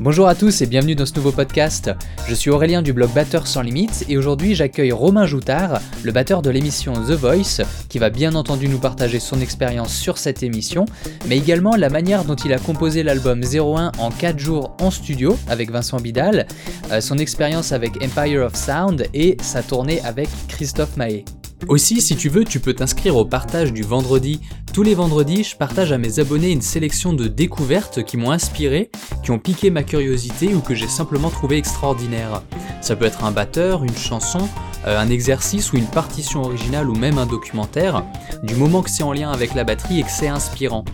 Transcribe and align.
Bonjour 0.00 0.26
à 0.26 0.34
tous 0.34 0.60
et 0.60 0.66
bienvenue 0.66 0.96
dans 0.96 1.06
ce 1.06 1.14
nouveau 1.14 1.30
podcast. 1.30 1.92
Je 2.26 2.34
suis 2.34 2.50
Aurélien 2.50 2.82
du 2.82 2.92
blog 2.92 3.12
Batteur 3.12 3.46
sans 3.46 3.62
limites 3.62 4.04
et 4.08 4.18
aujourd'hui 4.18 4.56
j'accueille 4.56 4.90
Romain 4.90 5.24
Joutard, 5.24 5.80
le 6.02 6.10
batteur 6.10 6.42
de 6.42 6.50
l'émission 6.50 6.94
The 6.94 7.12
Voice, 7.12 7.62
qui 7.88 8.00
va 8.00 8.10
bien 8.10 8.34
entendu 8.34 8.68
nous 8.68 8.80
partager 8.80 9.20
son 9.20 9.40
expérience 9.40 9.94
sur 9.94 10.18
cette 10.18 10.42
émission, 10.42 10.84
mais 11.28 11.38
également 11.38 11.76
la 11.76 11.90
manière 11.90 12.24
dont 12.24 12.34
il 12.34 12.52
a 12.52 12.58
composé 12.58 13.04
l'album 13.04 13.40
01 13.40 13.92
en 13.98 14.10
4 14.10 14.36
jours 14.40 14.74
en 14.80 14.90
studio 14.90 15.38
avec 15.46 15.70
Vincent 15.70 15.98
Bidal, 15.98 16.48
euh, 16.90 17.00
son 17.00 17.18
expérience 17.18 17.70
avec 17.70 18.02
Empire 18.02 18.46
of 18.46 18.56
Sound 18.56 19.06
et 19.14 19.36
sa 19.40 19.62
tournée 19.62 20.00
avec 20.00 20.28
Christophe 20.48 20.96
Mahé. 20.96 21.24
Aussi, 21.66 22.00
si 22.00 22.16
tu 22.16 22.28
veux, 22.28 22.44
tu 22.44 22.60
peux 22.60 22.72
t'inscrire 22.72 23.16
au 23.16 23.24
partage 23.24 23.72
du 23.72 23.82
vendredi. 23.82 24.40
Tous 24.72 24.82
les 24.82 24.94
vendredis, 24.94 25.44
je 25.44 25.56
partage 25.56 25.92
à 25.92 25.98
mes 25.98 26.20
abonnés 26.20 26.50
une 26.50 26.62
sélection 26.62 27.12
de 27.12 27.26
découvertes 27.26 28.04
qui 28.04 28.16
m'ont 28.16 28.30
inspiré, 28.30 28.90
qui 29.24 29.30
ont 29.30 29.38
piqué 29.38 29.70
ma 29.70 29.82
curiosité 29.82 30.54
ou 30.54 30.60
que 30.60 30.74
j'ai 30.74 30.88
simplement 30.88 31.30
trouvé 31.30 31.56
extraordinaire. 31.56 32.42
Ça 32.80 32.94
peut 32.94 33.06
être 33.06 33.24
un 33.24 33.32
batteur, 33.32 33.82
une 33.82 33.96
chanson, 33.96 34.48
euh, 34.86 34.98
un 34.98 35.10
exercice 35.10 35.72
ou 35.72 35.76
une 35.76 35.86
partition 35.86 36.42
originale 36.42 36.88
ou 36.88 36.94
même 36.94 37.18
un 37.18 37.26
documentaire, 37.26 38.04
du 38.44 38.54
moment 38.54 38.82
que 38.82 38.90
c'est 38.90 39.02
en 39.02 39.12
lien 39.12 39.32
avec 39.32 39.54
la 39.54 39.64
batterie 39.64 40.00
et 40.00 40.02
que 40.04 40.10
c'est 40.10 40.28
inspirant. 40.28 40.84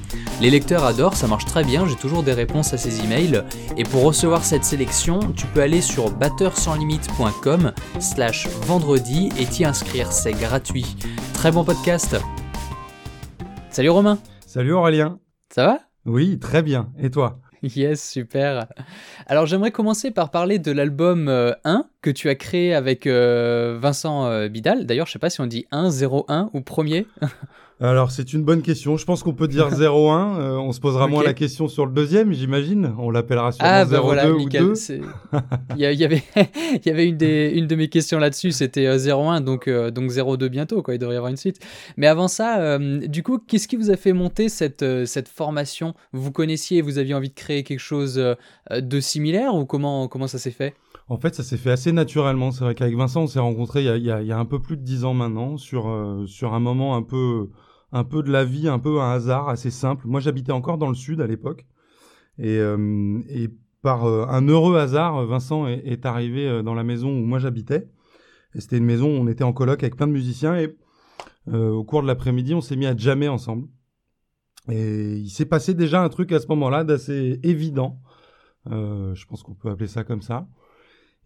Les 0.40 0.50
lecteurs 0.50 0.84
adorent, 0.84 1.16
ça 1.16 1.26
marche 1.26 1.44
très 1.44 1.62
bien, 1.62 1.86
j'ai 1.86 1.94
toujours 1.94 2.22
des 2.22 2.32
réponses 2.32 2.72
à 2.72 2.78
ces 2.78 3.00
emails. 3.00 3.44
Et 3.76 3.84
pour 3.84 4.02
recevoir 4.02 4.44
cette 4.44 4.64
sélection, 4.64 5.20
tu 5.36 5.46
peux 5.46 5.60
aller 5.60 5.80
sur 5.80 6.10
batteursanslimite.com 6.10 7.72
slash 8.00 8.48
vendredi 8.62 9.28
et 9.38 9.46
t'y 9.46 9.64
inscrire, 9.64 10.10
c'est 10.10 10.32
gratuit. 10.32 10.96
Très 11.34 11.52
bon 11.52 11.64
podcast 11.64 12.16
Salut 13.74 13.90
Romain 13.90 14.20
Salut 14.46 14.72
Aurélien 14.72 15.18
Ça 15.52 15.66
va? 15.66 15.80
Oui, 16.06 16.38
très 16.38 16.62
bien. 16.62 16.92
Et 16.96 17.10
toi? 17.10 17.40
Yes, 17.64 18.08
super. 18.08 18.68
Alors 19.26 19.46
j'aimerais 19.46 19.72
commencer 19.72 20.12
par 20.12 20.30
parler 20.30 20.60
de 20.60 20.70
l'album 20.70 21.28
1 21.28 21.30
euh, 21.32 21.82
que 22.00 22.10
tu 22.10 22.28
as 22.28 22.36
créé 22.36 22.72
avec 22.72 23.08
euh, 23.08 23.76
Vincent 23.82 24.26
euh, 24.26 24.48
Bidal. 24.48 24.86
D'ailleurs, 24.86 25.08
je 25.08 25.12
sais 25.12 25.18
pas 25.18 25.28
si 25.28 25.40
on 25.40 25.48
dit 25.48 25.66
1, 25.72 25.90
0, 25.90 26.24
1 26.28 26.50
ou 26.52 26.60
premier. 26.60 27.08
Alors, 27.80 28.12
c'est 28.12 28.32
une 28.32 28.44
bonne 28.44 28.62
question. 28.62 28.96
Je 28.96 29.04
pense 29.04 29.22
qu'on 29.22 29.34
peut 29.34 29.48
dire 29.48 29.68
0-1. 29.70 30.38
Euh, 30.38 30.56
on 30.56 30.72
se 30.72 30.80
posera 30.80 31.08
moins 31.08 31.24
la 31.24 31.34
question 31.34 31.66
sur 31.66 31.86
le 31.86 31.92
deuxième, 31.92 32.32
j'imagine. 32.32 32.94
On 32.98 33.10
l'appellera 33.10 33.50
sûrement 33.50 33.70
ah, 33.72 33.84
0-2 33.84 33.90
bah 33.90 34.30
ou 34.30 34.48
2. 34.48 34.74
Il 35.76 35.80
y, 35.80 35.84
avait, 36.04 36.22
il 36.36 36.86
y 36.86 36.90
avait 36.90 37.08
une, 37.08 37.16
des, 37.16 37.52
une 37.54 37.66
de 37.66 37.74
mes 37.74 37.88
questions 37.88 38.18
là-dessus, 38.18 38.52
c'était 38.52 38.86
0-1, 38.96 39.42
donc, 39.42 39.66
euh, 39.66 39.90
donc 39.90 40.10
0-2 40.10 40.48
bientôt. 40.48 40.82
Quoi. 40.82 40.94
Il 40.94 40.98
devrait 40.98 41.14
y 41.14 41.16
avoir 41.16 41.30
une 41.30 41.36
suite. 41.36 41.58
Mais 41.96 42.06
avant 42.06 42.28
ça, 42.28 42.60
euh, 42.60 43.06
du 43.08 43.24
coup, 43.24 43.38
qu'est-ce 43.38 43.66
qui 43.66 43.76
vous 43.76 43.90
a 43.90 43.96
fait 43.96 44.12
monter 44.12 44.48
cette, 44.48 44.84
cette 45.04 45.28
formation? 45.28 45.94
Vous 46.12 46.30
connaissiez, 46.30 46.80
vous 46.80 46.98
aviez 46.98 47.14
envie 47.14 47.30
de 47.30 47.34
créer 47.34 47.64
quelque 47.64 47.80
chose 47.80 48.22
de 48.70 49.00
similaire 49.00 49.54
ou 49.54 49.66
comment, 49.66 50.06
comment 50.06 50.28
ça 50.28 50.38
s'est 50.38 50.52
fait? 50.52 50.74
En 51.08 51.18
fait, 51.18 51.34
ça 51.34 51.42
s'est 51.42 51.58
fait 51.58 51.72
assez 51.72 51.92
naturellement. 51.92 52.52
C'est 52.52 52.64
vrai 52.64 52.74
qu'avec 52.74 52.96
Vincent, 52.96 53.24
on 53.24 53.26
s'est 53.26 53.40
rencontrés 53.40 53.80
il 53.80 53.86
y, 53.86 54.10
a, 54.10 54.20
il, 54.22 54.26
y 54.26 54.32
a, 54.32 54.38
un 54.38 54.44
peu 54.46 54.60
plus 54.60 54.76
de 54.76 54.82
dix 54.82 55.04
ans 55.04 55.12
maintenant, 55.12 55.58
sur, 55.58 56.24
sur 56.26 56.54
un 56.54 56.60
moment 56.60 56.96
un 56.96 57.02
peu, 57.02 57.48
un 57.94 58.02
peu 58.02 58.24
de 58.24 58.30
la 58.30 58.44
vie, 58.44 58.68
un 58.68 58.80
peu 58.80 59.00
un 59.00 59.12
hasard 59.12 59.48
assez 59.48 59.70
simple. 59.70 60.08
Moi, 60.08 60.18
j'habitais 60.18 60.50
encore 60.50 60.78
dans 60.78 60.88
le 60.88 60.96
sud 60.96 61.20
à 61.20 61.28
l'époque. 61.28 61.64
Et, 62.38 62.58
euh, 62.58 63.22
par 63.82 64.04
euh, 64.04 64.26
un 64.28 64.48
heureux 64.48 64.76
hasard, 64.76 65.24
Vincent 65.26 65.68
est, 65.68 66.04
arrivé 66.04 66.48
euh, 66.48 66.62
dans 66.62 66.74
la 66.74 66.82
maison 66.82 67.08
où 67.08 67.24
moi 67.24 67.38
j'habitais. 67.38 67.88
Et 68.56 68.60
c'était 68.60 68.78
une 68.78 68.84
maison 68.84 69.06
où 69.06 69.20
on 69.22 69.28
était 69.28 69.44
en 69.44 69.52
coloc 69.52 69.80
avec 69.84 69.94
plein 69.94 70.08
de 70.08 70.12
musiciens. 70.12 70.56
Et 70.56 70.76
au 71.52 71.84
cours 71.84 72.02
de 72.02 72.08
l'après-midi, 72.08 72.52
on 72.54 72.60
s'est 72.60 72.74
mis 72.74 72.86
à 72.86 72.96
jammer 72.96 73.28
ensemble. 73.28 73.68
Et 74.68 75.16
il 75.16 75.28
s'est 75.28 75.44
passé 75.44 75.74
déjà 75.74 76.02
un 76.02 76.08
truc 76.08 76.32
à 76.32 76.40
ce 76.40 76.48
moment-là 76.48 76.82
d'assez 76.82 77.38
évident. 77.42 78.00
je 78.66 79.24
pense 79.26 79.42
qu'on 79.42 79.54
peut 79.54 79.70
appeler 79.70 79.88
ça 79.88 80.04
comme 80.04 80.22
ça. 80.22 80.48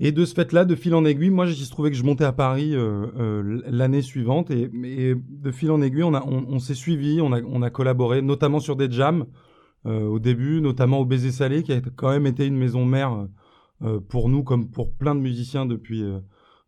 Et 0.00 0.12
de 0.12 0.24
ce 0.24 0.34
fait-là, 0.34 0.64
de 0.64 0.76
fil 0.76 0.94
en 0.94 1.04
aiguille, 1.04 1.30
moi, 1.30 1.46
j'ai 1.46 1.66
trouvé 1.66 1.90
que 1.90 1.96
je 1.96 2.04
montais 2.04 2.24
à 2.24 2.32
Paris 2.32 2.74
euh, 2.74 3.06
euh, 3.18 3.62
l'année 3.66 4.02
suivante. 4.02 4.50
Et, 4.50 4.68
de 4.68 5.50
fil 5.50 5.70
en 5.72 5.82
aiguille, 5.82 6.04
on, 6.04 6.14
on, 6.14 6.58
s'est 6.60 6.74
suivi, 6.74 7.20
on 7.20 7.32
a, 7.32 7.42
on 7.42 7.62
a 7.62 7.70
collaboré, 7.70 8.22
notamment 8.22 8.60
sur 8.60 8.76
des 8.76 8.90
jams 8.90 9.26
euh, 9.86 10.02
au 10.06 10.20
début, 10.20 10.60
notamment 10.60 11.00
au 11.00 11.04
Baiser 11.04 11.32
Salé, 11.32 11.64
qui 11.64 11.72
a 11.72 11.80
quand 11.96 12.10
même 12.10 12.26
été 12.26 12.46
une 12.46 12.56
maison 12.56 12.84
mère 12.84 13.26
pour 14.08 14.28
nous, 14.28 14.42
comme 14.42 14.70
pour 14.70 14.92
plein 14.92 15.14
de 15.14 15.20
musiciens 15.20 15.64
depuis, 15.64 16.02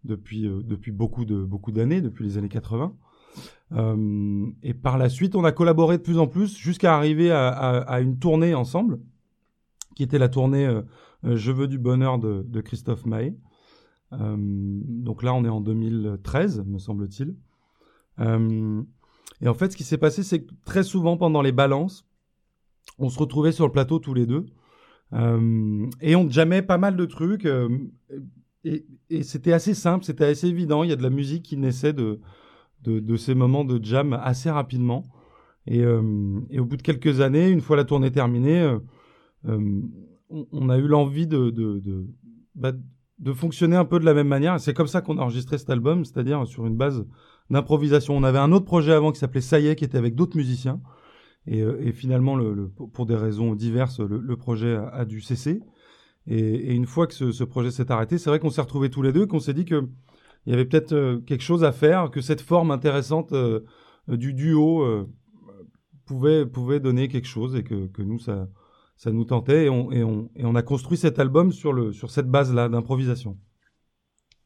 depuis, 0.05 0.43
depuis 0.43 0.93
beaucoup 0.93 1.25
de 1.25 1.43
beaucoup 1.43 1.73
d'années, 1.73 2.01
depuis 2.01 2.25
les 2.25 2.39
années 2.39 2.49
80. 2.49 2.95
et 4.63 4.75
par 4.75 4.97
la 4.97 5.09
suite, 5.09 5.35
on 5.35 5.43
a 5.43 5.51
collaboré 5.51 5.99
de 5.99 6.03
plus 6.03 6.19
en 6.19 6.29
plus 6.29 6.57
jusqu'à 6.57 6.95
arriver 6.95 7.33
à, 7.33 7.49
à, 7.49 8.01
une 8.01 8.21
tournée 8.21 8.55
ensemble, 8.55 9.01
qui 10.01 10.05
était 10.05 10.19
la 10.19 10.29
tournée 10.29 10.67
euh, 10.67 10.83
Je 11.23 11.53
veux 11.53 11.69
du 11.69 11.79
bonheur 11.79 12.19
de, 12.19 12.61
Christophe 12.61 13.05
Maé. 13.07 13.37
Euh, 14.13 14.37
donc 14.39 15.23
là, 15.23 15.35
on 15.35 15.45
est 15.45 15.49
en 15.51 15.61
2013, 15.61 16.65
me 16.67 16.79
semble-t-il. 16.79 17.37
Euh, 18.19 18.83
et 19.41 19.49
en 19.49 19.55
fait, 19.55 19.73
ce 19.73 19.77
qui 19.77 19.85
s'est 19.85 19.99
passé, 19.99 20.23
c'est 20.23 20.43
que 20.43 20.53
très 20.65 20.83
souvent 20.83 21.17
pendant 21.17 21.43
les 21.43 21.53
balances, 21.53 22.07
on 22.99 23.09
se 23.09 23.19
retrouvait 23.19 23.53
sur 23.53 23.67
le 23.67 23.73
plateau 23.73 23.99
tous 23.99 24.15
les 24.15 24.27
deux. 24.27 24.47
et 25.13 26.17
on 26.17 26.31
jamais 26.31 26.63
pas 26.63 26.79
mal 26.79 26.97
de 26.97 27.05
trucs. 27.05 27.49
et, 28.65 29.23
c'était 29.23 29.53
assez 29.53 29.75
simple, 29.75 30.05
c'était 30.05 30.25
assez 30.25 30.49
évident. 30.49 30.83
Il 30.83 30.91
y 30.91 30.93
a 30.93 30.97
de 30.97 31.03
la 31.03 31.11
musique 31.11 31.45
qui 31.45 31.57
naissait 31.57 31.93
de, 31.93 32.21
de, 32.85 33.17
ces 33.17 33.35
moments 33.35 33.65
de 33.65 33.83
jam 33.83 34.15
assez 34.15 34.51
rapidement. 34.51 35.05
Et, 35.67 35.85
au 35.87 36.65
bout 36.65 36.77
de 36.77 36.83
quelques 36.83 37.21
années, 37.21 37.49
une 37.49 37.61
fois 37.61 37.77
la 37.77 37.85
tournée 37.85 38.11
terminée, 38.11 38.77
on, 40.31 40.69
a 40.69 40.79
eu 40.79 40.87
l'envie 40.87 41.27
de, 41.27 41.53
bah, 42.55 42.73
de, 43.19 43.33
fonctionner 43.33 43.77
un 43.77 43.85
peu 43.85 43.99
de 43.99 44.05
la 44.05 44.15
même 44.15 44.29
manière. 44.29 44.59
C'est 44.61 44.75
comme 44.75 44.87
ça 44.87 45.01
qu'on 45.01 45.19
a 45.19 45.23
enregistré 45.23 45.59
cet 45.59 45.71
album, 45.71 46.05
c'est-à-dire 46.05 46.47
sur 46.47 46.67
une 46.67 46.77
base 46.77 47.05
d'improvisation. 47.51 48.17
On 48.17 48.25
avait 48.25 48.39
un 48.39 48.53
autre 48.53 48.65
projet 48.65 48.93
avant 48.93 49.13
qui 49.13 49.19
s'appelait 49.19 49.41
Ça 49.41 49.61
qui 49.61 49.85
était 49.85 49.99
avec 49.99 50.15
d'autres 50.15 50.37
musiciens. 50.37 50.81
Et, 51.47 51.63
euh, 51.63 51.93
finalement, 51.93 52.39
pour 52.93 53.07
des 53.07 53.17
raisons 53.17 53.55
diverses, 53.55 54.01
le, 54.01 54.37
projet 54.37 54.77
a, 54.93 55.05
dû 55.05 55.21
cesser. 55.21 55.61
Et, 56.27 56.75
une 56.75 56.87
fois 56.87 57.07
que 57.07 57.33
ce, 57.33 57.45
projet 57.45 57.71
s'est 57.71 57.91
arrêté, 57.91 58.19
c'est 58.19 58.31
vrai 58.31 58.39
qu'on 58.39 58.51
s'est 58.51 58.61
retrouvés 58.61 58.91
tous 58.91 59.03
les 59.03 59.13
deux, 59.13 59.27
qu'on 59.27 59.41
s'est 59.41 59.55
dit 59.55 59.65
qu'il 59.65 59.89
y 60.47 60.53
avait 60.53 60.65
peut-être 60.65 60.93
euh, 60.93 61.19
quelque 61.19 61.43
chose 61.43 61.65
à 61.65 61.73
faire, 61.73 62.11
que 62.11 62.21
cette 62.21 62.41
forme 62.41 62.71
intéressante 62.71 63.33
euh, 63.33 63.61
du 64.09 64.33
duo 64.35 64.85
pouvait, 66.05 66.45
pouvait 66.45 66.81
donner 66.81 67.07
quelque 67.07 67.29
chose 67.29 67.55
et 67.55 67.63
que, 67.63 67.87
que 67.87 68.03
nous, 68.03 68.19
ça, 68.19 68.49
ça 69.01 69.11
nous 69.13 69.25
tentait 69.25 69.65
et 69.65 69.71
on, 69.71 69.91
et 69.91 70.05
on, 70.05 70.29
et 70.37 70.45
on 70.45 70.55
a 70.55 70.61
construit 70.61 70.99
cet 70.99 71.19
album 71.19 71.53
sur, 71.53 71.73
le, 71.73 71.91
sur 71.91 72.11
cette 72.11 72.27
base-là 72.27 72.69
d'improvisation. 72.69 73.39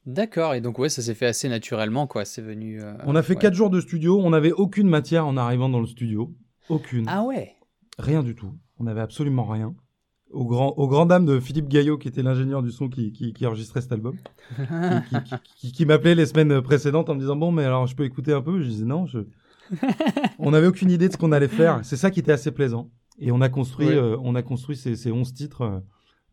D'accord, 0.06 0.54
et 0.54 0.60
donc 0.60 0.78
ouais, 0.78 0.88
ça 0.88 1.02
s'est 1.02 1.14
fait 1.14 1.26
assez 1.26 1.48
naturellement, 1.48 2.06
quoi. 2.06 2.24
C'est 2.24 2.40
venu. 2.40 2.80
Euh, 2.80 2.92
on 3.04 3.16
a 3.16 3.22
fait 3.24 3.34
quatre 3.34 3.54
jours 3.54 3.68
de 3.68 3.80
studio. 3.80 4.20
On 4.20 4.30
n'avait 4.30 4.52
aucune 4.52 4.88
matière 4.88 5.26
en 5.26 5.36
arrivant 5.36 5.68
dans 5.68 5.80
le 5.80 5.86
studio, 5.86 6.32
aucune. 6.68 7.06
Ah 7.08 7.24
ouais. 7.24 7.56
Rien 7.98 8.22
du 8.22 8.36
tout. 8.36 8.52
On 8.78 8.84
n'avait 8.84 9.00
absolument 9.00 9.44
rien. 9.44 9.74
Au 10.30 10.44
grand, 10.44 10.68
au 10.76 10.86
grand 10.86 11.06
dame 11.06 11.26
de 11.26 11.40
Philippe 11.40 11.68
Gaillot, 11.68 11.98
qui 11.98 12.06
était 12.06 12.22
l'ingénieur 12.22 12.62
du 12.62 12.70
son 12.70 12.88
qui, 12.88 13.10
qui, 13.10 13.32
qui, 13.32 13.46
enregistrait 13.46 13.80
cet 13.80 13.90
album, 13.90 14.16
qui, 15.56 15.72
qui 15.72 15.84
m'appelait 15.84 16.14
les 16.14 16.26
semaines 16.26 16.62
précédentes 16.62 17.10
en 17.10 17.16
me 17.16 17.20
disant 17.20 17.34
bon, 17.34 17.50
mais 17.50 17.64
alors 17.64 17.88
je 17.88 17.96
peux 17.96 18.04
écouter 18.04 18.32
un 18.32 18.42
peu? 18.42 18.62
Je 18.62 18.68
disais 18.68 18.84
non, 18.84 19.06
je. 19.06 19.18
on 20.38 20.52
n'avait 20.52 20.68
aucune 20.68 20.92
idée 20.92 21.08
de 21.08 21.12
ce 21.12 21.18
qu'on 21.18 21.32
allait 21.32 21.48
faire. 21.48 21.80
C'est 21.82 21.96
ça 21.96 22.12
qui 22.12 22.20
était 22.20 22.30
assez 22.30 22.52
plaisant. 22.52 22.92
Et 23.18 23.30
on 23.32 23.40
a 23.40 23.48
construit, 23.48 23.88
euh, 23.88 24.16
on 24.22 24.34
a 24.34 24.42
construit 24.42 24.76
ces, 24.76 24.96
ces 24.96 25.12
11 25.12 25.34
titres 25.34 25.62
euh, 25.62 25.80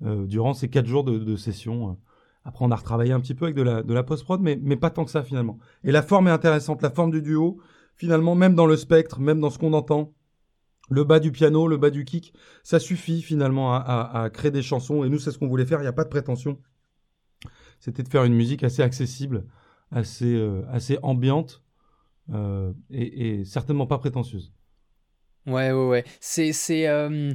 euh, 0.03 0.25
durant 0.25 0.53
ces 0.53 0.69
4 0.69 0.86
jours 0.86 1.03
de, 1.03 1.19
de 1.19 1.36
session. 1.36 1.97
Après, 2.44 2.66
on 2.66 2.72
a 2.72 2.75
retravaillé 2.75 3.12
un 3.12 3.19
petit 3.19 3.36
peu 3.36 3.46
avec 3.46 3.56
de 3.56 3.62
la, 3.62 3.84
de 3.84 3.94
la 3.94 4.03
post-prod, 4.03 4.42
mais, 4.42 4.59
mais 4.62 4.75
pas 4.75 4.90
tant 4.90 5.06
que 5.06 5.12
ça 5.12 5.24
finalement. 5.24 5.59
Et 5.84 5.92
la 5.92 6.02
forme 6.02 6.28
est 6.28 6.31
intéressante, 6.31 6.81
la 6.81 6.90
forme 6.90 7.12
du 7.12 7.22
duo, 7.22 7.59
finalement, 7.96 8.34
même 8.34 8.56
dans 8.56 8.66
le 8.66 8.75
spectre, 8.75 9.19
même 9.19 9.40
dans 9.40 9.52
ce 9.52 9.59
qu'on 9.59 9.74
entend, 9.74 10.14
le 10.90 11.03
bas 11.03 11.19
du 11.19 11.31
piano, 11.31 11.68
le 11.68 11.78
bas 11.78 11.92
du 11.92 12.03
kick, 12.03 12.34
ça 12.64 12.80
suffit 12.80 13.22
finalement 13.22 13.75
à, 13.75 13.78
à, 13.78 14.24
à 14.24 14.30
créer 14.30 14.51
des 14.51 14.63
chansons. 14.63 15.04
Et 15.04 15.10
nous, 15.10 15.19
c'est 15.19 15.31
ce 15.31 15.38
qu'on 15.38 15.48
voulait 15.48 15.66
faire, 15.66 15.80
il 15.80 15.83
n'y 15.83 15.88
a 15.88 15.94
pas 15.94 16.04
de 16.04 16.10
prétention. 16.10 16.60
C'était 17.80 18.04
de 18.04 18.10
faire 18.10 18.24
une 18.24 18.33
musique 18.33 18.63
assez 18.63 18.81
accessible, 18.81 19.45
assez, 19.92 20.39
assez 20.69 20.98
ambiante 21.01 21.63
et, 22.33 23.39
et 23.39 23.45
certainement 23.45 23.88
pas 23.88 23.98
prétentieuse. 23.98 24.51
Ouais, 25.48 25.72
ouais, 25.72 25.88
ouais. 25.88 26.04
C'est, 26.20 26.54
c'est, 26.54 26.88
euh, 26.88 27.34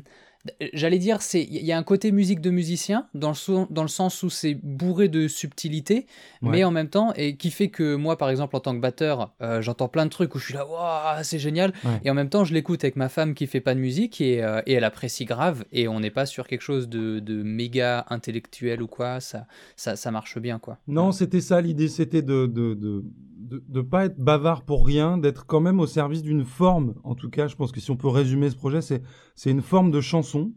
j'allais 0.72 0.98
dire, 0.98 1.22
c'est, 1.22 1.42
il 1.42 1.64
y 1.64 1.72
a 1.72 1.78
un 1.78 1.82
côté 1.82 2.12
musique 2.12 2.40
de 2.40 2.50
musicien 2.50 3.06
dans 3.14 3.30
le, 3.30 3.72
dans 3.72 3.82
le 3.82 3.88
sens 3.88 4.22
où 4.22 4.30
c'est 4.30 4.54
bourré 4.54 5.08
de 5.08 5.28
subtilité, 5.28 6.06
mais 6.42 6.64
en 6.64 6.70
même 6.70 6.88
temps, 6.88 7.12
et 7.14 7.36
qui 7.36 7.50
fait 7.50 7.68
que 7.68 7.94
moi, 7.94 8.18
par 8.18 8.30
exemple, 8.30 8.56
en 8.56 8.60
tant 8.60 8.74
que 8.74 8.80
batteur, 8.80 9.34
euh, 9.42 9.62
j'entends 9.62 9.88
plein 9.88 10.04
de 10.04 10.10
trucs 10.10 10.34
où 10.34 10.38
je 10.38 10.44
suis 10.46 10.54
là, 10.54 10.66
waouh, 10.66 11.22
c'est 11.22 11.38
génial, 11.38 11.72
et 12.04 12.10
en 12.10 12.14
même 12.14 12.28
temps, 12.28 12.44
je 12.44 12.54
l'écoute 12.54 12.84
avec 12.84 12.96
ma 12.96 13.08
femme 13.08 13.34
qui 13.34 13.46
fait 13.46 13.60
pas 13.60 13.74
de 13.74 13.80
musique 13.80 14.20
et, 14.20 14.42
euh, 14.42 14.60
et 14.66 14.74
elle 14.74 14.84
apprécie 14.84 15.24
grave, 15.24 15.64
et 15.72 15.88
on 15.88 16.00
n'est 16.00 16.10
pas 16.10 16.26
sur 16.26 16.46
quelque 16.46 16.62
chose 16.62 16.88
de, 16.88 17.20
de, 17.20 17.42
méga 17.42 18.06
intellectuel 18.10 18.82
ou 18.82 18.86
quoi, 18.86 19.20
ça, 19.20 19.46
ça, 19.76 19.96
ça 19.96 20.10
marche 20.10 20.38
bien, 20.38 20.58
quoi. 20.58 20.78
Non, 20.86 21.12
c'était 21.12 21.40
ça 21.40 21.60
l'idée, 21.60 21.88
c'était 21.88 22.22
de, 22.22 22.46
de, 22.46 22.74
de 22.74 23.04
de 23.48 23.62
ne 23.68 23.82
pas 23.82 24.06
être 24.06 24.18
bavard 24.18 24.64
pour 24.64 24.86
rien, 24.86 25.18
d'être 25.18 25.46
quand 25.46 25.60
même 25.60 25.80
au 25.80 25.86
service 25.86 26.22
d'une 26.22 26.44
forme. 26.44 26.94
En 27.04 27.14
tout 27.14 27.30
cas, 27.30 27.48
je 27.48 27.56
pense 27.56 27.72
que 27.72 27.80
si 27.80 27.90
on 27.90 27.96
peut 27.96 28.08
résumer 28.08 28.50
ce 28.50 28.56
projet, 28.56 28.82
c'est 28.82 29.02
c'est 29.34 29.50
une 29.50 29.62
forme 29.62 29.90
de 29.90 30.00
chanson 30.00 30.52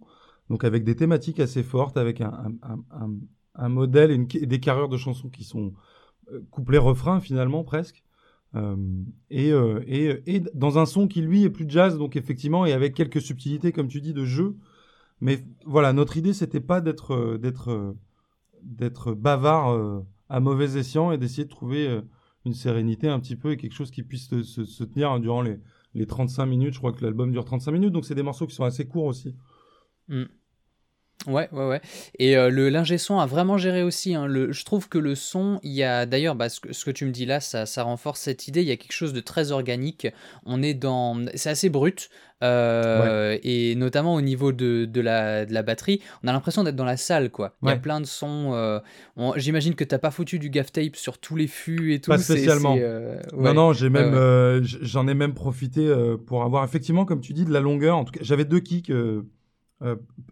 donc 0.49 0.63
avec 0.63 0.83
des 0.83 0.95
thématiques 0.95 1.39
assez 1.39 1.63
fortes, 1.63 1.97
avec 1.97 2.21
un, 2.21 2.51
un, 3.55 3.69
modèle 3.69 4.11
et, 4.11 4.45
des 4.45 4.59
carrures 4.59 4.89
de 4.89 4.97
chansons 4.97 5.29
qui 5.29 5.43
sont 5.43 5.73
euh, 6.31 6.41
couplets-refrains 6.49 7.19
finalement 7.19 7.63
presque. 7.63 8.03
Euh, 8.55 8.75
et, 9.29 9.51
euh, 9.51 9.81
et, 9.85 10.23
et, 10.25 10.39
dans 10.55 10.79
un 10.79 10.87
son 10.87 11.07
qui 11.07 11.21
lui 11.21 11.43
est 11.43 11.51
plus 11.51 11.69
jazz, 11.69 11.97
donc 11.97 12.15
effectivement, 12.15 12.65
et 12.65 12.73
avec 12.73 12.95
quelques 12.95 13.21
subtilités, 13.21 13.71
comme 13.71 13.87
tu 13.87 14.01
dis, 14.01 14.13
de 14.13 14.25
jeu. 14.25 14.55
Mais 15.21 15.45
voilà, 15.65 15.93
notre 15.93 16.17
idée, 16.17 16.33
c'était 16.33 16.61
pas 16.61 16.81
d'être 16.81 17.37
d'être 17.37 17.95
d'être 18.63 19.13
bavard 19.13 20.03
à 20.29 20.39
mauvais 20.39 20.77
escient 20.77 21.11
et 21.11 21.17
d'essayer 21.17 21.43
de 21.43 21.49
trouver 21.49 22.01
une 22.45 22.53
sérénité 22.53 23.07
un 23.07 23.19
petit 23.19 23.35
peu 23.35 23.51
et 23.51 23.57
quelque 23.57 23.73
chose 23.73 23.91
qui 23.91 24.03
puisse 24.03 24.29
se, 24.29 24.83
tenir 24.83 25.19
durant 25.19 25.41
les, 25.41 25.59
les 25.93 26.05
35 26.05 26.45
minutes. 26.45 26.73
Je 26.73 26.79
crois 26.79 26.93
que 26.93 27.03
l'album 27.03 27.31
dure 27.31 27.45
35 27.45 27.71
minutes, 27.71 27.91
donc 27.91 28.05
c'est 28.05 28.15
des 28.15 28.23
morceaux 28.23 28.47
qui 28.47 28.55
sont 28.55 28.63
assez 28.63 28.85
courts 28.85 29.05
aussi. 29.05 29.35
Mm. 30.07 30.25
Ouais, 31.27 31.49
ouais, 31.51 31.67
ouais. 31.67 31.81
Et 32.17 32.37
euh, 32.37 32.49
le 32.49 32.69
l'ingé 32.69 32.97
son 32.97 33.19
a 33.19 33.25
vraiment 33.25 33.57
géré 33.57 33.83
aussi. 33.83 34.15
Hein. 34.15 34.25
Le, 34.25 34.53
je 34.53 34.63
trouve 34.63 34.87
que 34.87 34.97
le 34.97 35.15
son, 35.15 35.59
il 35.63 35.73
y 35.73 35.83
a 35.83 36.05
d'ailleurs, 36.05 36.33
bah, 36.33 36.47
ce, 36.47 36.61
que, 36.61 36.71
ce, 36.71 36.85
que, 36.85 36.91
tu 36.91 37.05
me 37.05 37.11
dis 37.11 37.25
là, 37.25 37.41
ça, 37.41 37.65
ça, 37.65 37.83
renforce 37.83 38.21
cette 38.21 38.47
idée. 38.47 38.61
Il 38.61 38.69
y 38.69 38.71
a 38.71 38.77
quelque 38.77 38.93
chose 38.93 39.11
de 39.11 39.19
très 39.19 39.51
organique. 39.51 40.07
On 40.45 40.63
est 40.63 40.73
dans, 40.73 41.25
c'est 41.35 41.49
assez 41.49 41.69
brut. 41.69 42.09
Euh, 42.41 43.37
et 43.43 43.75
notamment 43.75 44.15
au 44.15 44.21
niveau 44.21 44.51
de, 44.51 44.85
de, 44.85 45.01
la, 45.01 45.45
de 45.45 45.53
la 45.53 45.61
batterie, 45.61 46.01
on 46.23 46.27
a 46.27 46.31
l'impression 46.31 46.63
d'être 46.63 46.75
dans 46.75 46.85
la 46.85 46.97
salle, 46.97 47.31
quoi. 47.31 47.55
Il 47.61 47.69
y 47.69 47.71
a 47.71 47.77
plein 47.77 47.99
de 47.99 48.05
sons. 48.05 48.51
Euh, 48.53 48.79
J'imagine 49.35 49.75
que 49.75 49.83
t'as 49.83 49.99
pas 49.99 50.11
foutu 50.11 50.39
du 50.39 50.49
gaff 50.49 50.71
tape 50.71 50.95
sur 50.95 51.17
tous 51.17 51.35
les 51.35 51.47
fûts 51.47 51.93
et 51.93 51.99
tout. 51.99 52.11
Pas 52.11 52.17
spécialement. 52.17 52.75
Euh, 52.79 53.19
non, 53.37 53.53
non, 53.53 53.73
j'ai 53.73 53.89
même, 53.89 54.63
j'en 54.63 55.07
ai 55.07 55.13
même 55.13 55.33
profité 55.33 55.93
pour 56.25 56.43
avoir 56.43 56.63
effectivement, 56.63 57.05
comme 57.05 57.21
tu 57.21 57.33
dis, 57.33 57.45
de 57.45 57.51
la 57.51 57.59
longueur. 57.59 57.97
En 57.97 58.05
tout 58.05 58.13
cas, 58.13 58.21
j'avais 58.23 58.45
deux 58.45 58.59
kicks 58.59 58.91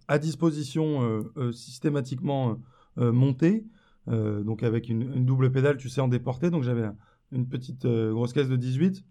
à 0.08 0.20
disposition 0.20 1.26
systématiquement 1.52 2.58
montée, 2.96 3.66
donc 4.08 4.64
avec 4.64 4.88
une, 4.90 5.26
double 5.26 5.52
pédale, 5.52 5.78
tu 5.78 5.90
sais, 5.90 6.02
en 6.02 6.08
déporté. 6.08 6.50
Donc 6.50 6.64
j'avais 6.64 6.86
une 7.34 7.48
petite 7.50 7.86
grosse 7.86 8.32
caisse 8.32 8.48
de 8.48 8.56
18 8.56 9.04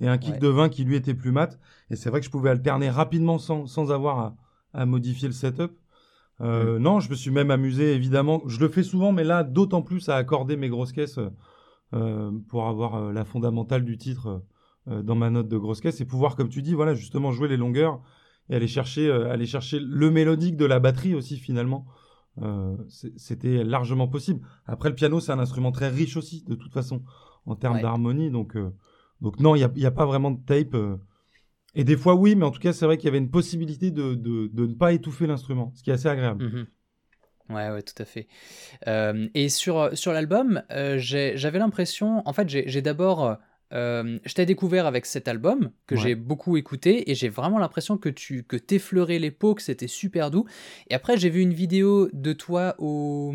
et 0.00 0.08
un 0.08 0.18
kick 0.18 0.38
de 0.38 0.48
20 0.48 0.68
qui 0.68 0.84
lui 0.84 0.96
était 0.96 1.14
plus 1.14 1.32
mat. 1.32 1.58
Et 1.90 1.96
c'est 1.96 2.10
vrai 2.10 2.20
que 2.20 2.26
je 2.26 2.30
pouvais 2.30 2.50
alterner 2.50 2.90
rapidement 2.90 3.38
sans, 3.38 3.66
sans 3.66 3.92
avoir 3.92 4.18
à, 4.18 4.36
à, 4.74 4.86
modifier 4.86 5.28
le 5.28 5.34
setup. 5.34 5.72
Euh, 6.40 6.78
mm. 6.78 6.82
Non, 6.82 7.00
je 7.00 7.10
me 7.10 7.14
suis 7.14 7.30
même 7.30 7.50
amusé, 7.50 7.94
évidemment. 7.94 8.42
Je 8.46 8.60
le 8.60 8.68
fais 8.68 8.82
souvent, 8.82 9.12
mais 9.12 9.24
là, 9.24 9.44
d'autant 9.44 9.82
plus 9.82 10.08
à 10.08 10.16
accorder 10.16 10.56
mes 10.56 10.68
grosses 10.68 10.92
caisses 10.92 11.18
euh, 11.92 12.30
pour 12.48 12.68
avoir 12.68 13.12
la 13.12 13.24
fondamentale 13.24 13.84
du 13.84 13.98
titre 13.98 14.42
dans 14.86 15.14
ma 15.14 15.30
note 15.30 15.48
de 15.48 15.58
grosse 15.58 15.80
caisse 15.80 16.00
et 16.00 16.06
pouvoir, 16.06 16.36
comme 16.36 16.48
tu 16.48 16.62
dis, 16.62 16.74
voilà, 16.74 16.94
justement 16.94 17.32
jouer 17.32 17.48
les 17.48 17.58
longueurs 17.58 18.00
et 18.50 18.56
aller 18.56 18.66
chercher, 18.66 19.08
euh, 19.08 19.30
aller 19.30 19.46
chercher 19.46 19.78
le 19.80 20.10
mélodique 20.10 20.56
de 20.56 20.66
la 20.66 20.80
batterie 20.80 21.14
aussi 21.14 21.36
finalement. 21.38 21.86
Euh, 22.42 22.76
c'était 23.16 23.64
largement 23.64 24.08
possible. 24.08 24.40
Après, 24.66 24.88
le 24.88 24.94
piano, 24.94 25.20
c'est 25.20 25.32
un 25.32 25.38
instrument 25.38 25.72
très 25.72 25.88
riche 25.88 26.16
aussi, 26.16 26.44
de 26.48 26.54
toute 26.54 26.72
façon, 26.72 27.02
en 27.46 27.54
termes 27.54 27.80
d'harmonie. 27.80 28.30
Donc, 28.30 28.56
euh, 28.56 28.72
donc 29.20 29.40
non, 29.40 29.54
il 29.54 29.66
n'y 29.74 29.84
a, 29.84 29.88
a, 29.88 29.90
pas 29.90 30.06
vraiment 30.06 30.30
de 30.30 30.40
tape. 30.44 30.76
Et 31.74 31.84
des 31.84 31.96
fois, 31.96 32.14
oui, 32.14 32.34
mais 32.34 32.44
en 32.44 32.50
tout 32.50 32.60
cas, 32.60 32.72
c'est 32.72 32.84
vrai 32.84 32.96
qu'il 32.96 33.06
y 33.06 33.08
avait 33.08 33.18
une 33.18 33.30
possibilité 33.30 33.90
de, 33.90 34.14
de, 34.14 34.48
de, 34.48 34.66
ne 34.66 34.74
pas 34.74 34.92
étouffer 34.92 35.26
l'instrument, 35.26 35.72
ce 35.76 35.82
qui 35.82 35.90
est 35.90 35.94
assez 35.94 36.08
agréable. 36.08 36.44
Mmh 36.44 36.66
Ouais, 37.50 37.68
ouais, 37.68 37.82
tout 37.82 38.00
à 38.00 38.04
fait. 38.04 38.28
et 39.34 39.48
sur, 39.48 39.90
sur 39.96 40.12
l'album, 40.12 40.62
j'avais 40.70 41.58
l'impression, 41.58 42.22
en 42.24 42.32
fait, 42.32 42.48
j'ai 42.48 42.82
d'abord 42.82 43.38
euh, 43.72 44.18
je 44.24 44.34
t'ai 44.34 44.46
découvert 44.46 44.86
avec 44.86 45.06
cet 45.06 45.28
album 45.28 45.70
que 45.86 45.96
j'ai 45.96 46.14
beaucoup 46.14 46.56
écouté 46.56 47.10
et 47.10 47.14
j'ai 47.14 47.28
vraiment 47.28 47.58
l'impression 47.58 47.98
que 47.98 48.08
tu 48.08 48.42
que 48.42 48.56
t'effleurais 48.56 49.18
les 49.18 49.30
peaux, 49.30 49.54
que 49.54 49.62
c'était 49.62 49.86
super 49.86 50.30
doux. 50.30 50.46
Et 50.88 50.94
après, 50.94 51.16
j'ai 51.16 51.30
vu 51.30 51.40
une 51.40 51.54
vidéo 51.54 52.08
de 52.12 52.32
toi 52.32 52.74
au 52.78 53.34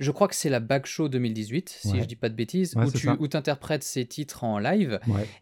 je 0.00 0.10
crois 0.10 0.28
que 0.28 0.34
c'est 0.34 0.48
la 0.48 0.60
Back 0.60 0.86
Show 0.86 1.08
2018, 1.08 1.68
si 1.68 2.00
je 2.00 2.04
dis 2.04 2.16
pas 2.16 2.30
de 2.30 2.34
bêtises, 2.34 2.74
où 2.74 2.90
tu 2.90 3.08
où 3.08 3.28
interprètes 3.34 3.84
ces 3.84 4.06
titres 4.06 4.44
en 4.44 4.58
live. 4.58 4.98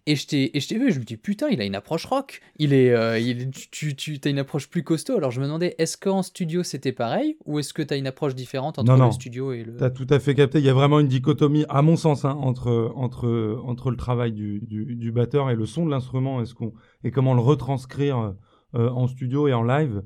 Et 0.06 0.16
je 0.16 0.26
t'ai 0.26 0.78
vu, 0.78 0.92
je 0.92 0.98
me 0.98 1.04
dis 1.04 1.16
putain, 1.16 1.48
il 1.48 1.60
a 1.60 1.64
une 1.64 1.76
approche 1.76 2.04
rock. 2.04 2.40
Il 2.58 2.72
est, 2.72 2.90
euh, 2.90 3.18
il, 3.18 3.50
tu, 3.50 3.94
tu 3.94 4.20
as 4.24 4.28
une 4.28 4.40
approche 4.40 4.68
plus 4.68 4.82
costaud. 4.82 5.16
Alors 5.16 5.30
je 5.30 5.40
me 5.40 5.46
demandais, 5.46 5.76
est-ce 5.78 5.96
qu'en 5.96 6.22
studio 6.22 6.62
c'était 6.62 6.92
pareil 6.92 7.36
ou 7.46 7.58
est-ce 7.58 7.72
que 7.72 7.82
tu 7.82 7.94
as 7.94 7.96
une 7.96 8.08
approche 8.08 8.34
différente 8.34 8.78
entre 8.78 8.92
le 8.92 9.12
studio 9.12 9.52
et 9.52 9.62
le. 9.62 9.76
Tu 9.76 9.84
as 9.84 9.90
tout 9.90 10.06
à 10.10 10.18
fait 10.18 10.34
capté. 10.34 10.58
Il 10.58 10.64
y 10.64 10.70
a 10.70 10.74
vraiment 10.74 10.98
une 11.00 11.08
dichotomie, 11.08 11.64
à 11.68 11.82
mon 11.82 11.96
sens, 11.96 12.24
hein, 12.24 12.36
entre, 12.40 12.92
entre, 12.96 13.60
entre 13.64 13.90
le 13.90 13.96
travail 13.96 14.32
du, 14.32 14.60
du, 14.60 14.96
du 14.96 15.12
batteur 15.12 15.50
et 15.50 15.54
le 15.54 15.66
son 15.66 15.86
de 15.86 15.90
l'instrument 15.90 16.42
et, 16.42 16.46
qu'on 16.52 16.72
et 17.04 17.10
comment 17.10 17.34
le 17.34 17.40
retranscrire 17.40 18.34
euh, 18.74 18.90
en 18.90 19.06
studio 19.06 19.46
et 19.48 19.54
en 19.54 19.62
live? 19.62 20.02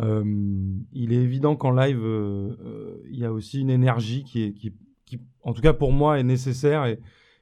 Euh, 0.00 0.24
il 0.92 1.12
est 1.12 1.22
évident 1.22 1.56
qu'en 1.56 1.72
live, 1.72 2.00
euh, 2.02 2.56
euh, 2.64 3.02
il 3.10 3.18
y 3.18 3.24
a 3.24 3.32
aussi 3.32 3.60
une 3.60 3.70
énergie 3.70 4.24
qui, 4.24 4.42
est, 4.42 4.52
qui, 4.52 4.72
qui, 5.04 5.20
en 5.42 5.52
tout 5.52 5.60
cas 5.60 5.72
pour 5.72 5.92
moi, 5.92 6.18
est 6.18 6.22
nécessaire. 6.22 6.86
Et, 6.86 7.00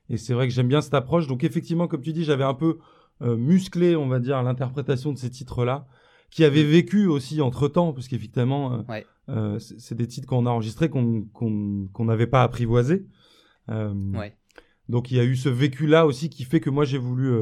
et 0.09 0.17
c'est 0.17 0.35
vrai 0.35 0.49
que 0.49 0.55
j'aime 0.55 0.69
bien 0.69 0.81
cette 0.81 0.95
approche. 0.95 1.27
Donc 1.27 1.45
effectivement, 1.45 1.87
comme 1.87 2.01
tu 2.01 2.13
dis, 2.13 2.25
j'avais 2.25 2.45
un 2.45 2.55
peu 2.55 2.79
musclé, 3.21 3.97
on 3.97 4.07
va 4.07 4.21
dire, 4.21 4.41
l'interprétation 4.45 5.13
de 5.13 5.19
ces 5.19 5.29
titres-là, 5.29 5.89
qui 6.31 6.45
avaient 6.45 6.63
mm. 6.63 6.69
vécu 6.69 7.07
aussi 7.07 7.41
entre-temps, 7.41 7.93
parce 7.93 8.07
qu'effectivement, 8.07 8.85
euh, 9.29 9.59
c'est 9.59 9.97
des 9.97 10.07
titres 10.07 10.29
qu'on 10.29 10.47
a 10.47 10.51
enregistrés 10.51 10.89
qu'on 10.89 12.05
n'avait 12.05 12.29
pas 12.29 12.45
apprivoisés. 12.45 13.07
Ouais. 13.69 14.37
Donc 14.89 15.11
il 15.11 15.17
y 15.17 15.21
a 15.21 15.25
eu 15.25 15.35
ce 15.35 15.49
vécu-là 15.49 16.07
aussi 16.07 16.31
qui 16.31 16.45
fait 16.45 16.61
que 16.61 16.71
moi 16.71 16.85
j'ai 16.85 16.97
voulu 16.97 17.33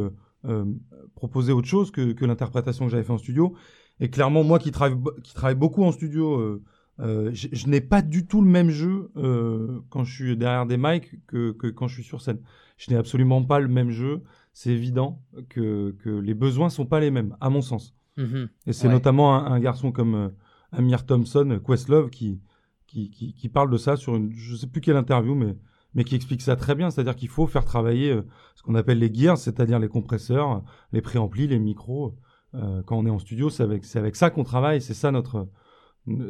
proposer 1.14 1.52
autre 1.52 1.68
chose 1.68 1.90
que, 1.90 2.12
que 2.12 2.24
l'interprétation 2.24 2.86
que 2.86 2.90
j'avais 2.90 3.04
fait 3.04 3.12
en 3.12 3.18
studio. 3.18 3.54
Et 4.00 4.10
clairement, 4.10 4.44
moi 4.44 4.58
qui 4.58 4.70
travaille, 4.70 4.98
qui 5.22 5.34
travaille 5.34 5.54
beaucoup 5.54 5.84
en 5.84 5.92
studio, 5.92 6.38
euh, 6.38 6.62
euh, 7.00 7.30
je, 7.32 7.66
n'ai 7.66 7.82
pas 7.82 8.00
du 8.00 8.26
tout 8.26 8.40
le 8.40 8.48
même 8.48 8.70
jeu 8.70 9.10
euh, 9.16 9.80
quand 9.90 10.04
je 10.04 10.14
suis 10.14 10.36
derrière 10.36 10.64
des 10.64 10.78
mics 10.78 11.14
que, 11.26 11.52
que, 11.52 11.66
quand 11.66 11.88
je 11.88 11.94
suis 11.94 12.04
sur 12.04 12.22
scène. 12.22 12.40
Je 12.78 12.90
n'ai 12.90 12.96
absolument 12.96 13.42
pas 13.42 13.58
le 13.58 13.68
même 13.68 13.90
jeu. 13.90 14.22
C'est 14.52 14.70
évident 14.70 15.22
que, 15.50 15.94
que 15.98 16.08
les 16.08 16.34
besoins 16.34 16.70
sont 16.70 16.86
pas 16.86 17.00
les 17.00 17.10
mêmes, 17.10 17.36
à 17.40 17.50
mon 17.50 17.60
sens. 17.60 17.94
Mm-hmm. 18.16 18.48
Et 18.66 18.72
c'est 18.72 18.88
notamment 18.88 19.34
un, 19.34 19.60
garçon 19.60 19.92
comme 19.92 20.14
euh, 20.14 20.28
Amir 20.72 21.04
Thompson, 21.04 21.60
Questlove, 21.66 22.08
qui, 22.08 22.40
qui, 22.86 23.10
qui, 23.10 23.34
qui, 23.34 23.48
parle 23.50 23.70
de 23.70 23.76
ça 23.76 23.96
sur 23.96 24.16
une, 24.16 24.32
je 24.32 24.56
sais 24.56 24.66
plus 24.66 24.80
quelle 24.80 24.96
interview, 24.96 25.34
mais, 25.34 25.54
mais 25.94 26.04
qui 26.04 26.14
explique 26.14 26.40
ça 26.40 26.56
très 26.56 26.74
bien. 26.74 26.90
C'est-à-dire 26.90 27.16
qu'il 27.16 27.28
faut 27.28 27.46
faire 27.46 27.66
travailler 27.66 28.18
ce 28.54 28.62
qu'on 28.62 28.74
appelle 28.74 28.98
les 28.98 29.12
gears, 29.12 29.36
c'est-à-dire 29.36 29.78
les 29.78 29.88
compresseurs, 29.88 30.62
les 30.92 31.02
préamplis, 31.02 31.46
les 31.46 31.58
micros 31.58 32.16
euh, 32.56 32.82
quand 32.82 32.96
on 32.96 33.06
est 33.06 33.10
en 33.10 33.18
studio, 33.18 33.50
c'est 33.50 33.62
avec, 33.62 33.84
avec 33.94 34.16
ça 34.16 34.30
qu'on 34.30 34.44
travaille, 34.44 34.80
c'est 34.80 34.94
ça 34.94 35.10
notre, 35.10 35.48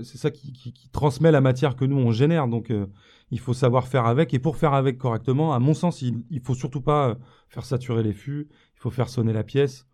c'est 0.02 0.18
ça 0.18 0.30
qui, 0.30 0.52
qui, 0.52 0.72
qui, 0.72 0.88
transmet 0.88 1.30
la 1.30 1.40
matière 1.40 1.76
que 1.76 1.84
nous 1.84 1.96
on 1.96 2.10
génère. 2.10 2.48
Donc 2.48 2.70
euh, 2.70 2.86
il 3.30 3.40
faut 3.40 3.54
savoir 3.54 3.88
faire 3.88 4.06
avec. 4.06 4.32
Et 4.34 4.38
pour 4.38 4.56
faire 4.56 4.74
avec 4.74 4.98
correctement, 4.98 5.54
à 5.54 5.58
mon 5.58 5.74
sens, 5.74 6.02
il, 6.02 6.24
il 6.30 6.40
faut 6.40 6.54
surtout 6.54 6.80
pas 6.80 7.10
euh, 7.10 7.14
faire 7.48 7.64
saturer 7.64 8.02
les 8.02 8.12
fûts. 8.12 8.48
Il 8.76 8.80
faut 8.80 8.90
faire 8.90 9.08
sonner 9.08 9.32
la 9.32 9.44
pièce. 9.44 9.86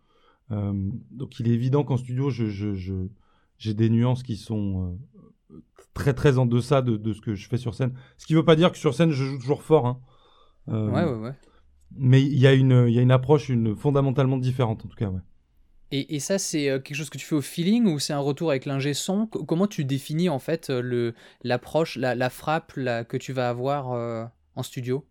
Euh, 0.51 0.73
donc 1.11 1.39
il 1.39 1.47
est 1.49 1.53
évident 1.53 1.83
qu'en 1.83 1.97
studio, 1.97 2.29
je, 2.29 2.47
je, 2.47 2.73
je, 2.73 2.93
j'ai 3.57 3.73
des 3.73 3.89
nuances 3.89 4.23
qui 4.23 4.37
sont 4.37 4.97
très 5.93 6.13
très 6.13 6.37
en 6.37 6.45
deçà 6.45 6.81
de, 6.81 6.97
de, 6.97 7.13
ce 7.13 7.21
que 7.21 7.35
je 7.35 7.47
fais 7.47 7.57
sur 7.57 7.75
scène. 7.75 7.93
Ce 8.17 8.25
qui 8.25 8.33
veut 8.33 8.45
pas 8.45 8.55
dire 8.55 8.71
que 8.71 8.77
sur 8.77 8.93
scène 8.93 9.11
je 9.11 9.23
joue 9.23 9.37
toujours 9.37 9.63
fort. 9.63 9.87
Hein. 9.87 9.99
ouais 10.67 11.03
ouais 11.03 11.19
ouais. 11.19 11.35
Mais 11.95 12.23
il 12.23 12.39
y 12.39 12.47
a 12.47 12.53
une 12.53 12.85
il 12.87 12.93
y 12.93 12.99
a 12.99 13.01
une 13.01 13.11
approche 13.11 13.49
une 13.49 13.75
fondamentalement 13.75 14.37
différente 14.37 14.83
en 14.83 14.87
tout 14.87 14.95
cas 14.95 15.09
ouais. 15.09 15.21
Et, 15.95 16.19
ça, 16.19 16.39
c'est 16.39 16.71
euh, 16.71 16.79
quelque 16.79 16.97
chose 16.97 17.11
que 17.11 17.19
tu 17.19 17.25
fais 17.25 17.35
au 17.35 17.41
feeling 17.41 17.85
ou 17.85 17.99
c'est 17.99 18.13
un 18.13 18.19
retour 18.19 18.49
avec 18.49 18.65
l'ingé 18.65 18.95
son? 18.95 19.27
Comment 19.27 19.67
tu 19.67 19.85
définis 19.85 20.27
en 20.27 20.39
fait 20.39 20.71
euh, 20.71 21.11
l'approche, 21.43 21.97
la, 21.97 22.15
la 22.15 22.31
frappe 22.31 22.73
que 22.73 23.17
tu 23.17 23.31
vas 23.31 23.47
avoir 23.47 23.91
euh, 23.91 24.25
en 24.55 24.63
studio? 24.63 25.05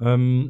Ouais, 0.00 0.48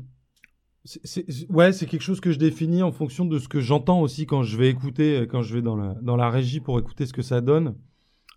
c'est 1.73 1.87
quelque 1.87 2.01
chose 2.01 2.21
que 2.21 2.31
je 2.31 2.39
définis 2.39 2.85
en 2.85 2.93
fonction 2.93 3.25
de 3.25 3.41
ce 3.41 3.49
que 3.49 3.59
j'entends 3.59 4.03
aussi 4.03 4.25
quand 4.25 4.45
je 4.45 4.57
vais 4.57 4.69
écouter, 4.69 5.27
quand 5.29 5.43
je 5.43 5.57
vais 5.57 5.63
dans 5.63 5.75
la, 5.75 5.95
dans 6.01 6.15
la 6.15 6.31
régie 6.31 6.61
pour 6.61 6.79
écouter 6.79 7.07
ce 7.07 7.13
que 7.13 7.23
ça 7.23 7.41
donne. 7.41 7.75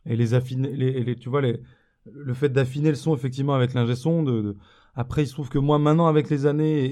Et 0.08 0.16
les 0.16 0.34
affiner, 0.34 1.16
tu 1.18 1.30
vois, 1.30 1.42
le 1.42 2.34
fait 2.34 2.50
d'affiner 2.50 2.90
le 2.90 2.96
son 2.96 3.16
effectivement 3.16 3.54
avec 3.54 3.76
l'ingé 3.76 3.94
son, 3.94 4.24
de 4.24 4.58
après, 4.96 5.24
il 5.24 5.28
se 5.28 5.34
trouve 5.34 5.50
que 5.50 5.60
moi, 5.60 5.80
maintenant, 5.80 6.08
avec 6.08 6.30
les 6.30 6.46
années 6.46 6.86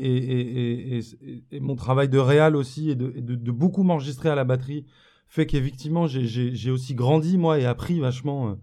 et, 1.51 1.59
mon 1.59 1.75
travail 1.75 2.09
de 2.09 2.17
réal 2.17 2.55
aussi, 2.55 2.89
et 2.89 2.95
de, 2.95 3.51
beaucoup 3.51 3.83
m'enregistrer 3.83 4.29
à 4.29 4.35
la 4.35 4.43
batterie, 4.43 4.85
fait 5.27 5.45
qu'effectivement, 5.45 6.07
j'ai 6.07 6.71
aussi 6.71 6.95
grandi, 6.95 7.37
moi, 7.37 7.59
et 7.59 7.65
appris 7.65 7.99
vachement 7.99 8.49
euh, 8.49 8.53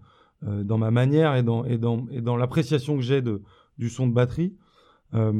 euh, 0.47 0.63
dans 0.63 0.77
ma 0.77 0.91
manière 0.91 1.35
et 1.35 1.43
dans 1.43 2.37
l'appréciation 2.37 2.95
que 2.95 3.03
j'ai 3.03 3.21
du 3.77 3.89
son 3.89 4.07
de 4.07 4.13
batterie. 4.13 4.55
Euh, 5.13 5.31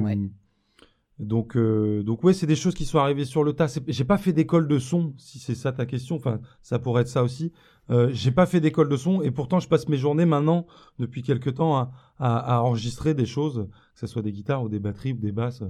donc, 1.19 1.55
euh, 1.55 2.03
donc 2.03 2.23
ouais, 2.23 2.33
c'est 2.33 2.47
des 2.47 2.55
choses 2.55 2.73
qui 2.73 2.85
sont 2.85 2.99
arrivées 2.99 3.25
sur 3.25 3.43
le 3.43 3.53
tas. 3.53 3.67
J'ai 3.87 4.03
pas 4.03 4.17
fait 4.17 4.33
d'école 4.33 4.67
de 4.67 4.79
son, 4.79 5.13
si 5.17 5.39
c'est 5.39 5.55
ça 5.55 5.71
ta 5.71 5.85
question. 5.85 6.17
Enfin, 6.17 6.39
ça 6.61 6.77
pourrait 6.79 7.03
être 7.03 7.07
ça 7.07 7.23
aussi. 7.23 7.53
Euh, 7.89 8.09
j'ai 8.11 8.31
pas 8.31 8.45
fait 8.45 8.59
d'école 8.59 8.89
de 8.89 8.97
son 8.97 9.21
et 9.21 9.31
pourtant 9.31 9.59
je 9.59 9.67
passe 9.67 9.87
mes 9.87 9.97
journées 9.97 10.25
maintenant, 10.25 10.65
depuis 10.99 11.21
quelques 11.21 11.55
temps, 11.55 11.77
à, 11.77 11.91
à, 12.19 12.61
enregistrer 12.61 13.13
des 13.13 13.25
choses, 13.25 13.67
que 13.93 13.99
ce 13.99 14.07
soit 14.07 14.23
des 14.23 14.31
guitares 14.31 14.63
ou 14.63 14.69
des 14.69 14.79
batteries 14.79 15.13
ou 15.13 15.17
des 15.17 15.31
basses. 15.31 15.63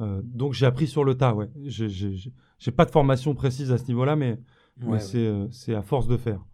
Euh, 0.00 0.20
donc 0.24 0.52
j'ai 0.52 0.66
appris 0.66 0.86
sur 0.86 1.04
le 1.04 1.14
tas, 1.14 1.34
ouais. 1.34 1.48
J'ai 1.64 2.70
pas 2.72 2.84
de 2.84 2.90
formation 2.90 3.34
précise 3.34 3.72
à 3.72 3.78
ce 3.78 3.86
niveau-là, 3.86 4.16
mais, 4.16 4.38
mais 4.78 4.98
c'est 4.98 5.26
euh, 5.26 5.78
à 5.78 5.82
force 5.82 6.08
de 6.08 6.16
faire. 6.16 6.44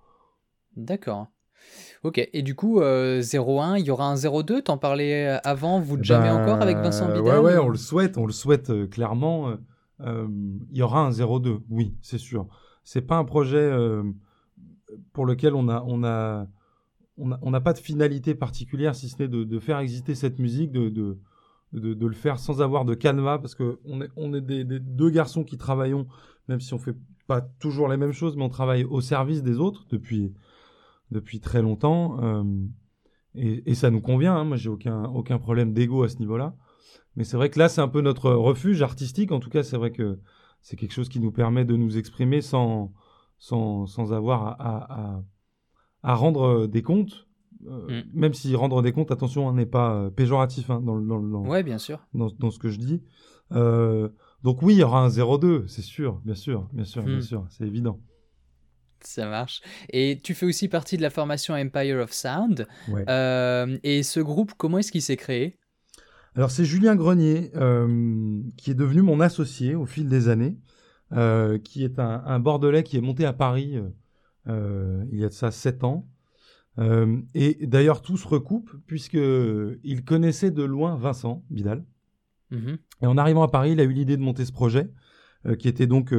D'accord. 0.76 1.28
Ok, 2.04 2.18
et 2.32 2.42
du 2.42 2.54
coup, 2.54 2.80
0-1, 2.80 3.78
il 3.78 3.86
y 3.86 3.90
aura 3.90 4.06
un 4.08 4.14
0-2, 4.16 4.62
t'en 4.62 4.78
parlais 4.78 5.26
avant, 5.44 5.80
vous 5.80 6.02
jamais 6.02 6.28
Ben, 6.28 6.34
encore 6.34 6.60
avec 6.62 6.78
Vincent 6.78 7.06
Bidal 7.08 7.40
Ouais, 7.40 7.52
ouais, 7.54 7.58
ou- 7.58 7.62
on 7.62 7.68
le 7.68 7.76
souhaite, 7.78 8.16
on 8.18 8.26
le 8.26 8.32
souhaite 8.32 8.70
euh, 8.70 8.86
clairement. 8.86 9.48
euh, 9.50 9.56
euh, 10.02 10.28
il 10.70 10.76
y 10.76 10.82
aura 10.82 11.00
un 11.00 11.10
0-2, 11.10 11.60
oui, 11.70 11.94
c'est 12.02 12.18
sûr. 12.18 12.46
C'est 12.84 13.00
pas 13.02 13.16
un 13.16 13.24
projet 13.24 13.56
euh, 13.56 14.02
pour 15.12 15.26
lequel 15.26 15.54
on 15.54 15.68
a, 15.68 15.82
on 15.86 16.04
a, 16.04 16.46
on 17.18 17.32
a- 17.32 17.38
on 17.42 17.50
n'a 17.50 17.60
pas 17.60 17.72
de 17.72 17.78
finalité 17.78 18.34
particulière, 18.34 18.94
si 18.94 19.08
ce 19.08 19.22
n'est 19.22 19.28
de, 19.28 19.44
de 19.44 19.58
faire 19.58 19.78
exister 19.78 20.14
cette 20.14 20.38
musique, 20.38 20.70
de, 20.72 20.88
de, 20.90 21.18
de, 21.72 21.94
de 21.94 22.06
le 22.06 22.14
faire 22.14 22.38
sans 22.38 22.60
avoir 22.62 22.84
de 22.84 22.94
canevas, 22.94 23.38
parce 23.38 23.54
que 23.54 23.78
on 23.84 24.00
est, 24.02 24.08
on 24.16 24.32
est 24.34 24.40
des, 24.42 24.64
des 24.64 24.78
deux 24.80 25.10
garçons 25.10 25.42
qui 25.44 25.56
travaillons, 25.56 26.06
même 26.48 26.60
si 26.60 26.74
on 26.74 26.78
fait 26.78 26.94
pas 27.26 27.40
toujours 27.40 27.88
les 27.88 27.96
mêmes 27.96 28.12
choses, 28.12 28.36
mais 28.36 28.44
on 28.44 28.48
travaille 28.50 28.84
au 28.84 29.00
service 29.00 29.42
des 29.42 29.58
autres 29.58 29.86
depuis, 29.90 30.32
depuis 31.10 31.40
très 31.40 31.62
longtemps. 31.62 32.22
euh, 32.22 32.42
et, 33.34 33.70
et 33.70 33.74
ça 33.74 33.90
nous 33.90 34.00
convient. 34.00 34.34
hein. 34.36 34.44
Moi, 34.44 34.56
j'ai 34.56 34.68
aucun, 34.70 35.04
aucun 35.04 35.38
problème 35.38 35.72
d'ego 35.72 36.02
à 36.02 36.08
ce 36.08 36.18
niveau-là. 36.18 36.54
Mais 37.16 37.24
c'est 37.24 37.36
vrai 37.36 37.50
que 37.50 37.58
là, 37.58 37.68
c'est 37.68 37.80
un 37.80 37.88
peu 37.88 38.00
notre 38.00 38.30
refuge 38.32 38.82
artistique. 38.82 39.32
En 39.32 39.40
tout 39.40 39.50
cas, 39.50 39.62
c'est 39.62 39.76
vrai 39.76 39.90
que 39.92 40.18
c'est 40.62 40.76
quelque 40.76 40.92
chose 40.92 41.08
qui 41.08 41.20
nous 41.20 41.32
permet 41.32 41.64
de 41.64 41.76
nous 41.76 41.96
exprimer 41.98 42.40
sans, 42.40 42.92
sans, 43.38 43.86
sans 43.86 44.12
avoir 44.12 44.46
à, 44.46 44.52
à, 44.52 45.00
à- 45.16 45.22
à 46.02 46.14
rendre 46.14 46.66
des 46.66 46.82
comptes. 46.82 47.26
Euh, 47.68 48.02
Mm. 48.02 48.02
Même 48.12 48.34
si 48.34 48.54
rendre 48.54 48.80
des 48.82 48.92
comptes, 48.92 49.10
attention, 49.10 49.48
hein, 49.48 49.54
n'est 49.54 49.66
pas 49.66 49.94
euh, 49.94 50.10
péjoratif 50.10 50.70
hein, 50.70 50.80
dans, 50.80 50.94
le- 50.94 51.06
dans, 51.06 51.20
dans, 51.20 51.44
Ouais, 51.46 51.62
bien 51.62 51.78
sûr. 51.78 52.06
dans, 52.14 52.28
dans 52.38 52.50
ce 52.50 52.58
que 52.58 52.68
je 52.68 52.78
dis. 52.78 53.02
Euh, 53.52 54.08
donc 54.44 54.62
oui, 54.62 54.74
il 54.74 54.78
y 54.78 54.82
aura 54.82 55.02
un 55.04 55.08
0-2, 55.08 55.66
c'est 55.66 55.82
sûr, 55.82 56.20
bien 56.24 56.34
sûr, 56.34 56.68
bien 56.72 56.84
sûr, 56.84 57.02
bien 57.02 57.16
Mm. 57.16 57.22
sûr, 57.22 57.46
c'est 57.48 57.66
évident. 57.66 57.98
Ça 59.00 59.28
marche. 59.28 59.60
Et 59.90 60.20
tu 60.22 60.34
fais 60.34 60.46
aussi 60.46 60.68
partie 60.68 60.96
de 60.96 61.02
la 61.02 61.10
formation 61.10 61.54
Empire 61.54 61.98
of 61.98 62.12
Sound. 62.12 62.66
Ouais. 62.88 63.04
Euh, 63.08 63.78
et 63.82 64.02
ce 64.02 64.20
groupe, 64.20 64.52
comment 64.56 64.78
est-ce 64.78 64.90
qu'il 64.90 65.02
s'est 65.02 65.16
créé? 65.16 65.58
Alors 66.34 66.50
c'est 66.50 66.64
Julien 66.64 66.96
Grenier 66.96 67.50
euh, 67.54 68.42
qui 68.56 68.70
est 68.70 68.74
devenu 68.74 69.02
mon 69.02 69.20
associé 69.20 69.74
au 69.74 69.86
fil 69.86 70.08
des 70.08 70.28
années, 70.28 70.56
euh, 71.12 71.58
qui 71.58 71.84
est 71.84 71.98
un, 71.98 72.22
un 72.26 72.38
Bordelais 72.40 72.82
qui 72.82 72.96
est 72.96 73.00
monté 73.00 73.24
à 73.24 73.32
Paris 73.32 73.78
il 74.46 75.18
y 75.18 75.24
a 75.24 75.28
de 75.28 75.32
ça 75.32 75.50
sept 75.50 75.82
ans. 75.82 76.08
Et 77.34 77.66
d'ailleurs 77.66 78.02
tout 78.02 78.16
se 78.16 78.28
recoupe 78.28 78.70
puisque 78.86 79.14
il 79.14 80.04
connaissait 80.04 80.50
de 80.50 80.62
loin 80.62 80.96
Vincent 80.96 81.42
Bidal. 81.50 81.84
Mhm. 82.50 82.78
Et 83.02 83.06
en 83.06 83.16
arrivant 83.16 83.42
à 83.42 83.48
Paris, 83.48 83.72
il 83.72 83.80
a 83.80 83.84
eu 83.84 83.92
l'idée 83.92 84.16
de 84.16 84.22
monter 84.22 84.44
ce 84.44 84.52
projet, 84.52 84.90
qui 85.58 85.68
était 85.68 85.86
donc, 85.86 86.14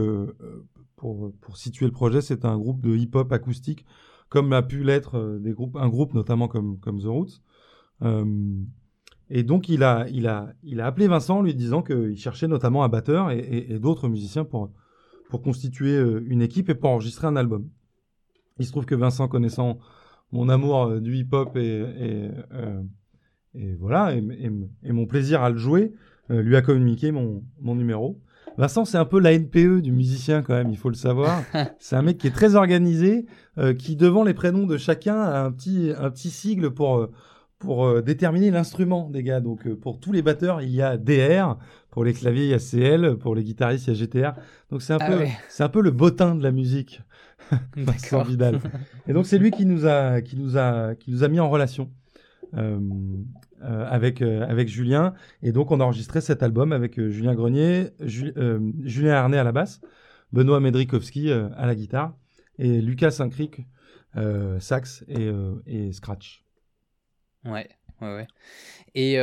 pour, 0.98 1.32
pour 1.40 1.56
situer 1.56 1.86
le 1.86 1.92
projet, 1.94 2.22
c'est 2.22 2.44
un 2.44 2.58
groupe 2.58 2.82
de 2.82 2.94
hip-hop 2.96 3.32
acoustique, 3.32 3.86
comme 4.30 4.52
a 4.52 4.62
pu 4.62 4.84
l'être 4.84 5.16
euh, 5.16 5.40
des 5.40 5.54
groupes, 5.54 5.78
un 5.78 5.88
groupe 5.88 6.14
notamment 6.14 6.50
comme, 6.50 6.80
comme 6.80 7.00
The 7.00 7.06
Roots. 7.06 7.42
Euh, 8.02 8.26
et 9.30 9.44
donc, 9.44 9.70
il 9.70 9.84
a, 9.84 10.08
il, 10.10 10.28
a, 10.28 10.54
il 10.64 10.82
a 10.82 10.88
appelé 10.88 11.08
Vincent 11.08 11.38
en 11.38 11.42
lui 11.42 11.54
disant 11.54 11.82
qu'il 11.82 12.18
cherchait 12.18 12.48
notamment 12.48 12.84
un 12.84 12.90
batteur 12.90 13.32
et, 13.32 13.68
et- 13.70 13.80
d'autres 13.80 14.10
musiciens 14.10 14.44
pour, 14.44 14.72
pour 15.30 15.42
constituer 15.42 15.96
euh, 15.96 16.24
une 16.28 16.42
équipe 16.42 16.70
et 16.70 16.76
pour 16.76 16.90
enregistrer 16.90 17.28
un 17.28 17.36
album. 17.36 17.70
Il 18.60 18.66
se 18.66 18.72
trouve 18.72 18.86
que 18.86 18.96
Vincent, 18.96 19.28
connaissant 19.28 19.78
mon 20.32 20.50
amour 20.50 20.86
euh, 20.86 21.00
du 21.00 21.16
hip-hop 21.16 21.56
et, 21.56 21.60
et, 21.60 22.30
euh, 22.54 22.82
et 23.54 23.76
voilà, 23.76 24.16
et, 24.16 24.92
mon 24.92 25.06
plaisir 25.06 25.42
à 25.44 25.50
le 25.50 25.58
jouer, 25.58 25.94
lui 26.30 26.58
a 26.58 26.62
communiqué 26.62 27.12
mon, 27.12 27.44
mon 27.62 27.74
numéro. 27.76 28.20
Vincent, 28.58 28.86
c'est 28.86 28.98
un 28.98 29.06
peu 29.06 29.20
la 29.20 29.38
NPE 29.38 29.82
du 29.82 29.92
musicien 29.92 30.42
quand 30.42 30.56
même, 30.56 30.72
il 30.72 30.78
faut 30.78 30.90
le 30.90 30.96
savoir. 30.96 31.44
c'est 31.80 31.96
un 31.96 32.02
mec 32.02 32.18
qui 32.18 32.28
est 32.28 32.32
très 32.32 32.56
organisé, 32.56 33.28
euh, 33.58 33.74
qui 33.74 33.96
devant 33.96 34.24
les 34.24 34.34
prénoms 34.34 34.66
de 34.66 34.78
chacun 34.78 35.20
a 35.20 35.44
un 35.44 35.52
petit, 35.52 35.92
un 35.98 36.10
petit 36.10 36.32
sigle 36.32 36.72
pour, 36.72 36.98
euh, 36.98 37.12
pour 37.60 37.86
euh, 37.86 38.02
déterminer 38.02 38.50
l'instrument 38.50 39.10
des 39.10 39.22
gars. 39.22 39.42
Donc 39.42 39.72
pour 39.76 40.00
tous 40.00 40.12
les 40.12 40.24
batteurs, 40.24 40.62
il 40.62 40.72
y 40.72 40.82
a 40.82 40.98
DR, 40.98 41.58
pour 41.92 42.04
les 42.04 42.14
claviers, 42.14 42.46
il 42.46 42.50
y 42.50 42.54
a 42.56 42.60
CL, 42.60 43.18
pour 43.18 43.36
les 43.36 43.44
guitaristes, 43.44 43.88
il 43.88 43.94
y 43.94 43.96
a 43.96 44.00
GTR. 44.00 44.34
Donc 44.72 44.82
c'est 44.82 44.94
un, 44.94 44.98
Ah 45.00 45.08
peu, 45.08 45.18
ouais. 45.18 45.32
c'est 45.50 45.64
un 45.64 45.70
peu 45.70 45.82
le 45.82 45.92
bottin 45.92 46.34
de 46.34 46.42
la 46.42 46.52
musique. 46.52 47.02
Vincent. 47.78 48.24
Vidal. 48.24 48.60
Et 49.08 49.14
donc 49.14 49.28
c'est 49.28 49.38
lui 49.38 49.52
qui 49.52 49.68
nous 49.68 49.86
a, 49.86 50.22
qui 50.22 50.36
nous 50.36 50.58
a, 50.58 50.96
qui 50.96 51.12
nous 51.12 51.24
a 51.24 51.28
mis 51.28 51.40
en 51.40 51.50
relation 51.50 51.92
euh, 52.56 52.80
euh, 53.64 53.86
avec 53.90 54.22
euh, 54.22 54.46
avec 54.48 54.68
Julien. 54.68 55.14
Et 55.42 55.52
donc 55.52 55.72
on 55.72 55.80
a 55.80 55.84
enregistré 55.84 56.22
cet 56.22 56.44
album 56.44 56.72
avec 56.72 57.00
Julien 57.10 57.36
Grenier, 57.36 57.90
Ju- 58.02 58.34
Julien 58.84 59.14
Arnay 59.16 59.38
à 59.38 59.44
la 59.44 59.52
basse, 59.52 59.82
Benoît 60.32 60.60
Medrikowski 60.60 61.32
à 61.32 61.66
la 61.66 61.76
guitare 61.76 62.16
et 62.60 62.82
Lucas 62.82 63.12
Saint-Cric 63.12 63.62
sax 64.60 65.04
et, 65.08 65.30
et 65.68 65.92
scratch. 65.94 66.44
Ouais, 67.46 67.70
ouais, 68.02 68.16
ouais. 68.16 68.28
Et, 68.96 69.14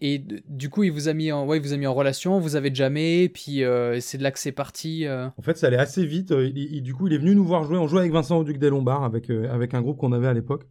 et 0.00 0.18
du 0.48 0.70
coup, 0.70 0.82
il 0.82 0.90
vous 0.92 1.08
a 1.08 1.12
mis 1.12 1.30
en, 1.30 1.46
ouais, 1.46 1.58
il 1.58 1.62
vous 1.62 1.72
a 1.72 1.76
mis 1.76 1.86
en 1.86 1.92
relation, 1.94 2.40
vous 2.40 2.56
avez 2.56 2.74
jamais, 2.74 3.28
puis 3.28 3.62
c'est 4.00 4.18
de 4.18 4.22
là 4.22 4.30
que 4.30 4.38
c'est 4.38 4.52
parti. 4.52 5.06
En 5.08 5.42
fait, 5.42 5.56
ça 5.58 5.66
allait 5.66 5.76
assez 5.76 6.06
vite. 6.06 6.30
Il- 6.36 6.56
il- 6.56 6.82
du 6.82 6.94
coup, 6.94 7.06
il 7.06 7.12
est 7.12 7.18
venu 7.18 7.34
nous 7.34 7.44
voir 7.44 7.64
jouer. 7.64 7.76
On 7.78 7.86
jouait 7.86 8.00
avec 8.00 8.12
Vincent 8.12 8.38
Auduc 8.38 8.58
des 8.58 8.70
Lombards, 8.70 9.04
avec, 9.04 9.28
avec 9.30 9.74
un 9.74 9.82
groupe 9.82 9.98
qu'on 9.98 10.12
avait 10.12 10.28
à 10.28 10.32
l'époque. 10.32 10.64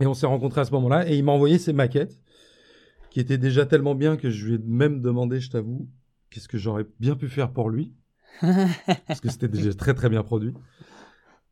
Et 0.00 0.06
on 0.06 0.14
s'est 0.14 0.26
rencontrés 0.26 0.60
à 0.60 0.64
ce 0.64 0.72
moment-là. 0.72 1.08
Et 1.10 1.16
il 1.16 1.24
m'a 1.24 1.32
envoyé 1.32 1.58
ses 1.58 1.72
maquettes, 1.72 2.20
qui 3.10 3.20
étaient 3.20 3.38
déjà 3.38 3.66
tellement 3.66 3.94
bien 3.94 4.16
que 4.16 4.30
je 4.30 4.46
lui 4.46 4.54
ai 4.54 4.58
même 4.58 5.00
demandé, 5.00 5.40
je 5.40 5.50
t'avoue, 5.50 5.88
qu'est-ce 6.30 6.48
que 6.48 6.58
j'aurais 6.58 6.86
bien 7.00 7.16
pu 7.16 7.28
faire 7.28 7.52
pour 7.52 7.70
lui. 7.70 7.92
parce 9.06 9.20
que 9.20 9.30
c'était 9.30 9.48
déjà 9.48 9.72
très 9.74 9.94
très 9.94 10.08
bien 10.08 10.22
produit. 10.22 10.54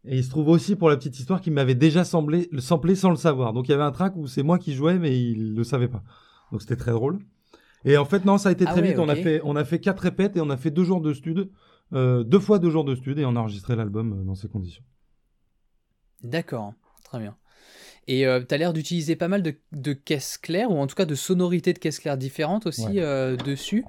Et 0.05 0.19
il 0.19 0.25
se 0.25 0.31
trouve 0.31 0.49
aussi, 0.49 0.76
pour 0.76 0.88
la 0.88 0.97
petite 0.97 1.19
histoire, 1.19 1.41
qu'il 1.41 1.53
m'avait 1.53 1.75
déjà 1.75 2.05
semblé, 2.05 2.49
le 2.53 2.61
samplé 2.61 2.95
sans 2.95 3.11
le 3.11 3.17
savoir. 3.17 3.53
Donc 3.53 3.67
il 3.67 3.73
y 3.73 3.75
avait 3.75 3.83
un 3.83 3.91
track 3.91 4.15
où 4.17 4.29
c'est 4.29 4.45
moi 4.45 4.59
qui 4.59 4.73
jouais, 4.73 4.99
mais 4.99 5.21
il 5.21 5.55
le 5.55 5.65
savait 5.65 5.88
pas. 5.88 6.05
Donc 6.53 6.62
c'était 6.62 6.76
très 6.76 6.93
drôle. 6.93 7.19
Et 7.85 7.97
en 7.97 8.05
fait, 8.05 8.25
non, 8.25 8.38
ça 8.38 8.50
a 8.50 8.53
été 8.53 8.65
Ah 8.67 8.73
très 8.73 8.83
ouais, 8.83 8.88
vite. 8.88 8.99
On, 8.99 9.09
a 9.09 9.17
fait, 9.17 9.41
on 9.45 9.57
a 9.57 9.65
fait 9.65 9.81
quatre 9.81 10.00
répètes 10.00 10.37
et 10.37 10.41
on 10.41 10.50
a 10.50 10.57
fait 10.57 10.71
deux 10.71 10.85
jours 10.85 11.00
de 11.00 11.12
stud. 11.12 11.50
Euh, 11.93 12.25
deux 12.25 12.41
fois 12.41 12.59
deux 12.59 12.71
jours 12.71 12.85
de 12.85 12.95
stud 12.95 13.19
et 13.19 13.25
on 13.25 13.37
a 13.37 13.41
enregistré 13.41 13.76
l'album 13.76 14.12
euh, 14.12 14.25
dans 14.25 14.35
ces 14.35 14.49
conditions. 14.49 14.85
D'accord, 16.23 16.73
très 17.05 17.19
bien. 17.19 17.37
Et 18.09 18.25
tu 18.49 18.55
as 18.55 18.59
l'air 18.59 18.73
d'utiliser 18.73 19.17
pas 19.17 19.29
mal 19.29 19.43
de, 19.43 19.55
de 19.73 19.93
caisses 19.93 20.39
claires, 20.39 20.71
ou 20.71 20.79
en 20.79 20.87
tout 20.87 20.95
cas 20.95 21.07
de 21.07 21.15
sonorités 21.15 21.73
de 21.73 21.79
caisses 21.79 21.99
claires 21.99 22.17
différentes 22.19 22.67
aussi 22.67 22.83
Ouais. 22.83 23.01
euh, 23.01 23.37
dessus. 23.37 23.85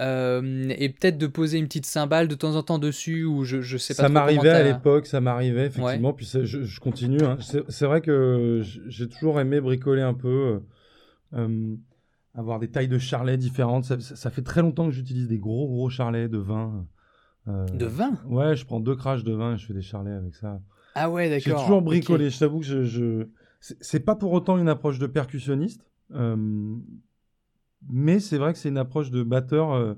Euh, 0.00 0.68
et 0.78 0.88
peut-être 0.90 1.18
de 1.18 1.26
poser 1.26 1.58
une 1.58 1.66
petite 1.66 1.84
cymbale 1.86 2.28
de 2.28 2.34
temps 2.36 2.54
en 2.54 2.62
temps 2.62 2.78
dessus, 2.78 3.24
ou 3.24 3.42
je, 3.44 3.60
je 3.60 3.76
sais 3.76 3.94
pas 3.94 4.04
ça 4.04 4.08
m'arrivait 4.08 4.48
à 4.50 4.62
l'époque, 4.62 5.06
ça 5.06 5.20
m'arrivait 5.20 5.66
effectivement. 5.66 6.12
Puis 6.12 6.26
je, 6.32 6.44
je 6.64 6.80
continue. 6.80 7.22
hein. 7.24 7.36
C'est 7.68 7.84
vrai 7.84 8.00
que 8.00 8.62
j'ai 8.86 9.08
toujours 9.08 9.40
aimé 9.40 9.60
bricoler 9.60 10.02
un 10.02 10.14
peu, 10.14 10.28
euh, 11.34 11.38
euh, 11.40 11.76
avoir 12.34 12.60
des 12.60 12.68
tailles 12.70 12.88
de 12.88 12.98
charlets 12.98 13.36
différentes. 13.36 13.84
Ça, 13.84 13.98
ça- 14.00 14.14
ça 14.16 14.30
fait 14.30 14.42
très 14.42 14.62
longtemps 14.62 14.86
que 14.86 14.92
j'utilise 14.92 15.26
des 15.28 15.38
gros 15.38 15.66
gros 15.66 15.90
charlets 15.90 16.28
de 16.28 16.38
vin. 16.38 16.86
euh, 17.48 17.66
De 17.74 17.86
vin? 17.86 18.12
Ouais, 18.26 18.54
je 18.54 18.64
prends 18.64 18.78
deux 18.80 18.94
craches 18.94 19.24
de 19.24 19.32
vin 19.32 19.54
et 19.54 19.58
je 19.58 19.66
fais 19.66 19.74
des 19.74 19.82
charlets 19.82 20.12
avec 20.12 20.34
ça. 20.36 20.60
Ah 20.94 21.10
ouais, 21.10 21.28
J'ai 21.28 21.46
d'accord. 21.50 21.62
toujours 21.64 21.78
ok. 21.78 21.84
bricolé. 21.84 22.30
Je 22.30 22.38
t'avoue 22.38 22.60
que 22.60 22.66
je, 22.66 22.84
je... 22.84 23.26
c'est 23.60 24.00
pas 24.00 24.14
pour 24.14 24.32
autant 24.32 24.58
une 24.58 24.68
approche 24.68 24.98
de 24.98 25.06
percussionniste, 25.06 25.88
euh, 26.14 26.76
mais 27.88 28.20
c'est 28.20 28.38
vrai 28.38 28.52
que 28.52 28.58
c'est 28.58 28.68
une 28.68 28.78
approche 28.78 29.10
de 29.10 29.22
batteur 29.22 29.72
euh, 29.72 29.94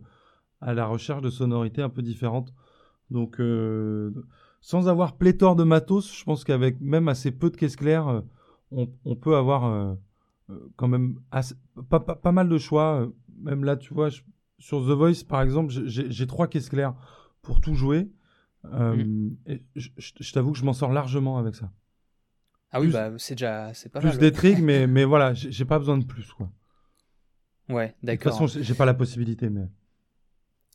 à 0.61 0.75
la 0.75 0.87
recherche 0.87 1.23
de 1.23 1.31
sonorités 1.31 1.83
un 1.83 1.89
peu 1.89 2.03
différentes. 2.03 2.53
Donc, 3.11 3.41
euh, 3.41 4.11
sans 4.61 4.89
avoir 4.89 5.17
pléthore 5.17 5.57
de 5.57 5.65
matos, 5.65 6.15
je 6.17 6.25
pense 6.25 6.45
qu'avec 6.45 6.81
même 6.81 7.09
assez 7.09 7.31
peu 7.33 7.51
de 7.51 7.57
caisses 7.57 7.77
claires, 7.77 8.09
euh, 8.09 8.21
on, 8.71 8.89
on 9.05 9.17
peut 9.17 9.37
avoir 9.37 9.97
quand 10.77 10.89
même 10.89 11.19
assez- 11.31 11.55
pas, 11.89 12.01
pas, 12.01 12.15
pas 12.15 12.33
mal 12.33 12.49
de 12.49 12.59
choix. 12.59 13.09
Même 13.41 13.65
là, 13.65 13.77
tu 13.77 13.95
vois, 13.95 14.11
je- 14.11 14.23
sur 14.59 14.81
The 14.83 14.91
Voice, 14.91 15.25
par 15.27 15.43
exemple, 15.43 15.73
j'ai- 15.87 16.27
trois 16.27 16.47
caisses 16.47 16.69
claires 16.69 16.95
pour 17.43 17.61
tout 17.61 17.75
jouer. 17.75 18.11
Et 19.47 19.63
je- 19.75 19.89
je 19.97 20.33
t'avoue 20.33 20.53
que 20.53 20.59
je 20.59 20.65
m'en 20.65 20.73
sors 20.75 20.93
largement 20.93 21.39
avec 21.39 21.55
ça. 21.57 21.73
Ah 22.73 22.81
oui, 22.81 22.87
plus- 22.87 22.93
bah 22.93 23.11
c'est 23.19 23.35
déjà 23.35 23.73
c'est 23.75 23.89
pas 23.91 24.01
plus 24.01 24.09
mal. 24.11 24.19
des 24.19 24.33
tricks, 24.33 24.61
mais, 24.61 24.87
mais 24.89 25.05
voilà, 25.05 25.35
j'ai 25.35 25.65
pas 25.65 25.79
besoin 25.79 25.99
de 25.99 26.05
plus. 26.05 26.33
Quoi. 26.33 26.49
Ouais, 27.69 27.87
De 27.87 27.93
toute 27.93 28.05
d'accord. 28.05 28.33
façon, 28.39 28.61
j'ai 28.61 28.75
pas 28.75 28.85
la 28.85 28.95
possibilité, 28.95 29.49
mais 29.49 29.69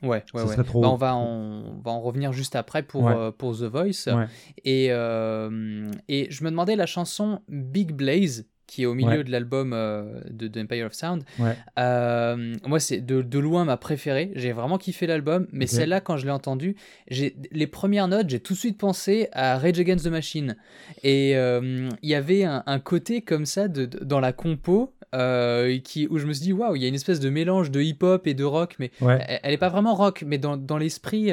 Ouais, 0.01 0.09
ouais, 0.09 0.23
ça 0.33 0.45
ouais. 0.45 0.53
serait 0.53 0.63
trop. 0.63 0.81
Bah, 0.81 0.89
on, 0.89 0.95
va 0.95 1.15
en, 1.15 1.25
on 1.25 1.79
va 1.81 1.91
en 1.91 2.01
revenir 2.01 2.31
juste 2.33 2.55
après 2.55 2.83
pour, 2.83 3.03
Ouais. 3.05 3.15
euh, 3.15 3.31
pour 3.31 3.55
The 3.57 3.63
Voice. 3.63 4.07
Ouais. 4.13 4.27
Et, 4.63 4.87
euh, 4.91 5.89
et 6.09 6.29
je 6.31 6.43
me 6.43 6.49
demandais 6.51 6.75
la 6.75 6.85
chanson 6.85 7.41
Big 7.47 7.91
Blaze, 7.93 8.45
qui 8.67 8.83
est 8.83 8.85
au 8.85 8.93
milieu 8.93 9.17
Ouais. 9.17 9.23
de 9.23 9.31
l'album 9.31 9.71
euh, 9.73 10.19
de, 10.29 10.47
de 10.47 10.61
Empire 10.61 10.87
of 10.87 10.93
Sound. 10.93 11.23
Ouais. 11.39 11.55
Euh, 11.79 12.55
moi, 12.65 12.79
c'est 12.79 12.99
de, 12.99 13.21
de 13.21 13.39
loin 13.39 13.63
ma 13.65 13.77
préférée. 13.77 14.31
J'ai 14.35 14.51
vraiment 14.53 14.77
kiffé 14.77 15.05
l'album, 15.07 15.47
mais 15.51 15.67
celle-là, 15.67 16.01
quand 16.01 16.17
je 16.17 16.25
l'ai 16.25 16.31
entendue, 16.31 16.75
les 17.09 17.67
premières 17.67 18.07
notes, 18.07 18.29
j'ai 18.29 18.39
tout 18.39 18.53
de 18.53 18.59
suite 18.59 18.77
pensé 18.77 19.29
à 19.33 19.57
Rage 19.57 19.79
Against 19.79 20.05
the 20.05 20.09
Machine. 20.09 20.55
Et 21.03 21.35
euh, 21.35 21.89
il 22.01 22.09
y 22.09 22.15
avait 22.15 22.43
un, 22.43 22.63
un 22.65 22.79
côté 22.79 23.21
comme 23.21 23.45
ça 23.45 23.67
de, 23.67 23.85
dans 23.85 24.19
la 24.19 24.33
compo. 24.33 24.93
euh, 25.13 25.77
qui, 25.79 26.07
où 26.09 26.17
je 26.17 26.25
me 26.25 26.33
suis 26.33 26.43
dit, 26.43 26.51
waouh, 26.53 26.75
il 26.75 26.81
y 26.81 26.85
a 26.85 26.89
une 26.89 26.95
espèce 26.95 27.21
de 27.21 27.29
mélange 27.29 27.71
de 27.71 27.79
hip-hop 27.81 28.27
et 28.27 28.33
de 28.33 28.43
rock, 28.43 28.75
mais 28.79 28.91
Ouais. 28.99 29.23
elle, 29.27 29.39
elle 29.43 29.53
est 29.53 29.57
pas 29.57 29.69
vraiment 29.69 29.95
rock, 29.95 30.23
mais 30.27 30.37
dans, 30.37 30.57
dans 30.57 30.77
l'esprit. 30.77 31.29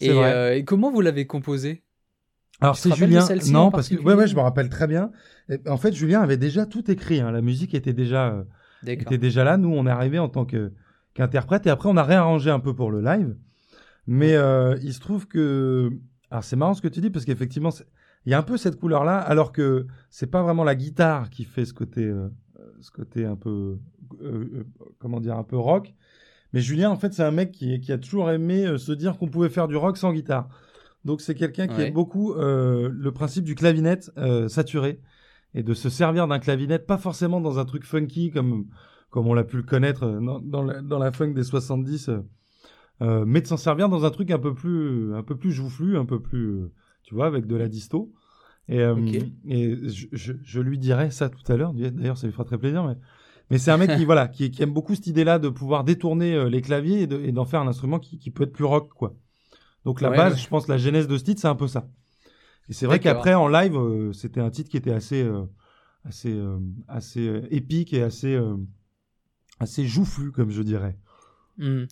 et, 0.00 0.10
et 0.10 0.64
comment 0.64 0.90
vous 0.90 1.00
l'avez 1.00 1.26
composée? 1.26 1.82
Alors 2.60 2.76
c'est 2.76 2.94
Julien, 2.94 3.24
non 3.52 3.70
parce 3.70 3.88
que 3.88 3.94
ouais 3.96 4.14
ouais 4.14 4.26
je 4.26 4.34
me 4.34 4.40
rappelle 4.40 4.68
très 4.68 4.86
bien. 4.88 5.12
en 5.66 5.76
fait 5.76 5.94
Julien 5.94 6.22
avait 6.22 6.36
déjà 6.36 6.66
tout 6.66 6.90
écrit, 6.90 7.20
hein. 7.20 7.30
la 7.30 7.40
musique 7.40 7.74
était 7.74 7.92
déjà 7.92 8.30
euh, 8.30 8.42
était 8.86 9.18
déjà 9.18 9.44
là. 9.44 9.56
Nous 9.56 9.70
on 9.70 9.86
est 9.86 9.90
arrivé 9.90 10.18
en 10.18 10.28
tant 10.28 10.44
que 10.44 10.72
qu'interprète 11.14 11.66
et 11.66 11.70
après 11.70 11.88
on 11.88 11.96
a 11.96 12.02
réarrangé 12.02 12.50
un 12.50 12.58
peu 12.58 12.74
pour 12.74 12.90
le 12.90 13.00
live. 13.00 13.36
Mais 14.08 14.34
euh, 14.34 14.76
il 14.82 14.92
se 14.92 15.00
trouve 15.00 15.28
que 15.28 15.90
alors 16.30 16.42
c'est 16.42 16.56
marrant 16.56 16.74
ce 16.74 16.82
que 16.82 16.88
tu 16.88 17.00
dis 17.00 17.10
parce 17.10 17.24
qu'effectivement 17.24 17.70
il 18.26 18.32
y 18.32 18.34
a 18.34 18.38
un 18.38 18.42
peu 18.42 18.56
cette 18.56 18.76
couleur 18.76 19.04
là 19.04 19.18
alors 19.18 19.52
que 19.52 19.86
c'est 20.10 20.26
pas 20.30 20.42
vraiment 20.42 20.64
la 20.64 20.74
guitare 20.74 21.30
qui 21.30 21.44
fait 21.44 21.64
ce 21.64 21.72
côté 21.72 22.04
euh, 22.04 22.28
ce 22.80 22.90
côté 22.90 23.24
un 23.24 23.36
peu 23.36 23.78
comment 24.98 25.20
dire 25.20 25.36
un 25.36 25.44
peu 25.44 25.56
rock. 25.56 25.94
Mais 26.52 26.60
Julien 26.60 26.90
en 26.90 26.96
fait 26.96 27.12
c'est 27.12 27.22
un 27.22 27.30
mec 27.30 27.52
qui, 27.52 27.78
qui 27.78 27.92
a 27.92 27.98
toujours 27.98 28.32
aimé 28.32 28.78
se 28.78 28.90
dire 28.90 29.16
qu'on 29.16 29.28
pouvait 29.28 29.48
faire 29.48 29.68
du 29.68 29.76
rock 29.76 29.96
sans 29.96 30.12
guitare. 30.12 30.48
Donc 31.08 31.22
c'est 31.22 31.34
quelqu'un 31.34 31.66
qui 31.68 31.80
aime 31.80 31.94
beaucoup 31.94 32.34
euh, 32.34 32.90
le 32.92 33.12
principe 33.12 33.42
du 33.42 33.54
clavinet 33.54 33.98
euh, 34.18 34.46
saturé 34.46 35.00
et 35.54 35.62
de 35.62 35.72
se 35.72 35.88
servir 35.88 36.28
d'un 36.28 36.38
clavinet, 36.38 36.78
pas 36.78 36.98
forcément 36.98 37.40
dans 37.40 37.58
un 37.58 37.64
truc 37.64 37.86
funky 37.86 38.30
comme 38.30 38.66
comme 39.08 39.26
on 39.26 39.32
l'a 39.32 39.44
pu 39.44 39.56
le 39.56 39.62
connaître 39.62 40.02
euh, 40.02 40.20
dans, 40.42 40.62
la, 40.62 40.82
dans 40.82 40.98
la 40.98 41.10
funk 41.10 41.30
des 41.30 41.44
70, 41.44 42.10
mais 43.00 43.40
de 43.40 43.46
s'en 43.46 43.56
servir 43.56 43.88
dans 43.88 44.04
un 44.04 44.10
truc 44.10 44.30
un 44.30 44.38
peu 44.38 44.52
plus 44.52 45.14
un 45.14 45.22
peu 45.22 45.34
plus 45.34 45.50
joufflu, 45.50 45.96
un 45.96 46.04
peu 46.04 46.20
plus 46.20 46.68
tu 47.04 47.14
vois 47.14 47.26
avec 47.26 47.46
de 47.46 47.56
la 47.56 47.68
disto. 47.68 48.12
Et, 48.68 48.82
et 49.46 49.76
je, 49.88 50.34
je, 50.42 50.60
lui 50.60 50.78
dirai 50.78 51.10
ça 51.10 51.30
tout 51.30 51.50
à 51.50 51.56
l'heure. 51.56 51.72
D'ailleurs, 51.72 52.18
ça 52.18 52.26
lui 52.26 52.34
fera 52.34 52.44
très 52.44 52.58
plaisir. 52.58 52.84
Mais, 52.84 52.96
mais 53.50 53.56
c'est 53.56 53.70
un 53.70 53.78
mec 53.78 53.96
qui 53.96 54.04
voilà 54.04 54.28
qui, 54.28 54.50
qui, 54.50 54.62
aime 54.62 54.74
beaucoup 54.74 54.94
cette 54.94 55.06
idée-là 55.06 55.38
de 55.38 55.48
pouvoir 55.48 55.84
détourner 55.84 56.50
les 56.50 56.60
claviers 56.60 57.04
et 57.04 57.32
d'en 57.32 57.46
faire 57.46 57.62
un 57.62 57.66
instrument 57.66 57.98
qui, 57.98 58.18
qui 58.18 58.30
peut 58.30 58.44
être 58.44 58.52
plus 58.52 58.66
rock 58.66 58.90
quoi. 58.92 59.14
Donc 59.88 60.02
la 60.02 60.10
base, 60.10 60.38
je 60.38 60.46
pense, 60.48 60.68
la 60.68 60.76
genèse 60.76 61.08
de 61.08 61.16
ce 61.16 61.24
titre, 61.24 61.40
c'est 61.40 61.48
un 61.48 61.54
peu 61.54 61.66
ça. 61.66 61.88
Et 62.68 62.74
c'est 62.74 62.84
vrai 62.84 62.98
qu'après 63.00 63.32
en 63.32 63.48
live, 63.48 63.74
euh, 63.74 64.12
c'était 64.12 64.38
un 64.38 64.50
titre 64.50 64.68
qui 64.68 64.76
était 64.76 64.92
assez, 64.92 65.22
euh, 65.22 65.44
assez, 66.04 66.30
euh, 66.30 66.58
assez 66.88 67.42
épique 67.50 67.94
et 67.94 68.02
assez, 68.02 68.38
assez 69.58 69.86
joufflu, 69.86 70.30
comme 70.30 70.50
je 70.50 70.60
dirais. 70.60 70.98
Hmm. 71.56 71.84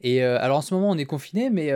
Et 0.00 0.20
alors 0.24 0.58
en 0.58 0.62
ce 0.62 0.74
moment 0.74 0.90
on 0.90 0.98
est 0.98 1.04
confiné, 1.04 1.48
mais 1.48 1.72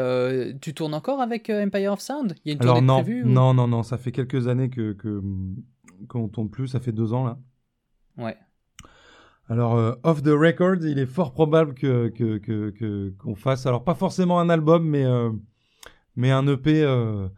tu 0.61 0.75
tournes 0.75 0.95
encore 0.95 1.21
avec 1.21 1.49
Empire 1.49 1.93
of 1.93 2.01
Sound? 2.01 2.35
Il 2.45 2.49
y 2.49 2.51
a 2.51 2.55
une 2.55 2.59
tournée 2.59 2.81
non, 2.81 3.01
prévue 3.01 3.25
Non, 3.25 3.55
non, 3.55 3.69
non, 3.69 3.85
ça 3.85 3.99
fait 3.99 4.11
quelques 4.11 4.49
années 4.49 4.71
que 4.71 4.97
qu'on 6.09 6.27
tourne 6.27 6.51
plus, 6.51 6.67
ça 6.67 6.81
fait 6.81 6.91
deux 6.91 7.13
ans 7.13 7.25
là. 7.25 7.39
Ouais. 8.17 8.37
Alors, 9.49 9.97
off 10.03 10.25
the 10.25 10.31
record, 10.31 10.79
il 10.83 10.99
est 10.99 11.07
fort 11.07 11.33
probable 11.33 11.75
que 11.75 12.09
qu'on 12.09 12.41
que, 12.41 12.71
que, 12.71 13.35
fasse, 13.37 13.65
alors 13.65 13.85
pas 13.85 13.95
forcément 13.95 14.41
un 14.41 14.49
album, 14.51 14.85
mais 14.85 15.05
mais 16.19 16.33
un 16.33 16.47
EP 16.49 16.83
euh, 16.83 17.29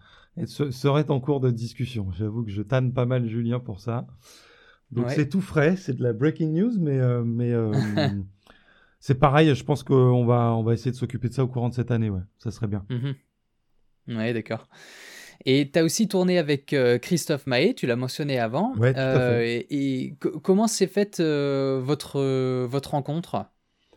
serait 0.46 1.10
en 1.10 1.20
cours 1.20 1.40
de 1.40 1.50
discussion. 1.50 2.10
J'avoue 2.12 2.44
que 2.44 2.50
je 2.50 2.62
tanne 2.62 2.94
pas 2.94 3.04
mal 3.04 3.28
Julien 3.28 3.60
pour 3.60 3.78
ça. 3.78 4.06
Donc 4.90 5.10
c'est 5.10 5.28
tout 5.28 5.42
frais, 5.42 5.76
c'est 5.76 5.92
de 5.92 6.02
la 6.02 6.14
breaking 6.14 6.50
news, 6.50 6.72
mais 6.80 6.98
euh, 6.98 7.22
mais 7.22 7.52
euh, 7.52 7.72
c'est 8.98 9.16
pareil. 9.16 9.54
Je 9.54 9.64
pense 9.64 9.82
qu'on 9.82 10.24
va 10.24 10.56
on 10.56 10.62
va 10.62 10.72
essayer 10.72 10.90
de 10.90 10.96
s'occuper 10.96 11.28
de 11.28 11.34
ça 11.34 11.44
au 11.44 11.48
courant 11.48 11.68
de 11.68 11.74
cette 11.74 11.90
année. 11.90 12.08
Ouais, 12.08 12.22
ça 12.38 12.50
serait 12.50 12.66
bien. 12.66 12.84
Mm 12.88 13.10
Ouais, 14.16 14.32
d'accord. 14.32 14.66
Et 15.44 15.70
tu 15.70 15.78
as 15.78 15.84
aussi 15.84 16.08
tourné 16.08 16.38
avec 16.38 16.74
Christophe 17.02 17.46
Mahé, 17.46 17.74
tu 17.74 17.86
l'as 17.86 17.96
mentionné 17.96 18.40
avant. 18.40 18.74
Ouais, 18.76 18.92
tout 18.92 18.98
à 18.98 19.20
fait. 19.20 19.66
Et, 19.70 20.06
et 20.06 20.16
comment 20.42 20.66
s'est 20.66 20.88
faite 20.88 21.20
votre, 21.20 22.64
votre 22.64 22.90
rencontre? 22.90 23.44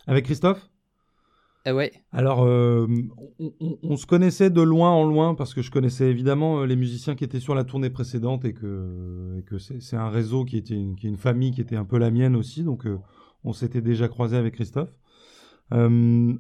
Avec 0.06 0.26
Christophe? 0.26 0.70
Eh 1.66 1.72
ouais. 1.72 1.94
Alors, 2.12 2.44
euh, 2.44 2.88
on, 3.60 3.96
se 3.96 4.06
connaissait 4.06 4.50
de 4.50 4.62
loin 4.62 4.92
en 4.92 5.06
loin 5.06 5.34
parce 5.34 5.54
que 5.54 5.62
je 5.62 5.72
connaissais 5.72 6.10
évidemment 6.10 6.60
euh, 6.60 6.66
les 6.66 6.76
musiciens 6.76 7.16
qui 7.16 7.24
étaient 7.24 7.40
sur 7.40 7.56
la 7.56 7.64
tournée 7.64 7.90
précédente 7.90 8.44
et 8.44 8.54
que, 8.54 9.42
que 9.46 9.58
c'est 9.58 9.96
un 9.96 10.10
réseau 10.10 10.44
qui 10.44 10.58
était 10.58 10.74
une, 10.74 10.98
qui 10.98 11.08
est 11.08 11.10
une 11.10 11.18
famille 11.18 11.52
qui 11.52 11.62
était 11.62 11.78
un 11.78 11.86
peu 11.86 11.98
la 11.98 12.12
mienne 12.12 12.36
aussi. 12.36 12.64
Donc, 12.64 12.86
euh, 12.86 13.00
on 13.46 13.54
s'était 13.54 13.82
déjà 13.82 14.10
croisé 14.10 14.36
avec 14.36 14.56
Christophe. 14.56 14.94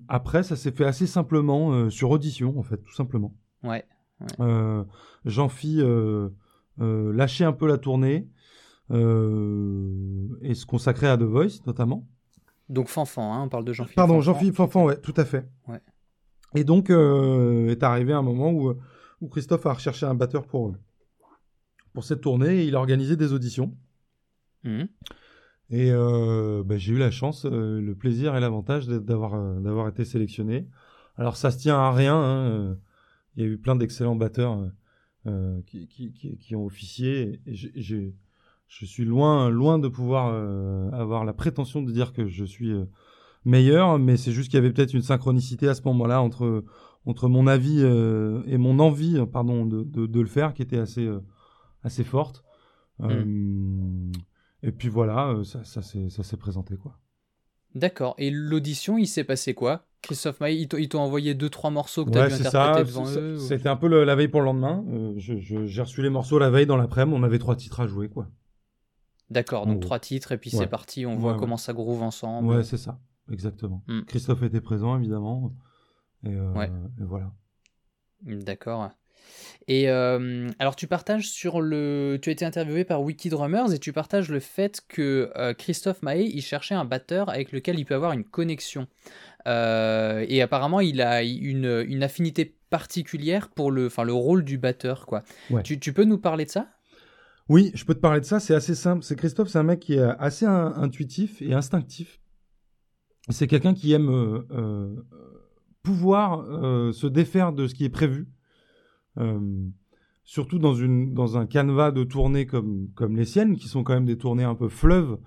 après, 0.09 0.43
ça 0.43 0.57
s'est 0.57 0.71
fait 0.71 0.85
assez 0.85 1.07
simplement 1.07 1.89
sur 1.89 2.11
audition, 2.11 2.59
en 2.59 2.63
fait, 2.63 2.77
tout 2.77 2.93
simplement. 2.93 3.33
Ouais. 3.63 3.85
Jean 5.25 5.49
Phi 5.49 5.81
lâchait 6.77 7.45
un 7.45 7.51
peu 7.51 7.67
la 7.67 7.77
tournée 7.77 8.29
et 8.91 8.93
se 10.53 10.65
consacrait 10.65 11.07
à 11.07 11.17
The 11.17 11.23
Voice 11.23 11.61
notamment. 11.65 12.07
Donc 12.69 12.87
Fanfan, 12.87 13.33
hein, 13.33 13.43
on 13.43 13.49
parle 13.49 13.65
de 13.65 13.73
Jean-Philippe. 13.73 13.95
Pardon, 13.95 14.21
Jean-Philippe 14.21 14.55
Fanfan, 14.55 14.85
ouais, 14.85 14.97
tout 14.97 15.13
à 15.17 15.25
fait. 15.25 15.45
Ouais. 15.67 15.81
Et 16.55 16.63
donc 16.63 16.89
euh, 16.89 17.69
est 17.69 17.83
arrivé 17.83 18.13
un 18.13 18.21
moment 18.21 18.51
où, 18.51 18.73
où 19.21 19.27
Christophe 19.27 19.65
a 19.65 19.73
recherché 19.73 20.05
un 20.05 20.15
batteur 20.15 20.45
pour, 20.45 20.75
pour 21.93 22.03
cette 22.03 22.21
tournée 22.21 22.61
et 22.61 22.65
il 22.65 22.75
a 22.75 22.79
organisé 22.79 23.15
des 23.15 23.33
auditions. 23.33 23.75
Mmh. 24.63 24.83
Et 25.69 25.91
euh, 25.91 26.63
bah, 26.63 26.77
j'ai 26.77 26.93
eu 26.93 26.97
la 26.97 27.11
chance, 27.11 27.45
euh, 27.45 27.81
le 27.81 27.95
plaisir 27.95 28.35
et 28.35 28.39
l'avantage 28.39 28.87
d'avoir 28.87 29.87
été 29.87 30.05
sélectionné. 30.05 30.67
Alors 31.17 31.35
ça 31.35 31.51
se 31.51 31.57
tient 31.57 31.77
à 31.77 31.91
rien. 31.91 32.15
Hein, 32.15 32.77
il 33.35 33.43
y 33.43 33.45
a 33.45 33.49
eu 33.49 33.57
plein 33.57 33.75
d'excellents 33.75 34.15
batteurs 34.15 34.69
qui, 35.65 35.87
qui, 35.87 36.11
qui, 36.11 36.37
qui, 36.37 36.55
ont 36.55 36.65
officié. 36.65 37.41
Et 37.47 37.55
j'ai 37.55 38.13
je 38.67 38.85
suis 38.85 39.05
loin, 39.05 39.49
loin 39.49 39.79
de 39.79 39.87
pouvoir 39.87 40.31
euh, 40.33 40.89
avoir 40.91 41.25
la 41.25 41.33
prétention 41.33 41.81
de 41.81 41.91
dire 41.91 42.13
que 42.13 42.27
je 42.27 42.43
suis 42.43 42.71
euh, 42.71 42.85
meilleur, 43.45 43.99
mais 43.99 44.17
c'est 44.17 44.31
juste 44.31 44.49
qu'il 44.49 44.57
y 44.57 44.63
avait 44.63 44.71
peut-être 44.71 44.93
une 44.93 45.01
synchronicité 45.01 45.67
à 45.67 45.75
ce 45.75 45.81
moment-là 45.85 46.21
entre 46.21 46.63
entre 47.05 47.27
mon 47.27 47.47
avis 47.47 47.81
euh, 47.81 48.41
et 48.47 48.57
mon 48.57 48.79
envie, 48.79 49.19
pardon, 49.31 49.65
de, 49.65 49.83
de, 49.83 50.19
le 50.21 50.27
faire, 50.27 50.53
qui 50.53 50.61
était 50.61 50.79
assez 50.79 51.09
assez 51.83 52.03
forte. 52.03 52.43
Mm. 52.99 54.11
et 54.61 54.71
puis 54.71 54.87
voilà, 54.87 55.41
ça, 55.43 55.63
ça 55.63 55.81
s'est 55.81 56.37
présenté 56.37 56.77
quoi. 56.77 56.97
D'accord. 57.75 58.15
Et 58.17 58.29
l'audition, 58.29 58.97
il 58.97 59.07
s'est 59.07 59.23
passé 59.23 59.53
quoi? 59.53 59.85
Christophe 60.03 60.41
Maé, 60.41 60.53
ils 60.53 60.89
t'ont 60.89 60.99
envoyé 60.99 61.33
deux 61.33 61.49
trois 61.49 61.69
morceaux 61.69 62.05
que 62.05 62.11
tu 62.11 62.17
as 62.17 62.27
dû 62.27 62.33
interpréter 62.33 62.87
devant 62.87 63.09
eux 63.09 63.37
C'était 63.37 63.69
un 63.69 63.77
peu 63.77 63.87
la 63.87 64.15
veille 64.15 64.27
pour 64.27 64.41
le 64.41 64.45
lendemain. 64.45 64.83
j'ai 65.17 65.81
reçu 65.81 66.01
les 66.01 66.09
morceaux 66.09 66.39
la 66.39 66.49
veille 66.49 66.65
dans 66.65 66.77
l'après-midi. 66.77 67.17
On 67.19 67.23
avait 67.23 67.39
trois 67.39 67.55
titres 67.55 67.79
à 67.79 67.87
jouer, 67.87 68.09
quoi. 68.09 68.27
D'accord, 69.33 69.65
donc 69.65 69.81
trois 69.81 69.99
titres 69.99 70.31
et 70.31 70.37
puis 70.37 70.51
c'est 70.51 70.67
parti, 70.67 71.05
on 71.07 71.15
voit 71.15 71.35
comment 71.37 71.57
ça 71.57 71.73
groove 71.73 72.03
ensemble. 72.03 72.47
Ouais, 72.47 72.63
c'est 72.63 72.77
ça, 72.77 72.99
exactement. 73.31 73.83
Hmm. 73.87 74.01
Christophe 74.03 74.43
était 74.43 74.61
présent 74.61 74.97
évidemment. 74.97 75.51
Et, 76.25 76.29
euh, 76.29 76.67
voilà. 76.99 77.31
D'accord. 78.21 78.89
Et 79.67 79.89
euh, 79.89 80.49
alors 80.59 80.75
tu 80.75 80.85
partages 80.85 81.29
sur 81.29 81.61
le, 81.61 82.19
tu 82.21 82.29
as 82.29 82.33
été 82.33 82.45
interviewé 82.45 82.83
par 82.83 83.01
Wiki 83.01 83.29
Drummers 83.29 83.73
et 83.73 83.79
tu 83.79 83.91
partages 83.91 84.29
le 84.29 84.39
fait 84.39 84.81
que 84.87 85.31
euh, 85.35 85.53
Christophe 85.53 86.03
Mahé 86.03 86.25
il 86.25 86.41
cherchait 86.41 86.75
un 86.75 86.85
batteur 86.85 87.29
avec 87.29 87.51
lequel 87.51 87.79
il 87.79 87.85
peut 87.85 87.95
avoir 87.95 88.11
une 88.11 88.23
connexion. 88.23 88.87
et 89.47 90.41
apparemment 90.41 90.79
il 90.79 91.01
a 91.01 91.23
une, 91.23 91.83
une, 91.87 92.03
affinité 92.03 92.55
particulière 92.69 93.49
pour 93.49 93.71
le, 93.71 93.87
enfin 93.87 94.03
le 94.03 94.13
rôle 94.13 94.43
du 94.43 94.57
batteur 94.57 95.07
quoi. 95.07 95.23
Tu, 95.63 95.79
tu 95.79 95.91
peux 95.91 96.05
nous 96.05 96.19
parler 96.19 96.45
de 96.45 96.51
ça? 96.51 96.67
Oui, 97.49 97.71
je 97.73 97.83
peux 97.83 97.93
te 97.93 97.99
parler 97.99 98.21
de 98.21 98.25
ça. 98.25 98.39
C'est 98.39 98.55
assez 98.55 98.75
simple. 98.75 99.03
C'est 99.03 99.15
Christophe, 99.15 99.49
c'est 99.49 99.59
un 99.59 99.63
mec 99.63 99.79
qui 99.79 99.93
est 99.93 100.01
assez 100.01 100.45
intuitif 100.45 101.41
et 101.41 101.53
instinctif. 101.53 102.19
C'est 103.29 103.47
quelqu'un 103.47 103.73
qui 103.73 103.93
aime 103.93 104.09
euh, 104.09 104.45
euh, 104.51 104.95
pouvoir 105.81 106.41
euh, 106.41 106.91
se 106.91 107.07
défaire 107.07 107.53
de 107.53 107.67
ce 107.67 107.73
qui 107.73 107.85
est 107.85 107.89
prévu. 107.89 108.27
surtout 110.23 110.57
dans, 110.57 110.73
une, 110.73 111.13
dans 111.13 111.37
un 111.37 111.45
canevas 111.45 111.91
de 111.91 112.03
tournées 112.03 112.45
comme, 112.45 112.89
comme 112.95 113.15
les 113.15 113.25
siennes, 113.25 113.57
qui 113.57 113.67
sont 113.67 113.83
quand 113.83 113.93
même 113.93 114.05
des 114.05 114.17
tournées 114.17 114.45
un 114.45 114.55
peu 114.55 114.69
fleuves, 114.69 115.17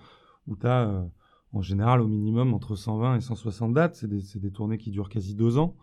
où 0.46 0.57
tu 0.57 0.66
as 0.66 1.07
en 1.52 1.62
général 1.62 2.00
au 2.00 2.09
minimum 2.09 2.55
entre 2.55 2.76
120 2.76 3.16
et 3.16 3.20
160 3.20 3.74
dates. 3.74 3.96
C'est 3.96 4.09
des, 4.09 4.22
des, 4.37 4.50
tournées 4.50 4.79
qui 4.79 4.90
durent 4.90 5.11
quasi 5.11 5.35
deux 5.35 5.59
ans. 5.59 5.76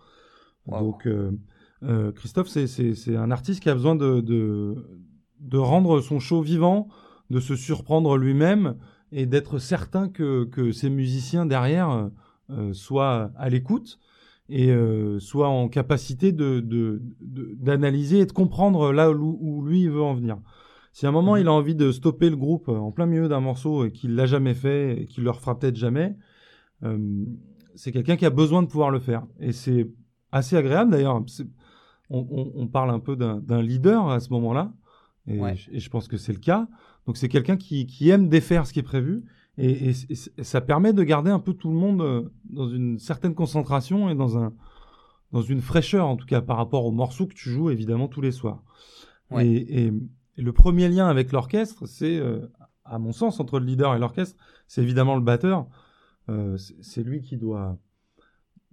Donc 0.68 1.08
Christophe, 2.16 2.48
c'est 2.48 3.16
un 3.16 3.32
artiste 3.32 3.62
qui 3.62 3.70
a 3.70 3.74
besoin 3.76 3.96
de, 3.96 4.22
de 4.22 5.04
de 5.44 5.58
rendre 5.58 6.02
son 6.02 6.20
show 6.20 6.42
vivant, 6.42 6.88
de 7.30 7.40
se 7.40 7.56
surprendre 7.56 8.18
lui-même 8.18 8.76
et 9.12 9.26
d'être 9.26 9.60
certain 9.60 10.10
que, 10.10 10.46
que 10.46 10.72
ses 10.72 10.90
musiciens 10.90 11.46
derrière 11.46 12.10
euh, 12.50 12.74
soient 12.74 13.32
à 13.38 13.50
l'écoute 13.50 14.00
et 14.50 14.72
euh, 14.72 15.20
soient 15.20 15.48
en 15.48 15.70
capacité 15.70 16.32
de, 16.32 17.02
d'analyser 17.22 18.20
et 18.20 18.26
de 18.26 18.32
comprendre 18.32 18.92
là 18.92 19.12
où, 19.12 19.64
lui 19.66 19.88
veut 19.88 20.02
en 20.02 20.14
venir. 20.14 20.38
Si 20.92 21.06
à 21.06 21.10
un 21.10 21.12
moment 21.12 21.34
mhm. 21.34 21.42
il 21.42 21.48
a 21.48 21.54
envie 21.54 21.76
de 21.76 21.92
stopper 21.92 22.30
le 22.30 22.36
groupe 22.36 22.68
en 22.70 22.92
plein 22.92 23.06
milieu 23.06 23.28
d'un 23.28 23.40
morceau 23.40 23.86
et 23.86 23.92
qu'il 23.92 24.16
l'a 24.16 24.26
jamais 24.26 24.54
fait 24.54 25.02
et 25.02 25.06
qu'il 25.06 25.24
le 25.24 25.32
refera 25.32 25.58
peut-être 25.58 25.76
jamais, 25.76 26.16
euh, 26.84 27.26
c'est 27.76 27.92
quelqu'un 27.92 28.16
qui 28.16 28.26
a 28.26 28.30
besoin 28.30 28.62
de 28.62 28.68
pouvoir 28.68 28.92
le 28.92 29.00
faire. 29.00 29.26
Et 29.40 29.54
c'est 29.54 29.90
assez 30.32 30.56
agréable 30.56 30.92
d'ailleurs. 30.92 31.24
On, 32.10 32.52
on, 32.56 32.68
parle 32.68 32.92
un 32.92 33.00
peu 33.00 33.16
d'un 33.16 33.62
leader 33.62 34.10
à 34.10 34.20
ce 34.20 34.30
moment-là. 34.32 34.74
Et, 35.28 35.40
je, 35.56 35.90
pense 35.90 36.08
que 36.08 36.18
c'est 36.18 36.34
le 36.34 36.40
cas. 36.40 36.68
Donc 37.08 37.18
c'est 37.18 37.30
quelqu'un 37.30 37.58
qui, 37.58 37.86
qui, 37.86 38.10
aime 38.10 38.28
défaire 38.28 38.68
ce 38.68 38.74
qui 38.74 38.80
est 38.80 38.84
prévu. 38.84 39.24
Et, 39.58 39.92
et, 39.92 40.44
ça 40.44 40.62
permet 40.62 40.94
de 40.94 41.04
garder 41.04 41.32
un 41.32 41.40
peu 41.40 41.54
tout 41.54 41.70
le 41.70 41.78
monde 41.78 42.02
euh, 42.02 42.30
dans 42.50 42.68
une 42.68 43.00
certaine 43.00 43.36
concentration 43.36 44.10
et 44.10 44.16
dans, 44.16 44.38
un, 44.38 44.54
dans 45.32 45.42
une 45.42 45.62
fraîcheur, 45.62 46.08
en 46.08 46.18
tout 46.18 46.26
cas 46.26 46.42
par 46.42 46.58
rapport 46.58 46.86
aux 46.86 46.92
morceaux 46.92 47.28
que 47.28 47.34
tu 47.34 47.50
joues 47.50 47.70
évidemment 47.70 48.08
tous 48.08 48.22
les 48.22 48.32
soirs. 48.32 48.64
Et, 49.40 49.92
le 50.36 50.52
premier 50.52 50.90
lien 50.90 51.08
avec 51.08 51.32
l'orchestre, 51.32 51.86
c'est, 51.86 52.20
à 52.86 52.98
mon 52.98 53.12
sens, 53.12 53.40
entre 53.40 53.60
le 53.60 53.66
leader 53.68 53.94
et 53.96 54.00
l'orchestre, 54.00 54.36
c'est 54.68 54.82
évidemment 54.82 55.16
le 55.16 55.22
batteur. 55.22 55.68
c'est 56.82 57.04
lui 57.04 57.22
qui 57.22 57.38
doit, 57.38 57.78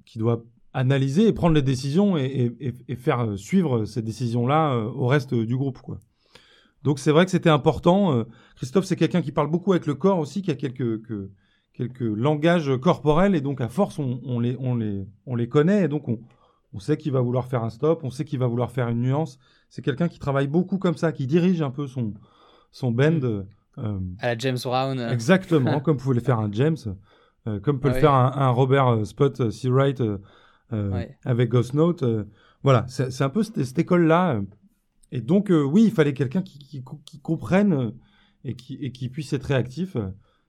qui 0.06 0.18
doit 0.18 0.42
analyser 0.72 1.28
et 1.28 1.32
prendre 1.34 1.54
les 1.54 1.62
décisions 1.62 2.16
et, 2.16 2.74
faire 2.96 3.38
suivre 3.38 3.84
ces 3.84 4.00
décisions-là 4.00 4.78
au 4.78 5.06
reste 5.06 5.34
du 5.34 5.56
groupe. 5.56 5.78
Quoi. 5.82 5.98
Donc 6.82 6.98
c'est 6.98 7.12
vrai 7.12 7.24
que 7.24 7.30
c'était 7.30 7.50
important. 7.50 8.24
Christophe, 8.56 8.84
c'est 8.84 8.96
quelqu'un 8.96 9.22
qui 9.22 9.32
parle 9.32 9.50
beaucoup 9.50 9.72
avec 9.72 9.86
le 9.86 9.94
corps 9.94 10.18
aussi, 10.18 10.40
qui 10.42 10.50
a 10.50 10.54
quelques, 10.54 11.02
quelques 11.74 12.00
langages 12.00 12.70
corporels 12.80 13.34
et 13.34 13.40
donc 13.40 13.60
à 13.60 13.68
force 13.68 13.98
on, 13.98 14.40
les, 14.40 14.56
on, 14.58 14.76
les, 14.76 15.06
on 15.26 15.34
les 15.34 15.48
connaît 15.48 15.84
et 15.84 15.88
donc 15.88 16.08
on, 16.08 16.20
on 16.72 16.78
sait 16.78 16.96
qu'il 16.96 17.12
va 17.12 17.20
vouloir 17.20 17.46
faire 17.46 17.64
un 17.64 17.70
stop, 17.70 18.04
on 18.04 18.10
sait 18.10 18.24
qu'il 18.24 18.38
va 18.38 18.46
vouloir 18.46 18.70
faire 18.70 18.88
une 18.88 19.02
nuance. 19.02 19.38
C'est 19.68 19.82
quelqu'un 19.82 20.08
qui 20.08 20.18
travaille 20.18 20.48
beaucoup 20.48 20.78
comme 20.78 20.96
ça, 20.96 21.12
qui 21.12 21.26
dirige 21.26 21.62
un 21.62 21.70
peu 21.70 21.86
son, 21.86 22.14
son 22.70 22.92
band. 22.92 23.10
Mm. 23.12 23.44
Euh, 23.78 23.98
à 24.18 24.28
la 24.28 24.38
James 24.38 24.58
Brown. 24.62 25.00
Exactement, 25.00 25.80
comme 25.84 25.96
pouvait 25.96 26.16
le 26.16 26.20
faire 26.20 26.38
un 26.38 26.50
James, 26.52 26.76
euh, 27.46 27.60
comme 27.60 27.80
peut 27.80 27.88
le 27.88 27.94
faire 27.94 28.12
un, 28.12 28.50
Robert 28.50 28.88
euh, 28.88 29.04
Spot 29.04 29.50
Seawright 29.50 30.02
avec 31.24 31.48
Ghost 31.48 31.74
Note. 31.74 32.04
voilà, 32.62 32.84
c'est 32.88 33.22
un 33.22 33.30
peu 33.30 33.42
cette, 33.42 33.78
école-là. 33.78 34.40
Et 35.12 35.20
donc, 35.20 35.50
oui, 35.50 35.84
il 35.84 35.90
fallait 35.90 36.14
quelqu'un 36.14 36.42
qui, 36.42 36.58
qui, 36.58 36.84
qui, 37.04 37.20
comprenne 37.20 37.92
et 38.44 38.54
qui, 38.54 38.74
et 38.76 38.92
qui 38.92 39.08
puisse 39.08 39.32
être 39.32 39.44
réactif. 39.44 39.96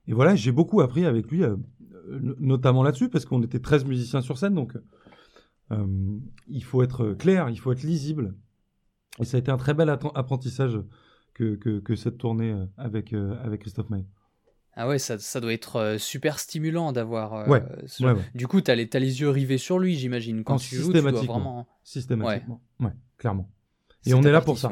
Et 0.07 0.13
voilà, 0.13 0.35
j'ai 0.35 0.51
beaucoup 0.51 0.81
appris 0.81 1.05
avec 1.05 1.31
lui, 1.31 1.41
notamment 2.39 2.83
là-dessus, 2.83 3.09
parce 3.09 3.25
qu'on 3.25 3.41
était 3.41 3.59
13 3.59 3.85
musiciens 3.85 4.21
sur 4.21 4.37
scène, 4.37 4.53
donc 4.53 4.75
euh, 5.71 6.19
il 6.47 6.63
faut 6.63 6.83
être 6.83 7.13
clair, 7.13 7.49
il 7.49 7.59
faut 7.59 7.71
être 7.71 7.83
lisible. 7.83 8.35
Et 9.19 9.25
ça 9.25 9.37
a 9.37 9.39
été 9.39 9.51
un 9.51 9.57
très 9.57 9.73
bel 9.73 9.89
apprentissage 9.89 10.79
que, 11.33 11.55
que, 11.55 11.95
cette 11.95 12.17
tournée 12.17 12.51
euh, 12.51 12.65
avec, 12.77 13.13
euh, 13.13 13.35
avec 13.43 13.61
Christophe 13.61 13.89
May. 13.89 14.05
Ah 14.73 14.87
ouais, 14.87 14.99
ça, 14.99 15.19
ça, 15.19 15.41
doit 15.41 15.53
être 15.53 15.97
super 15.99 16.39
stimulant 16.39 16.93
d'avoir. 16.93 17.47
ouais, 17.49 17.63
Du 18.33 18.47
coup, 18.47 18.61
tu 18.61 18.71
as, 18.71 18.73
as, 18.73 18.99
les 18.99 19.21
yeux 19.21 19.29
rivés 19.29 19.57
sur 19.57 19.79
lui, 19.79 19.95
j'imagine. 19.95 20.43
Quand 20.43 20.57
tu 20.57 20.75
joues, 20.75 20.93
tu 20.93 21.01
dois 21.01 21.11
vraiment. 21.11 21.67
Systématiquement. 21.83 22.61
Ouais, 22.79 22.93
clairement. 23.17 23.49
Et 24.05 24.13
on 24.13 24.23
est, 24.23 24.31
là 24.31 24.41
pour 24.41 24.57
ça. 24.57 24.71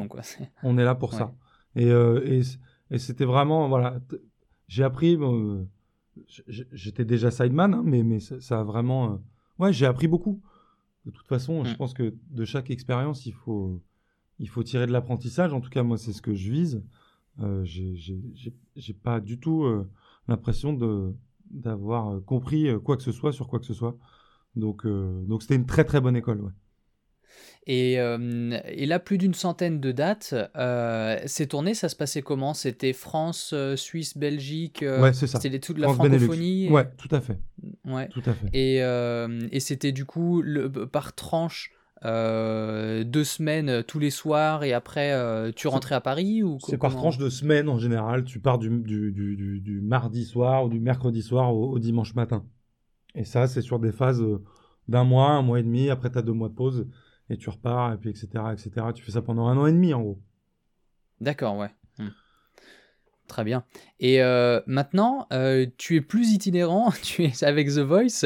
On 0.62 0.78
est 0.78 0.84
là 0.84 0.94
pour 0.94 1.14
ça. 1.14 1.32
Et, 1.76 1.88
et, 1.88 2.40
et 2.90 2.98
c'était 2.98 3.24
vraiment. 3.24 3.68
Voilà. 3.68 4.00
J'ai 4.68 4.84
appris. 4.84 5.18
J'étais 6.48 7.04
déjà 7.04 7.30
sideman, 7.30 7.74
hein, 7.74 7.82
mais, 7.84 8.02
mais 8.02 8.20
ça, 8.20 8.40
ça, 8.40 8.60
a 8.60 8.64
vraiment. 8.64 9.20
ouais, 9.58 9.72
j'ai 9.72 9.86
appris 9.86 10.08
beaucoup 10.08 10.40
de 11.06 11.10
toute 11.10 11.26
façon, 11.26 11.64
je 11.64 11.72
mm. 11.72 11.76
pense 11.76 11.94
que 11.94 12.14
de 12.30 12.44
chaque 12.44 12.70
expérience, 12.70 13.26
il 13.26 13.32
faut, 13.32 13.82
il 14.38 14.48
faut 14.48 14.62
tirer 14.62 14.86
de 14.86 14.92
l'apprentissage. 14.92 15.52
En 15.52 15.60
tout 15.60 15.70
cas, 15.70 15.82
moi, 15.82 15.98
c'est 15.98 16.12
ce 16.12 16.22
que 16.22 16.34
je 16.34 16.50
vise. 16.50 16.82
Euh, 17.40 17.64
j'ai 17.64 18.94
pas 18.94 19.20
du 19.20 19.38
tout 19.38 19.64
euh, 19.64 19.88
l'impression 20.28 20.72
de 20.72 21.14
d'avoir 21.50 22.10
euh, 22.10 22.20
compris 22.20 22.68
euh, 22.68 22.78
quoi 22.78 22.96
que 22.96 23.02
ce 23.02 23.12
soit 23.12 23.32
sur 23.32 23.48
quoi 23.48 23.58
que 23.58 23.66
ce 23.66 23.74
soit. 23.74 23.96
Donc, 24.56 24.84
donc 24.86 25.42
c'était 25.42 25.54
une 25.54 25.66
très 25.66 25.84
très 25.84 26.00
bonne 26.00 26.16
école. 26.16 26.40
Ouais. 26.40 26.50
Et, 27.66 28.00
euh, 28.00 28.58
et, 28.64 28.86
là, 28.86 28.98
plus 28.98 29.18
d'une 29.18 29.34
centaine 29.34 29.80
de 29.80 29.92
dates. 29.92 30.34
Euh, 30.56 31.18
ces 31.26 31.46
tournées, 31.46 31.74
ça 31.74 31.88
se 31.88 31.96
passait 31.96 32.22
comment? 32.22 32.54
C'était 32.54 32.92
France, 32.92 33.52
euh, 33.52 33.76
Suisse, 33.76 34.16
Belgique 34.16 34.82
Ouais, 34.82 35.12
c'est 35.12 35.26
ça. 35.26 35.38
C'était 35.40 35.60
toute 35.60 35.78
la 35.78 35.88
francophonie 35.88 36.68
Ouais, 36.70 36.88
tout 36.96 37.14
à 37.14 37.20
fait. 37.20 37.38
Ouais. 37.84 38.08
Tout 38.08 38.22
à 38.26 38.32
fait. 38.32 38.48
Et, 38.52 38.78
et 39.54 39.60
c'était 39.60 39.92
du 39.92 40.04
coup 40.04 40.42
le, 40.42 40.70
par 40.70 41.14
tranche. 41.14 41.72
deux 42.02 43.24
semaines 43.24 43.84
tous 43.84 43.98
les 43.98 44.10
soirs 44.10 44.64
et 44.64 44.72
après 44.72 45.14
tu 45.54 45.68
rentrais 45.68 45.94
à 45.94 46.00
Paris 46.00 46.42
ou 46.42 46.58
C'est 46.66 46.78
par 46.78 46.96
tranche 46.96 47.18
de 47.18 47.28
semaine 47.28 47.68
en 47.68 47.78
général. 47.78 48.24
Tu 48.24 48.40
pars 48.40 48.58
du, 48.58 48.70
du, 48.70 49.12
du, 49.12 49.60
du 49.60 49.80
mardi 49.80 50.24
soir 50.24 50.64
ou 50.64 50.68
du 50.70 50.80
mercredi 50.80 51.22
soir 51.22 51.54
au, 51.54 51.70
au 51.72 51.78
dimanche 51.78 52.14
matin. 52.14 52.44
Et 53.14 53.24
ça, 53.24 53.46
c'est 53.46 53.60
sur 53.62 53.78
des 53.78 53.92
phases 53.92 54.24
d'un 54.88 55.04
mois, 55.04 55.30
un 55.30 55.42
mois 55.42 55.60
et 55.60 55.62
demi. 55.62 55.90
Après, 55.90 56.10
tu 56.10 56.18
as 56.18 56.22
deux 56.22 56.32
mois 56.32 56.48
de 56.48 56.54
pause 56.54 56.86
et 57.30 57.36
tu 57.36 57.48
repars, 57.48 57.94
et 57.94 57.96
puis 57.96 58.10
etc., 58.10 58.28
etc. 58.52 58.70
Tu 58.94 59.02
fais 59.02 59.12
ça 59.12 59.22
pendant 59.22 59.46
un 59.46 59.56
an 59.56 59.66
et 59.66 59.72
demi, 59.72 59.94
en 59.94 60.02
gros. 60.02 60.18
D'accord, 61.20 61.56
ouais. 61.56 61.70
Hmm. 61.98 62.08
Très 63.28 63.44
bien. 63.44 63.64
Et 64.00 64.20
euh, 64.22 64.60
maintenant, 64.66 65.28
euh, 65.32 65.66
tu 65.78 65.94
es 65.96 66.00
plus 66.00 66.32
itinérant, 66.32 66.90
tu 67.02 67.24
es 67.24 67.44
avec 67.44 67.68
The 67.68 67.78
Voice, 67.78 68.24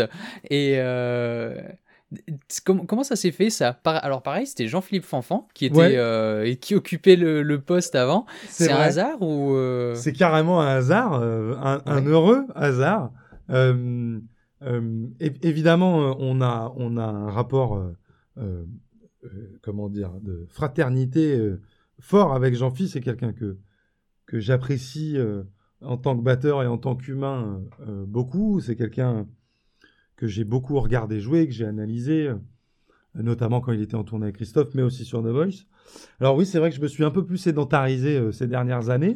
et 0.48 0.76
euh, 0.78 1.60
comment, 2.64 3.02
ça 3.02 3.14
s'est 3.14 3.30
fait 3.30 3.50
ça? 3.50 3.78
Alors 3.84 4.22
pareil, 4.22 4.46
c'était 4.46 4.68
Jean-Philippe 4.68 5.04
Fanfan 5.04 5.46
qui 5.52 5.66
était 5.66 6.56
qui 6.60 6.74
occupait 6.74 7.16
le, 7.16 7.60
poste 7.60 7.94
avant. 7.94 8.24
C'est 8.48 8.70
un 8.70 8.76
hasard 8.76 9.20
ou 9.20 9.54
C'est 9.94 10.14
carrément 10.14 10.62
un 10.62 10.76
hasard, 10.76 11.14
un, 11.14 12.06
heureux 12.06 12.46
hasard. 12.54 13.10
évidemment, 15.20 16.16
on 16.18 16.40
a 16.40 16.72
on 16.76 16.96
a 16.96 17.04
un 17.04 17.30
rapport 17.30 17.94
euh, 18.36 18.64
comment 19.62 19.88
dire, 19.88 20.12
de 20.20 20.46
fraternité 20.48 21.36
euh, 21.38 21.60
fort 22.00 22.34
avec 22.34 22.54
Jean-Philippe. 22.54 22.92
C'est 22.92 23.00
quelqu'un 23.00 23.32
que, 23.32 23.58
que 24.26 24.38
j'apprécie 24.38 25.16
euh, 25.16 25.42
en 25.80 25.96
tant 25.96 26.16
que 26.16 26.22
batteur 26.22 26.62
et 26.62 26.66
en 26.66 26.78
tant 26.78 26.96
qu'humain 26.96 27.62
beaucoup. 28.06 28.60
C'est 28.60 28.76
quelqu'un 28.76 29.26
que 30.16 30.26
j'ai 30.26 30.44
beaucoup 30.44 30.78
regardé 30.80 31.20
jouer, 31.20 31.46
que 31.46 31.52
j'ai 31.52 31.66
analysé, 31.66 32.32
notamment 33.14 33.60
quand 33.60 33.72
il 33.72 33.82
était 33.82 33.96
en 33.96 34.04
tournée 34.04 34.26
avec 34.26 34.36
Christophe, 34.36 34.74
mais 34.74 34.82
aussi 34.82 35.04
sur 35.04 35.22
The 35.22 35.26
Voice. 35.26 35.66
Alors 36.20 36.36
oui, 36.36 36.46
c'est 36.46 36.58
vrai 36.58 36.70
que 36.70 36.76
je 36.76 36.80
me 36.80 36.86
suis 36.86 37.04
un 37.04 37.10
peu 37.10 37.26
plus 37.26 37.36
sédentarisé 37.36 38.32
ces 38.32 38.46
dernières 38.46 38.88
années. 38.88 39.14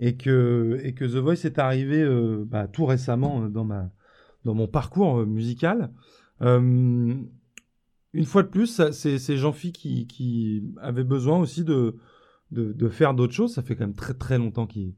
Et, 0.00 0.16
que, 0.16 0.80
et 0.82 0.94
que 0.94 1.04
The 1.04 1.16
Voice 1.16 1.44
est 1.44 1.58
arrivé 1.58 2.04
bah, 2.46 2.66
tout 2.66 2.84
récemment 2.84 3.48
dans, 3.48 3.64
ma, 3.64 3.90
dans 4.44 4.54
mon 4.54 4.66
parcours 4.66 5.24
musical 5.26 5.90
une 8.14 8.26
fois 8.26 8.42
de 8.42 8.48
plus, 8.48 8.80
c'est 8.92 9.36
Jean-Phi 9.36 9.72
qui, 9.72 10.64
avait 10.80 11.04
besoin 11.04 11.38
aussi 11.38 11.64
de, 11.64 11.96
faire 12.90 13.14
d'autres 13.14 13.32
choses. 13.32 13.54
Ça 13.54 13.62
fait 13.62 13.74
quand 13.74 13.86
même 13.86 13.94
très 13.94 14.14
très 14.14 14.38
longtemps 14.38 14.66
qu'il 14.66 14.94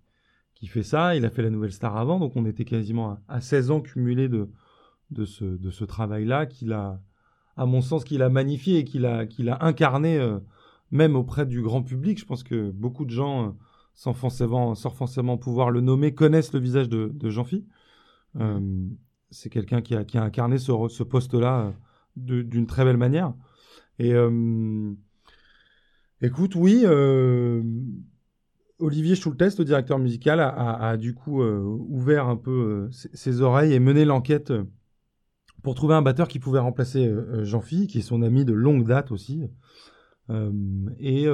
fait 0.67 0.83
ça. 0.83 1.15
Il 1.15 1.25
a 1.25 1.31
fait 1.31 1.43
la 1.43 1.51
Nouvelle 1.51 1.73
Star 1.73 1.97
avant, 1.97 2.19
donc 2.19 2.33
on 2.37 2.45
était 2.45 2.65
quasiment 2.65 3.19
à, 3.29 3.41
16 3.41 3.71
ans 3.71 3.81
cumulés 3.81 4.29
de, 4.29 4.49
ce, 5.25 5.85
travail-là 5.85 6.47
qu'il 6.47 6.73
a, 6.73 7.01
à 7.57 7.67
mon 7.67 7.83
sens, 7.83 8.03
qu'il 8.03 8.23
a 8.23 8.29
magnifié 8.29 8.79
et 8.79 8.85
qu'il 8.85 9.07
a, 9.07 9.27
incarné 9.61 10.19
euh, 10.19 10.41
même 10.91 11.15
auprès 11.15 11.47
du 11.47 11.63
grand 11.63 11.83
public. 11.83 12.19
Je 12.19 12.25
pense 12.25 12.43
que 12.43 12.73
beaucoup 12.73 13.05
de 13.05 13.11
gens, 13.11 13.47
euh, 13.47 13.51
sans, 13.95 14.13
forcément, 14.13 15.39
pouvoir 15.39 15.71
le 15.71 15.81
nommer, 15.81 16.15
connaissent 16.15 16.53
le 16.53 16.59
visage 16.59 16.89
de, 16.89 17.31
Jean-Phi. 17.31 17.65
Euh, 18.41 18.89
c'est 19.31 19.51
quelqu'un 19.51 19.83
qui 19.83 19.95
a, 19.95 20.05
incarné 20.21 20.59
ce 20.59 21.03
poste-là 21.05 21.75
d'une 22.17 22.67
très 22.67 22.85
belle 22.85 22.97
manière. 22.97 23.35
Et 23.99 24.13
euh, 24.13 24.93
écoute, 26.21 26.55
oui, 26.55 26.83
euh, 26.85 27.63
Olivier 28.79 29.15
Schultes, 29.15 29.59
le 29.59 29.65
directeur 29.65 29.99
musical, 29.99 30.41
a, 30.41 30.97
du 30.97 31.15
coup 31.15 31.43
euh, 31.43 31.61
ouvert 31.61 32.27
un 32.27 32.37
peu 32.37 32.89
ses, 32.91 33.41
oreilles 33.41 33.73
et 33.73 33.81
mené 33.81 34.05
l'enquête 34.05 34.53
pour 35.63 35.75
trouver 35.75 35.95
un 35.95 36.03
batteur 36.03 36.29
qui 36.29 36.39
pouvait 36.39 36.59
remplacer 36.59 37.11
Jean-Phi, 37.43 37.87
qui 37.87 37.99
est 37.99 38.03
son 38.03 38.23
ami 38.23 38.45
de 38.45 38.53
longue 38.53 38.87
date 38.87 39.13
aussi. 39.13 39.45
et 40.99 41.27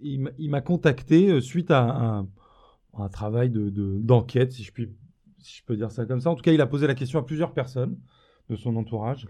il 0.00 0.50
m'a 0.50 0.60
contacté 0.60 1.40
suite 1.40 1.70
à 1.70 2.24
un, 2.94 3.08
travail 3.10 3.50
d'enquête, 3.52 4.52
si 4.52 4.62
je 4.62 4.72
peux 5.66 5.76
dire 5.76 5.90
ça 5.90 6.06
comme 6.06 6.20
ça. 6.20 6.30
En 6.30 6.36
tout 6.36 6.42
cas, 6.42 6.52
il 6.52 6.60
a 6.62 6.66
posé 6.66 6.86
la 6.86 6.94
question 6.94 7.18
à 7.18 7.22
plusieurs 7.22 7.52
personnes 7.52 7.98
de 8.48 8.56
son 8.56 8.76
entourage. 8.76 9.26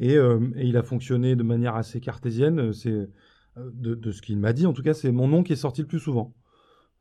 Euh, 0.00 0.50
et, 0.56 0.66
il 0.66 0.76
a 0.76 0.82
fonctionné 0.82 1.36
de 1.36 1.42
manière 1.42 1.76
assez 1.76 2.00
cartésienne. 2.00 2.72
C'est 2.72 2.90
euh, 2.90 3.08
de, 3.56 4.10
ce 4.10 4.22
qu'il 4.22 4.38
m'a 4.38 4.52
dit, 4.52 4.66
en 4.66 4.72
tout 4.72 4.82
cas, 4.82 4.94
c'est 4.94 5.12
mon 5.12 5.28
nom 5.28 5.42
qui 5.42 5.52
est 5.52 5.56
sorti 5.56 5.82
le 5.82 5.86
plus 5.86 6.00
souvent. 6.00 6.34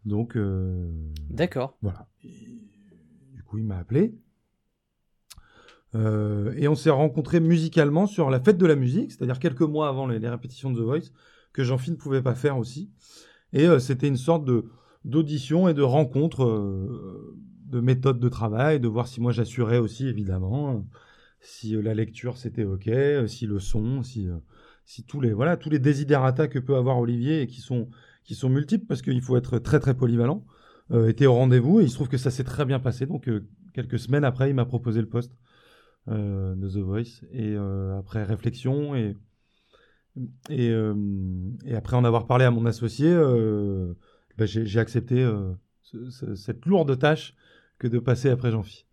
Donc. 0.06 0.36
Euh, 0.36 0.92
D'accord. 1.30 1.78
Voilà. 1.82 2.08
du 2.24 3.44
coup, 3.44 3.58
il 3.58 3.66
m'a 3.66 3.78
appelé. 3.78 4.16
et 5.94 6.68
on 6.68 6.76
s'est 6.76 6.90
rencontrés 6.90 7.40
musicalement 7.40 8.08
sur 8.08 8.30
la 8.30 8.40
fête 8.40 8.58
de 8.58 8.66
la 8.66 8.76
musique, 8.76 9.12
c'est-à-dire 9.12 9.40
quelques 9.40 9.62
mois 9.62 9.90
avant 9.90 10.08
les, 10.08 10.30
répétitions 10.30 10.72
de 10.72 10.80
The 10.80 10.84
Voice, 10.84 11.12
que 11.54 11.64
Jean-Philippe 11.64 12.00
ne 12.00 12.04
pouvait 12.04 12.22
pas 12.22 12.36
faire 12.36 12.58
aussi. 12.58 12.92
Et 13.54 13.68
c'était 13.80 14.08
une 14.08 14.18
sorte 14.18 14.46
de 14.46 14.66
d'audition 15.04 15.68
et 15.68 15.74
de 15.74 15.82
rencontre, 15.82 16.46
de 17.66 17.80
méthode 17.82 18.20
de 18.20 18.30
travail, 18.30 18.80
de 18.80 18.88
voir 18.88 19.08
si 19.08 19.20
moi 19.20 19.32
j'assurais 19.32 19.80
aussi, 19.80 20.08
évidemment 20.08 20.86
si 21.42 21.76
euh, 21.76 21.82
la 21.82 21.94
lecture 21.94 22.38
c'était 22.38 22.64
ok, 22.64 22.88
euh, 22.88 23.28
si 23.28 23.46
le 23.48 23.60
son, 23.60 24.04
si, 24.04 24.28
euh, 24.30 24.38
si 24.86 25.04
tous 25.04 25.22
les 25.22 25.34
voilà 25.34 25.58
tous 25.58 25.70
les 25.70 25.80
désiderata 25.80 26.48
que 26.48 26.60
peut 26.60 26.76
avoir 26.76 27.00
Olivier 27.00 27.42
et 27.42 27.48
qui 27.48 27.62
sont 27.62 27.90
qui 28.24 28.36
sont 28.36 28.50
multiples 28.50 28.86
parce 28.88 29.02
qu'il 29.02 29.22
faut 29.22 29.38
être 29.38 29.60
très 29.60 29.80
très 29.80 29.96
polyvalent 29.96 30.46
étaient 31.08 31.26
au 31.26 31.34
rendez-vous 31.36 31.80
et 31.80 31.84
il 31.84 31.90
se 31.90 31.96
trouve 31.96 32.10
que 32.10 32.18
ça 32.18 32.32
s'est 32.32 32.44
très 32.44 32.66
bien 32.66 32.80
passé 32.80 33.06
donc 33.06 33.30
quelques 33.74 33.98
semaines 33.98 34.26
après 34.26 34.50
il 34.50 34.56
m'a 34.56 34.66
proposé 34.66 35.00
le 35.00 35.08
poste 35.08 35.32
de 36.08 36.70
The 36.70 36.78
Voice 36.78 37.24
et 37.32 37.56
après 37.98 38.24
réflexion 38.24 38.94
et 38.96 39.16
Et, 40.50 40.70
euh, 40.70 40.94
après 41.74 41.96
en 41.96 42.04
avoir 42.04 42.28
parlé 42.28 42.46
à 42.46 42.52
mon 42.52 42.66
associé, 42.66 43.08
euh, 43.10 43.94
bah, 44.38 44.46
j'ai 44.46 44.80
accepté 44.80 45.22
euh, 45.24 45.54
ce, 45.82 46.36
cette 46.36 46.66
lourde 46.66 46.98
tâche 47.00 47.36
que 47.80 47.88
de 47.88 48.00
passer 48.00 48.30
après 48.30 48.52
Jean-Phi. 48.52 48.86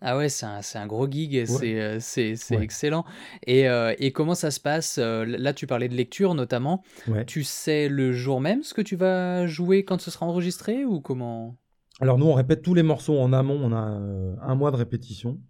Ah 0.00 0.16
ouais, 0.16 0.28
c'est 0.28 0.46
un, 0.46 0.60
un, 0.74 0.86
gros 0.86 1.10
gig, 1.10 1.32
ouais. 1.32 1.98
c'est 2.00 2.34
ouais. 2.50 2.62
excellent. 2.62 3.04
Et, 3.46 3.66
et, 3.98 4.12
comment 4.12 4.34
ça 4.34 4.50
se 4.50 4.60
passe 4.60 4.98
Là, 4.98 5.52
tu 5.52 5.66
parlais 5.66 5.88
de 5.88 5.94
lecture 5.94 6.34
notamment. 6.34 6.82
Tu 7.26 7.42
sais 7.42 7.88
le 7.88 8.12
jour 8.12 8.40
même 8.40 8.62
ce 8.62 8.74
que 8.74 8.82
tu 8.82 8.94
vas 8.94 9.46
jouer 9.46 9.84
quand 9.84 10.00
ce 10.00 10.10
sera 10.10 10.26
enregistré 10.26 10.84
ou 10.84 11.00
comment? 11.00 11.56
Alors 12.00 12.16
nous, 12.16 12.26
on 12.26 12.34
répète 12.34 12.62
tous 12.62 12.74
les 12.74 12.84
morceaux 12.84 13.18
en 13.18 13.32
amont. 13.32 13.58
On 13.60 13.72
a 13.72 13.78
un 13.80 14.54
mois 14.54 14.70
de 14.70 14.76
répétition 14.76 15.40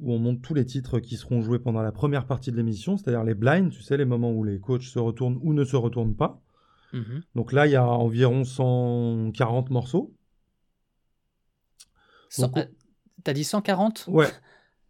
où 0.00 0.12
on 0.12 0.18
monte 0.18 0.42
tous 0.42 0.54
les 0.54 0.64
titres 0.64 0.98
qui 0.98 1.16
seront 1.16 1.42
joués 1.42 1.58
pendant 1.58 1.82
la 1.82 1.92
première 1.92 2.26
partie 2.26 2.50
de 2.50 2.56
l'émission, 2.56 2.96
c'est-à-dire 2.96 3.24
les 3.24 3.34
blinds, 3.34 3.68
tu 3.70 3.82
sais, 3.82 3.96
les 3.96 4.04
moments 4.04 4.32
où 4.32 4.44
les 4.44 4.58
coachs 4.58 4.82
se 4.82 4.98
retournent 4.98 5.38
ou 5.42 5.52
ne 5.52 5.64
se 5.64 5.76
retournent 5.76 6.16
pas. 6.16 6.40
Mhm. 6.92 7.22
Donc 7.34 7.52
là, 7.52 7.66
il 7.66 7.72
y 7.72 7.76
a 7.76 7.86
environ 7.86 8.44
140 8.44 9.70
morceaux. 9.70 10.14
Euh, 12.40 12.64
t'as 13.24 13.32
dit 13.32 13.44
140 13.44 14.06
Ouais. 14.08 14.28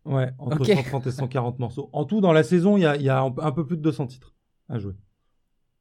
Ouais, 0.04 0.30
entre 0.38 0.64
130 0.64 1.06
et 1.06 1.10
140 1.10 1.58
morceaux. 1.58 1.88
En 1.92 2.04
tout, 2.04 2.20
dans 2.20 2.32
la 2.32 2.42
saison, 2.42 2.76
il 2.76 2.82
y 2.82 2.86
a, 2.86 2.96
y 2.96 3.08
a, 3.08 3.22
un 3.22 3.52
peu 3.52 3.66
plus 3.66 3.78
de 3.78 3.82
200 3.82 4.06
titres 4.08 4.34
à 4.68 4.78
jouer. 4.78 4.94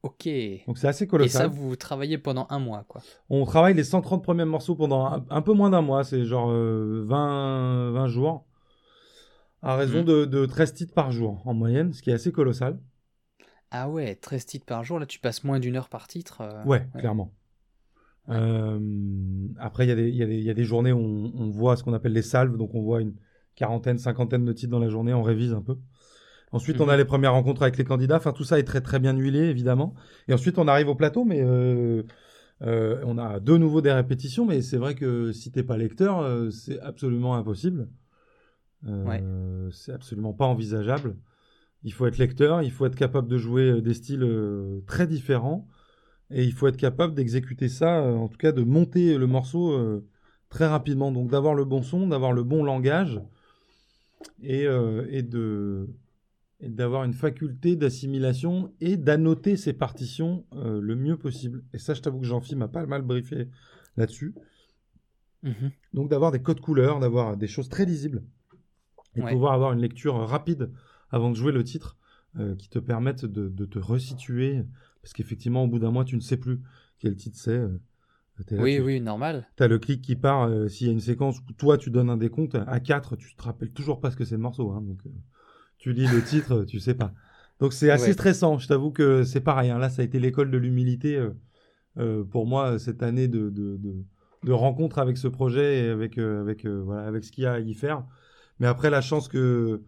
Ok. 0.01 0.27
Donc 0.67 0.77
c'est 0.77 0.87
assez 0.87 1.07
colossal. 1.07 1.27
Et 1.27 1.43
ça, 1.43 1.47
vous 1.47 1.75
travaillez 1.75 2.17
pendant 2.17 2.47
un 2.49 2.59
mois, 2.59 2.85
quoi. 2.87 3.01
On 3.29 3.45
travaille 3.45 3.73
les 3.73 3.83
130 3.83 4.23
premiers 4.23 4.45
morceaux 4.45 4.75
pendant 4.75 5.25
un, 5.29 5.41
peu 5.41 5.53
moins 5.53 5.69
d'un 5.69 5.81
mois, 5.81 6.03
c'est 6.03 6.25
genre 6.25 6.47
20, 6.47 6.53
euh, 6.53 7.91
20 7.93 8.07
jours 8.07 8.45
à 9.61 9.75
raison 9.75 10.01
mmh. 10.01 10.05
de, 10.05 10.25
de 10.25 10.45
13 10.45 10.73
titres 10.73 10.93
par 10.93 11.11
jour 11.11 11.41
en 11.45 11.53
moyenne, 11.53 11.93
ce 11.93 12.01
qui 12.01 12.09
est 12.09 12.13
assez 12.13 12.33
colossal. 12.33 12.79
Ah 13.71 13.89
ouais, 13.89 14.15
13 14.15 14.45
titres 14.45 14.65
par 14.65 14.83
jour, 14.83 14.99
là 14.99 15.05
tu 15.05 15.19
passes 15.19 15.43
moins 15.43 15.59
d'une 15.59 15.77
heure 15.77 15.89
par 15.89 16.07
titre. 16.07 16.41
Euh, 16.41 16.63
ouais, 16.65 16.85
clairement. 16.99 17.31
Euh, 18.29 18.79
après, 19.57 19.87
il 19.87 19.99
y, 19.99 20.43
y, 20.43 20.49
a 20.49 20.53
des 20.53 20.63
journées 20.63 20.91
où 20.93 21.31
on, 21.35 21.49
voit 21.49 21.75
ce 21.75 21.83
qu'on 21.83 21.93
appelle 21.93 22.13
les 22.13 22.21
salves, 22.21 22.57
donc 22.57 22.73
on 22.73 22.81
voit 22.81 23.01
une 23.01 23.15
quarantaine, 23.55 23.97
cinquantaine 23.97 24.45
de 24.45 24.53
titres 24.53 24.71
dans 24.71 24.79
la 24.79 24.89
journée, 24.89 25.13
on 25.13 25.23
révise 25.23 25.53
un 25.53 25.61
peu. 25.61 25.77
Ensuite, 26.51 26.79
on 26.81 26.87
a 26.87 26.95
mmh. 26.95 26.99
les 26.99 27.05
premières 27.05 27.33
rencontres 27.33 27.63
avec 27.63 27.77
les 27.77 27.83
candidats, 27.83 28.17
enfin 28.17 28.31
tout 28.31 28.43
ça 28.43 28.59
est 28.59 28.63
très 28.63 28.81
très 28.81 28.99
bien 28.99 29.15
huilé, 29.17 29.39
évidemment. 29.39 29.95
Et 30.27 30.33
ensuite, 30.33 30.57
on 30.59 30.67
arrive 30.67 30.87
au 30.87 30.95
plateau, 30.95 31.25
mais 31.25 31.41
euh, 31.41 32.03
on 32.61 33.17
a 33.17 33.39
de 33.39 33.57
nouveau 33.57 33.81
des 33.81 33.91
répétitions, 33.91 34.45
mais 34.45 34.61
c'est 34.61 34.77
vrai 34.77 34.95
que 34.95 35.31
si 35.31 35.51
t'es 35.51 35.63
pas 35.63 35.77
lecteur, 35.77 36.51
c'est 36.51 36.79
absolument 36.79 37.35
impossible. 37.35 37.87
Euh, 38.87 39.69
c'est 39.71 39.93
absolument 39.93 40.33
pas 40.33 40.45
envisageable. 40.45 41.15
Il 41.83 41.93
faut 41.93 42.05
être 42.05 42.17
lecteur, 42.17 42.61
il 42.61 42.71
faut 42.71 42.85
être 42.85 42.95
capable 42.95 43.27
de 43.27 43.37
jouer 43.37 43.69
euh, 43.69 43.81
des 43.81 43.93
styles 43.93 44.23
euh, 44.23 44.81
très 44.87 45.07
différents, 45.07 45.67
et 46.29 46.43
il 46.43 46.53
faut 46.53 46.67
être 46.67 46.77
capable 46.77 47.13
d'exécuter 47.13 47.69
ça, 47.69 48.01
en 48.01 48.27
tout 48.27 48.37
cas 48.37 48.51
de 48.51 48.63
monter 48.63 49.17
le 49.17 49.27
morceau 49.27 50.03
très 50.49 50.67
rapidement. 50.67 51.11
Donc 51.11 51.29
d'avoir 51.29 51.53
le 51.53 51.65
bon 51.65 51.83
son, 51.83 52.07
d'avoir 52.07 52.33
le 52.33 52.43
bon 52.43 52.63
langage, 52.63 53.21
et, 54.41 54.65
et 55.09 55.21
de 55.21 55.89
d'avoir 56.61 57.03
une 57.03 57.13
faculté 57.13 57.75
d'assimilation 57.75 58.73
et 58.79 58.95
d'annoter 58.95 59.57
ses 59.57 59.73
partitions 59.73 60.45
le 60.53 60.95
mieux 60.95 61.17
possible. 61.17 61.63
Et 61.73 61.77
ça, 61.77 61.93
je 61.93 62.01
t'avoue 62.01 62.19
que 62.19 62.25
Jean-Philippe 62.25 62.59
m'a 62.59 62.67
pas 62.67 62.85
mal 62.85 63.01
briefé 63.01 63.49
là-dessus. 63.97 64.33
Mhm. 65.43 65.71
Donc 65.93 66.09
d'avoir 66.09 66.31
des 66.31 66.41
codes 66.41 66.61
couleurs, 66.61 66.99
d'avoir 66.99 67.37
des 67.37 67.47
choses 67.47 67.69
très 67.69 67.85
lisibles 67.85 68.23
et 69.15 69.21
pouvoir 69.21 69.53
avoir 69.53 69.73
une 69.73 69.81
lecture 69.81 70.15
rapide 70.15 70.71
avant 71.11 71.29
de 71.29 71.35
jouer 71.35 71.51
le 71.51 71.63
titre 71.63 71.97
euh, 72.39 72.55
qui 72.55 72.69
te 72.69 72.79
permette 72.79 73.25
de, 73.25 73.49
de, 73.49 73.65
te 73.65 73.77
resituer 73.77 74.63
parce 75.03 75.13
qu'effectivement 75.13 75.63
au 75.63 75.67
bout 75.67 75.77
d'un 75.79 75.91
mois 75.91 76.05
tu 76.05 76.15
ne 76.15 76.21
sais 76.21 76.37
plus 76.37 76.59
quel 76.97 77.15
titre 77.15 77.37
c'est 77.37 77.51
euh, 77.51 77.77
oui 78.53 78.79
oui 78.79 78.99
normal. 78.99 79.47
Tu 79.55 79.63
as 79.63 79.67
le 79.67 79.77
clic 79.77 80.01
qui 80.01 80.15
part 80.15 80.47
euh, 80.47 80.67
s'il 80.67 80.87
y 80.87 80.89
a 80.89 80.93
une 80.93 80.99
séquence 80.99 81.37
où 81.39 81.53
toi 81.53 81.77
tu 81.77 81.91
donnes 81.91 82.09
un 82.09 82.17
décompte 82.17 82.55
à 82.55 82.79
4 82.79 83.15
tu 83.15 83.35
te 83.35 83.43
rappelles 83.43 83.71
toujours 83.71 84.01
pas 84.01 84.09
ce 84.09 84.15
que 84.15 84.25
c'est 84.25 84.35
le 84.35 84.41
morceau 84.41 84.71
hein, 84.71 84.81
donc 84.81 84.99
tu 85.77 85.93
lis 85.93 86.07
le 86.07 86.23
titre 86.25 86.63
tu 86.63 86.79
sais 86.79 86.95
pas. 86.95 87.13
Donc 87.59 87.71
c'est 87.71 87.91
assez 87.91 88.13
stressant. 88.13 88.57
Je 88.57 88.67
t'avoue 88.67 88.91
que 88.91 89.23
c'est 89.23 89.39
pareil 89.39 89.69
hein. 89.69 89.77
là 89.77 89.89
ça 89.89 90.01
a 90.01 90.05
été 90.05 90.19
l'école 90.19 90.49
de 90.49 90.57
l'humilité 90.57 91.23
pour 92.31 92.47
moi 92.47 92.79
cette 92.79 93.03
année 93.03 93.27
de, 93.27 93.51
de, 93.51 93.77
de, 93.77 93.95
de 94.43 94.51
rencontre 94.51 94.97
avec 94.97 95.17
ce 95.17 95.27
projet 95.27 95.85
et 95.85 95.89
avec 95.89 96.17
avec 96.17 96.65
voilà 96.65 97.07
avec 97.07 97.23
ce 97.23 97.31
qu'il 97.31 97.43
y 97.43 97.47
a 97.47 97.53
à 97.53 97.59
y 97.59 97.73
faire. 97.75 98.03
Mais 98.59 98.67
après, 98.67 98.89
la 98.89 99.01
chance 99.01 99.27
que, 99.27 99.81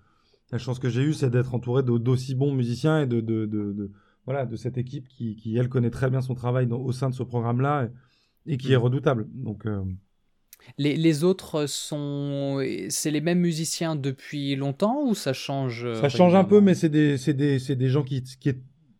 la 0.51 0.57
chance 0.57 0.79
que 0.79 0.89
j'ai 0.89 1.01
eue, 1.01 1.13
c'est 1.13 1.29
d'être 1.29 1.53
entouré 1.55 1.83
d'aussi 1.83 2.35
bons 2.35 2.53
musiciens 2.53 3.01
et 3.01 3.07
de, 3.07 3.21
de, 3.21 3.45
de, 3.45 3.91
voilà, 4.25 4.45
de 4.45 4.55
cette 4.55 4.77
équipe 4.77 5.07
qui, 5.07 5.35
qui, 5.35 5.57
elle, 5.57 5.69
connaît 5.69 5.89
très 5.89 6.09
bien 6.09 6.21
son 6.21 6.35
travail 6.35 6.67
au 6.71 6.91
sein 6.91 7.09
de 7.09 7.15
ce 7.15 7.23
programme-là 7.23 7.89
et, 8.45 8.57
qui 8.57 8.73
est 8.73 8.77
mm. 8.77 8.81
redoutable. 8.81 9.27
Donc. 9.33 9.65
Euh, 9.65 9.83
les, 10.77 10.95
les, 10.95 11.23
autres 11.23 11.67
sont. 11.67 12.59
C'est 12.89 13.11
les 13.11 13.21
mêmes 13.21 13.39
musiciens 13.39 13.95
depuis 13.95 14.55
longtemps 14.55 15.03
ou 15.05 15.13
ça 15.13 15.33
change 15.33 15.87
Ça 16.01 16.09
change 16.09 16.33
un 16.33 16.43
peu, 16.43 16.59
mais 16.59 16.73
c'est 16.73 16.89
des, 16.89 17.17
des, 17.17 17.75
des, 17.75 17.89
gens 17.89 18.03
qui, 18.03 18.23
qui, 18.23 18.53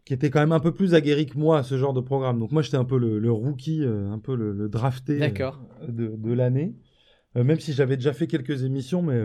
qui, 0.06 0.14
étaient 0.14 0.30
quand 0.30 0.42
même 0.42 0.52
un 0.52 0.60
peu 0.60 0.74
plus 0.74 0.94
aguerris 0.94 1.26
que 1.26 1.38
moi 1.40 1.60
à 1.60 1.64
ce 1.64 1.78
genre 1.78 1.94
de 1.94 2.02
programme. 2.02 2.40
Donc 2.40 2.52
moi, 2.52 2.62
j'étais 2.62 2.78
un 2.78 2.86
peu 2.86 3.00
le, 3.00 3.18
le, 3.18 3.32
rookie, 3.32 3.84
euh, 3.84 4.12
un 4.12 4.20
peu 4.20 4.36
le, 4.36 4.70
drafté 4.70 5.24
euh, 5.24 5.52
de, 5.88 6.16
de 6.16 6.34
l'année. 6.34 6.76
même 7.34 7.60
si 7.60 7.74
j'avais 7.74 7.96
déjà 7.96 8.14
fait 8.14 8.28
quelques 8.28 8.64
émissions, 8.64 9.02
mais 9.02 9.20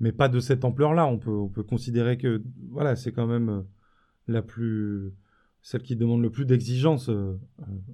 mais 0.00 0.12
pas 0.12 0.28
de 0.28 0.40
cette 0.40 0.64
ampleur-là. 0.64 1.06
On 1.06 1.18
peut, 1.18 1.30
on 1.30 1.48
peut 1.48 1.62
considérer 1.62 2.18
que 2.18 2.42
voilà, 2.70 2.96
c'est 2.96 3.12
quand 3.12 3.26
même 3.26 3.48
euh, 3.48 3.62
la 4.28 4.42
plus 4.42 5.12
celle 5.64 5.82
qui 5.82 5.96
demande 5.96 6.22
le 6.22 6.30
plus 6.30 6.44
d'exigence, 6.44 7.08
euh, 7.08 7.36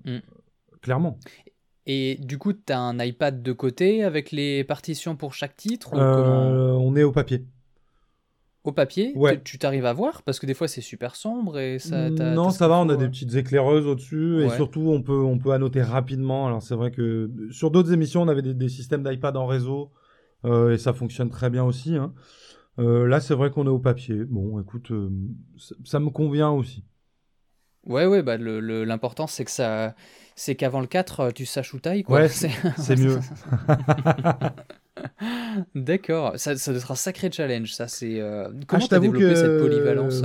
euh, 0.06 0.18
mm. 0.18 0.20
clairement. 0.82 1.18
Et 1.86 2.18
du 2.20 2.36
coup, 2.36 2.52
tu 2.52 2.72
as 2.72 2.78
un 2.78 2.98
iPad 2.98 3.42
de 3.42 3.52
côté 3.52 4.04
avec 4.04 4.32
les 4.32 4.64
partitions 4.64 5.16
pour 5.16 5.32
chaque 5.32 5.56
titre 5.56 5.92
On 5.94 6.94
est 6.96 7.02
au 7.02 7.12
papier. 7.12 7.46
Au 8.64 8.72
papier? 8.72 9.14
Ouais. 9.16 9.40
Tu 9.42 9.58
t'arrives 9.58 9.86
à 9.86 9.94
voir? 9.94 10.22
Parce 10.22 10.38
que 10.38 10.44
des 10.44 10.52
fois, 10.52 10.68
c'est 10.68 10.82
super 10.82 11.16
sombre 11.16 11.58
et 11.58 11.78
ça. 11.78 12.10
non, 12.10 12.50
ça 12.50 12.68
va, 12.68 12.76
on 12.76 12.88
a 12.90 12.96
des 12.96 13.08
petites 13.08 13.34
éclaireuses 13.34 13.86
au-dessus 13.86 14.44
et 14.44 14.50
surtout, 14.50 14.90
on 14.90 15.00
peut, 15.00 15.22
on 15.22 15.38
peut 15.38 15.52
annoter 15.52 15.80
rapidement. 15.80 16.46
Alors, 16.46 16.62
c'est 16.62 16.74
vrai 16.74 16.90
que 16.90 17.30
sur 17.50 17.70
d'autres 17.70 17.94
émissions, 17.94 18.20
on 18.20 18.28
avait 18.28 18.42
des, 18.42 18.52
des 18.52 18.68
systèmes 18.68 19.02
d'iPad 19.02 19.36
en 19.38 19.46
réseau 19.46 19.90
euh, 20.44 20.72
et 20.72 20.78
ça 20.78 20.92
fonctionne 20.92 21.30
très 21.30 21.50
bien 21.50 21.64
aussi. 21.64 21.96
Hein. 21.96 22.12
Euh, 22.78 23.06
là, 23.06 23.20
c'est 23.20 23.34
vrai 23.34 23.50
qu'on 23.50 23.66
est 23.66 23.70
au 23.70 23.78
papier. 23.78 24.24
Bon, 24.24 24.60
écoute, 24.60 24.90
euh, 24.90 25.10
ça, 25.84 26.00
me 26.00 26.10
convient 26.10 26.50
aussi. 26.50 26.84
Ouais, 27.90 28.06
ouais, 28.06 28.22
bah 28.22 28.36
l'important 28.38 29.26
c'est 29.26 29.44
que 29.44 29.50
ça, 29.50 29.96
c'est 30.36 30.54
qu'avant 30.54 30.80
le 30.80 30.86
4, 30.86 31.32
tu 31.32 31.44
saches 31.44 31.74
où 31.74 31.80
taille, 31.80 32.04
quoi. 32.04 32.20
Ouais, 32.20 32.28
c'est 32.28 32.96
mieux. 32.96 33.18
D'accord, 35.74 36.34
ça, 36.36 36.56
ça 36.56 36.70
doit 36.70 36.80
être 36.80 36.92
un 36.92 36.94
sacré 36.94 37.32
challenge, 37.32 37.74
ça. 37.74 37.88
C'est 37.88 38.20
euh... 38.20 38.48
comment 38.68 38.86
ah, 38.88 38.98
développé 39.00 39.34
cette 39.34 39.58
polyvalence 39.58 40.22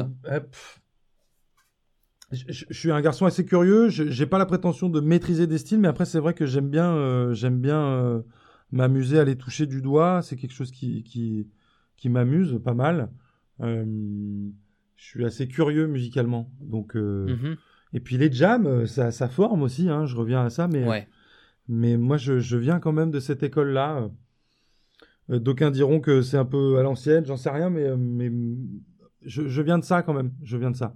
je, 2.32 2.66
suis 2.72 2.92
un 2.92 3.02
garçon 3.02 3.26
assez 3.26 3.46
curieux. 3.46 3.90
J'ai 3.90 4.26
pas 4.26 4.38
la 4.38 4.46
prétention 4.46 4.90
de 4.90 5.00
maîtriser 5.00 5.48
des 5.48 5.58
styles, 5.58 5.80
mais 5.80 5.88
après 5.88 6.06
c'est 6.06 6.20
vrai 6.20 6.34
que 6.34 6.46
j'aime 6.46 6.70
bien, 6.70 7.34
j'aime 7.34 7.60
bien 7.60 8.24
m'amuser 8.72 9.20
à 9.20 9.24
les 9.24 9.38
toucher 9.38 9.66
du 9.66 9.82
doigt, 9.82 10.22
c'est 10.22 10.36
quelque 10.36 10.54
chose 10.54 10.72
qui, 10.72 11.04
qui, 11.04 11.48
qui 11.96 12.10
m'amuse 12.10 12.60
pas 12.64 12.74
mal. 12.74 13.10
Euh, 14.96 14.98
je 14.98 15.06
suis 15.06 15.26
assez 15.26 15.48
curieux 15.48 15.88
musicalement. 15.88 16.50
Donc, 16.62 16.96
euh, 16.96 17.28
mhm. 17.28 17.58
Et 17.94 18.00
puis 18.00 18.18
les 18.18 18.32
jams, 18.32 18.66
euh, 18.66 18.86
ça, 18.86 19.12
ça 19.12 19.28
forme 19.30 19.62
aussi, 19.62 19.90
hein, 19.90 20.06
je 20.06 20.16
reviens 20.16 20.44
à 20.44 20.50
ça, 20.50 20.68
mais, 20.68 21.08
mais 21.68 21.98
moi 21.98 22.18
je, 22.18 22.40
je, 22.40 22.58
viens 22.58 22.80
quand 22.80 22.92
même 22.92 23.12
de 23.12 23.20
cette 23.20 23.44
école-là. 23.44 24.10
D'aucuns 25.30 25.72
diront 25.72 26.00
que 26.00 26.22
c'est 26.22 26.38
un 26.38 26.46
peu 26.46 26.78
à 26.78 26.84
l'ancienne, 26.84 27.26
j'en 27.26 27.38
sais 27.38 27.50
rien, 27.50 27.70
mais, 27.70 27.96
mais 27.98 28.32
je, 29.24 29.48
je, 29.48 29.62
viens 29.64 29.80
de 29.80 29.84
ça 29.84 30.04
quand 30.04 30.14
même, 30.14 30.32
je 30.44 30.56
viens 30.58 30.70
de 30.70 30.76
ça. 30.76 30.96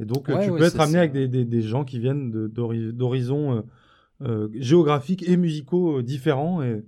Et 0.00 0.04
donc 0.04 0.26
tu 0.26 0.50
peux 0.50 0.62
être 0.62 0.80
amené 0.80 0.98
avec 0.98 1.12
des, 1.12 1.28
des, 1.28 1.44
des, 1.44 1.62
gens 1.62 1.84
qui 1.84 2.00
viennent 2.00 2.32
d'horizons 2.48 3.64
géographiques 4.54 5.28
et 5.28 5.36
musicaux 5.36 6.02
différents. 6.02 6.62
Et, 6.62 6.82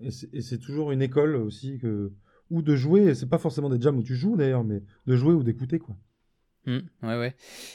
et 0.00 0.42
c'est 0.42 0.58
toujours 0.58 0.92
une 0.92 1.00
école 1.00 1.36
aussi 1.36 1.78
que 1.78 2.12
ou 2.50 2.62
de 2.62 2.76
jouer. 2.76 3.14
C'est 3.14 3.28
pas 3.28 3.38
forcément 3.38 3.68
des 3.68 3.80
jams 3.80 3.98
où 3.98 4.02
tu 4.02 4.14
joues 4.14 4.36
d'ailleurs, 4.36 4.64
mais 4.64 4.82
de 5.06 5.16
jouer 5.16 5.34
ou 5.34 5.42
d'écouter 5.42 5.78
quoi. 5.78 5.96
Mmh, 6.66 6.78
ouais, 7.04 7.18
ouais. 7.18 7.34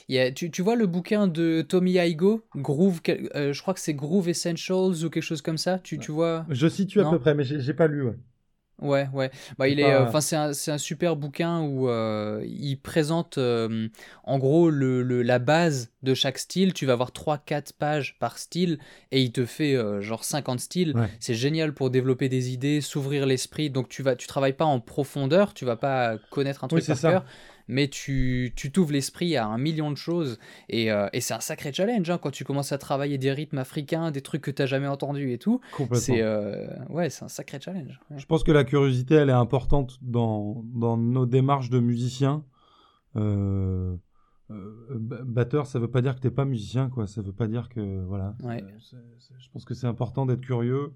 Il 0.10 0.16
y 0.16 0.20
a, 0.20 0.32
tu, 0.32 0.52
tu, 0.52 0.62
vois 0.62 0.76
le 0.76 0.86
bouquin 0.86 1.28
de 1.28 1.62
Tommy 1.62 1.94
Igo, 1.94 2.46
Groove, 2.58 3.00
euh, 3.08 3.54
je 3.54 3.62
crois 3.62 3.74
que 3.74 3.80
c'est 3.80 3.94
Groove 3.94 4.28
Essentials 4.28 5.06
ou 5.06 5.10
quelque 5.10 5.24
chose 5.24 5.42
comme 5.42 5.58
ça. 5.58 5.80
Tu, 5.80 5.98
tu 5.98 6.12
vois 6.12 6.46
Je 6.50 6.68
situe 6.68 7.00
à 7.00 7.10
peu 7.10 7.18
près, 7.18 7.34
mais 7.34 7.46
j'ai 7.46 7.74
pas 7.74 7.88
lu. 7.88 8.04
Ouais. 8.04 8.18
Ouais, 8.82 9.08
ouais. 9.14 9.30
Bah, 9.60 9.68
il 9.68 9.80
est, 9.80 9.94
euh, 9.94 10.08
enfin, 10.08 10.22
c'est 10.22 10.36
un, 10.36 10.50
un, 10.50 10.78
super 10.80 11.16
bouquin 11.16 11.62
où 11.62 11.88
euh, 11.88 12.44
il 12.48 12.78
présente 12.78 13.38
euh, 13.38 13.88
en 14.24 14.40
gros 14.40 14.72
le, 14.72 15.04
le, 15.04 15.22
la 15.22 15.38
base 15.38 15.92
de 16.02 16.16
chaque 16.16 16.40
style. 16.40 16.74
Tu 16.74 16.88
vas 16.88 16.94
avoir 16.94 17.12
3-4 17.12 17.74
pages 17.78 18.18
par 18.20 18.40
style 18.40 18.80
et 19.12 19.22
il 19.22 19.32
te 19.32 19.46
fait 19.46 19.78
genre 20.02 20.24
50 20.24 20.60
styles. 20.60 20.96
C'est 21.20 21.36
génial 21.36 21.74
pour 21.74 21.92
développer 21.92 22.28
des 22.28 22.52
idées, 22.52 22.82
s'ouvrir 22.82 23.28
l'esprit. 23.28 23.70
Donc 23.70 23.88
tu 23.88 24.02
vas, 24.02 24.16
tu 24.16 24.28
travailles 24.28 24.54
pas 24.54 24.66
en 24.66 24.80
profondeur, 24.80 25.54
tu 25.54 25.64
vas 25.64 25.76
pas 25.76 26.18
connaître 26.32 26.64
un 26.64 26.68
truc 26.68 26.86
par 26.86 27.00
cœur, 27.00 27.26
mais 27.72 27.88
tu 27.88 28.54
t'ouvres 28.72 28.92
l'esprit 28.92 29.36
à 29.36 29.48
un 29.48 29.58
million 29.58 29.90
de 29.90 29.98
choses. 29.98 30.38
Et, 30.70 30.90
et 31.14 31.22
c'est 31.22 31.34
un 31.34 31.40
sacré 31.40 31.74
challenge 31.74 32.10
hein, 32.10 32.20
quand 32.22 32.32
tu 32.32 32.44
commences 32.44 32.72
à 32.72 32.78
travailler 32.78 33.18
des 33.18 33.32
rythmes 33.32 33.58
africains, 33.58 34.12
des 34.12 34.22
trucs 34.22 34.42
que 34.42 34.52
tu 34.52 34.62
n'as 34.62 34.68
jamais 34.68 34.88
entendus 34.88 35.32
et 35.32 35.38
tout. 35.38 35.60
C'est 35.94 36.24
ouais, 36.90 37.10
c'est 37.10 37.26
un 37.26 37.30
sacré 37.30 37.60
challenge. 37.60 38.00
Je 38.16 38.26
pense 38.26 38.44
que 38.44 38.52
la 38.52 38.64
curiosité, 38.64 39.16
elle 39.16 39.30
est 39.30 39.34
importante 39.34 39.98
dans, 40.02 40.64
dans 40.74 40.98
nos 40.98 41.26
démarches 41.26 41.70
de 41.70 41.80
musiciens. 41.80 42.44
Euh, 43.16 43.96
euh, 44.50 44.98
batteur, 45.26 45.66
ça 45.66 45.80
veut 45.80 45.90
pas 45.90 46.02
dire 46.02 46.16
que 46.16 46.22
t'es 46.22 46.32
pas 46.32 46.46
musicien, 46.46 46.90
quoi. 46.90 47.08
Ça 47.08 47.22
veut 47.22 47.34
pas 47.34 47.48
dire 47.48 47.70
que 47.70 48.04
voilà. 48.06 48.36
je 48.42 49.50
pense 49.54 49.66
que 49.66 49.74
c'est 49.74 49.88
important 49.88 50.26
d'être 50.26 50.42
curieux. 50.42 50.94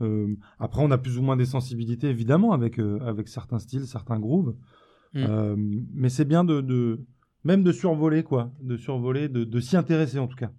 Euh, 0.00 0.36
après, 0.58 0.82
on 0.82 0.90
a 0.90 0.98
plus 0.98 1.18
ou 1.18 1.22
moins 1.22 1.36
des 1.36 1.44
sensibilités, 1.46 2.08
évidemment, 2.08 2.52
avec 2.52 2.78
avec 2.78 3.28
certains 3.28 3.58
styles, 3.58 3.86
certains 3.86 4.18
grooves. 4.18 4.54
Mm. 5.14 5.84
mais 5.94 6.08
c'est 6.08 6.24
bien 6.24 6.42
de, 6.44 7.00
même 7.44 7.62
de 7.62 7.72
survoler, 7.72 8.22
quoi, 8.22 8.52
de 8.60 8.76
survoler, 8.76 9.28
de, 9.28 9.60
s'y 9.60 9.76
intéresser 9.76 10.18
en 10.18 10.26
tout 10.26 10.36
cas. 10.36 10.50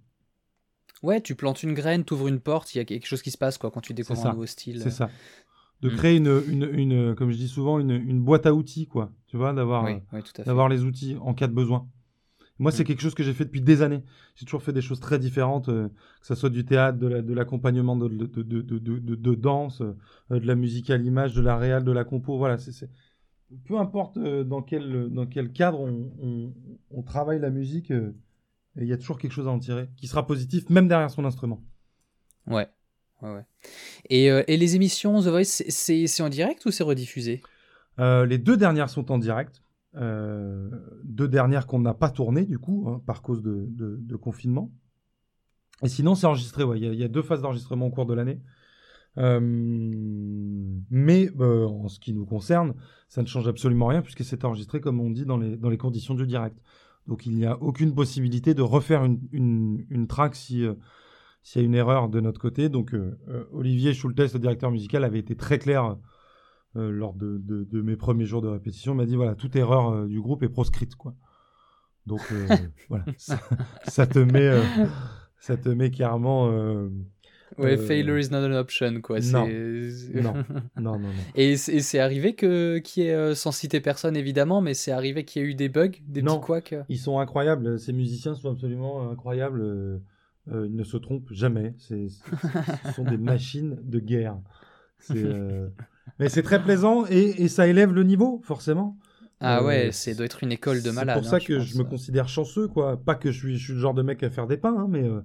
Ouais, 1.02 1.20
tu 1.20 1.34
plantes 1.34 1.62
une 1.62 1.74
graine, 1.74 2.04
t'ouvres 2.04 2.28
une 2.28 2.40
porte, 2.40 2.74
il 2.74 2.78
y 2.78 2.80
a 2.80 2.84
quelque 2.84 3.06
chose 3.06 3.20
qui 3.20 3.30
se 3.30 3.38
passe 3.38 3.58
quoi 3.58 3.70
quand 3.70 3.80
tu 3.80 3.92
découvres 3.92 4.26
un 4.26 4.32
nouveau 4.32 4.46
style. 4.46 4.80
C'est 4.80 4.90
ça. 4.90 5.10
De 5.82 5.90
mm. 5.90 5.96
créer 5.96 6.16
une, 6.16 6.42
une, 6.48 6.68
une, 6.72 7.14
comme 7.14 7.30
je 7.30 7.36
dis 7.36 7.48
souvent, 7.48 7.78
une, 7.78 7.90
une 7.90 8.22
boîte 8.22 8.46
à 8.46 8.54
outils, 8.54 8.86
quoi. 8.86 9.12
Tu 9.26 9.36
vois, 9.36 9.52
d'avoir 9.52 9.86
d'avoir 10.46 10.68
les 10.68 10.84
outils 10.84 11.16
en 11.20 11.34
cas 11.34 11.46
de 11.46 11.52
besoin. 11.52 11.88
Moi, 12.58 12.70
c'est 12.70 12.84
mm. 12.84 12.86
quelque 12.86 13.02
chose 13.02 13.14
que 13.14 13.22
j'ai 13.22 13.34
fait 13.34 13.44
depuis 13.44 13.60
des 13.60 13.82
années. 13.82 14.02
J'ai 14.36 14.46
toujours 14.46 14.62
fait 14.62 14.72
des 14.72 14.80
choses 14.80 15.00
très 15.00 15.18
différentes, 15.18 15.68
euh, 15.68 15.88
que 16.20 16.26
ce 16.26 16.34
soit 16.34 16.50
du 16.50 16.64
théâtre, 16.64 16.98
de 16.98 17.34
l'accompagnement 17.34 17.96
de, 17.96 18.08
de, 18.08 18.42
de, 18.42 18.78
de, 18.78 19.34
danse, 19.34 19.80
euh, 19.80 20.38
de 20.38 20.46
la 20.46 20.54
musique 20.54 20.88
à 20.90 20.96
l'image, 20.96 21.34
de 21.34 21.42
la 21.42 21.56
réal, 21.56 21.84
de 21.84 21.92
la 21.92 22.04
compo. 22.04 22.38
Voilà, 22.38 22.58
c'est 22.58 22.88
peu 23.64 23.78
importe 23.78 24.16
euh, 24.16 24.44
dans, 24.44 24.62
quel, 24.62 25.10
dans 25.10 25.26
quel 25.26 25.52
cadre 25.52 25.80
on, 25.80 26.12
on, 26.20 26.52
on 26.90 27.02
travaille 27.02 27.40
la 27.40 27.50
musique, 27.50 27.92
il 28.76 28.86
y 28.86 28.92
a 28.92 28.96
toujours 28.96 29.18
quelque 29.18 29.32
chose 29.32 29.48
à 29.48 29.50
en 29.50 29.58
tirer, 29.58 29.88
qui 29.96 30.06
sera 30.06 30.26
positif, 30.26 30.68
même 30.70 30.88
derrière 30.88 31.10
son 31.10 31.24
instrument. 31.24 31.62
Ouais. 32.46 32.68
ouais, 33.22 33.32
ouais. 33.32 33.44
Et, 34.10 34.26
et, 34.26 34.56
les 34.56 34.76
émissions 34.76 35.20
The 35.20 35.28
Voice, 35.28 35.62
c'est 35.68 36.22
en 36.22 36.28
direct 36.28 36.64
ou 36.66 36.70
c'est 36.70 36.84
rediffusé? 36.84 37.42
Les 37.98 38.38
deux 38.38 38.56
dernières 38.56 38.90
sont 38.90 39.10
en 39.12 39.18
direct. 39.18 39.64
Euh, 39.96 40.68
deux 41.04 41.28
dernières 41.28 41.68
qu'on 41.68 41.78
n'a 41.78 41.94
pas 41.94 42.10
tournées 42.10 42.46
du 42.46 42.58
coup, 42.58 42.86
hein, 42.88 43.00
par 43.06 43.22
cause 43.22 43.42
de, 43.42 44.16
confinement. 44.16 44.72
Et 45.82 45.88
sinon, 45.88 46.14
c'est 46.14 46.26
enregistré. 46.26 46.64
Il 46.76 46.94
y, 46.94 47.04
a 47.04 47.08
deux 47.08 47.22
phases 47.22 47.42
d'enregistrement 47.42 47.86
au 47.86 47.90
cours 47.90 48.06
de 48.06 48.14
l'année. 48.14 48.40
Euh, 49.16 49.38
mais 50.90 51.30
euh, 51.38 51.66
en 51.66 51.88
ce 51.88 52.00
qui 52.00 52.12
nous 52.12 52.26
concerne, 52.26 52.74
ça 53.08 53.22
ne 53.22 53.26
change 53.26 53.46
absolument 53.46 53.86
rien 53.86 54.02
puisque 54.02 54.24
c'est 54.24 54.44
enregistré 54.44 54.80
comme 54.80 55.00
on 55.00 55.10
dit 55.10 55.24
dans 55.24 55.36
les, 55.36 55.56
dans 55.56 55.68
les 55.68 55.78
conditions 55.78 56.14
du 56.14 56.26
direct. 56.26 56.60
Donc 57.06 57.26
il 57.26 57.34
n'y 57.34 57.46
a 57.46 57.60
aucune 57.62 57.94
possibilité 57.94 58.54
de 58.54 58.62
refaire 58.62 59.04
une, 59.04 59.20
une, 59.32 59.86
une 59.90 60.06
track 60.06 60.34
si 60.34 60.64
s'il 61.42 61.60
y 61.60 61.64
a 61.64 61.66
une 61.66 61.74
erreur 61.74 62.08
de 62.08 62.20
notre 62.20 62.40
côté. 62.40 62.70
Donc 62.70 62.96
Olivier 63.52 63.92
Schultes, 63.92 64.32
le 64.32 64.38
directeur 64.38 64.70
musical, 64.70 65.04
avait 65.04 65.18
été 65.18 65.36
très 65.36 65.58
clair 65.58 65.96
euh, 66.76 66.90
lors 66.90 67.14
de, 67.14 67.40
de, 67.40 67.82
mes 67.82 67.94
premiers 67.94 68.24
jours 68.24 68.42
de 68.42 68.48
répétition, 68.48 68.96
m'a 68.96 69.06
dit 69.06 69.14
voilà, 69.14 69.36
toute 69.36 69.54
erreur 69.54 69.90
euh, 69.90 70.06
du 70.08 70.20
groupe 70.20 70.42
est 70.42 70.48
proscrite, 70.48 70.96
quoi. 70.96 71.14
Donc 72.04 72.20
euh, 72.32 72.48
voilà, 72.88 73.04
ça, 73.86 74.06
te 74.08 74.18
met, 74.18 74.60
ça 75.38 75.56
te 75.56 75.68
met 75.68 75.92
carrément. 75.92 76.50
Ouais, 77.58 77.76
failure 77.76 78.18
is 78.18 78.30
not 78.30 78.38
an 78.38 78.52
option, 78.52 79.00
quoi. 79.00 79.18
Non. 79.32 79.46
non, 80.14 80.34
non, 80.80 80.98
non, 80.98 81.08
Et 81.34 81.56
c'est 81.56 81.98
arrivé 81.98 82.34
que 82.34 82.78
qui 82.78 83.02
est 83.02 83.34
sans 83.34 83.52
citer 83.52 83.80
personne 83.80 84.16
évidemment, 84.16 84.60
mais 84.60 84.74
c'est 84.74 84.92
arrivé 84.92 85.24
qu'il 85.24 85.42
y 85.42 85.44
ait 85.44 85.48
eu 85.48 85.54
des 85.54 85.68
bugs, 85.68 85.90
des 86.06 86.22
petits 86.22 86.40
couacs. 86.40 86.74
Ils 86.88 86.98
sont 86.98 87.18
incroyables. 87.18 87.78
Ces 87.78 87.92
musiciens 87.92 88.34
sont 88.34 88.52
absolument 88.52 89.10
incroyables. 89.10 90.00
ils 90.48 90.74
ne 90.74 90.84
se 90.84 90.96
trompent 90.96 91.32
jamais. 91.32 91.74
ce 91.78 92.08
sont 92.94 93.04
des 93.04 93.18
machines 93.18 93.78
de 93.82 93.98
guerre. 93.98 94.36
Mais 96.18 96.28
c'est 96.28 96.42
très 96.42 96.62
plaisant 96.62 97.06
et, 97.06 97.48
ça 97.48 97.66
élève 97.66 97.92
le 97.92 98.02
niveau, 98.02 98.40
forcément. 98.44 98.96
Ah 99.40 99.58
euh, 99.58 99.66
ouais, 99.66 99.88
c'est 99.92 100.14
doit 100.14 100.26
être 100.26 100.42
une 100.42 100.52
école 100.52 100.82
de 100.82 100.90
malade. 100.90 101.16
C'est 101.16 101.20
pour 101.22 101.30
ça 101.30 101.36
hein, 101.36 101.46
que 101.46 101.58
je, 101.60 101.76
me 101.76 101.84
considère 101.84 102.28
chanceux, 102.28 102.68
quoi. 102.68 102.96
Pas 102.96 103.14
que 103.14 103.30
je 103.30 103.38
suis, 103.38 103.56
je 103.56 103.64
suis 103.64 103.72
le 103.74 103.80
genre 103.80 103.94
de 103.94 104.02
mec 104.02 104.22
à 104.22 104.30
faire 104.30 104.46
des 104.46 104.56
pains, 104.56 104.76
hein, 104.76 104.86
mais, 104.88 105.02
euh, 105.02 105.20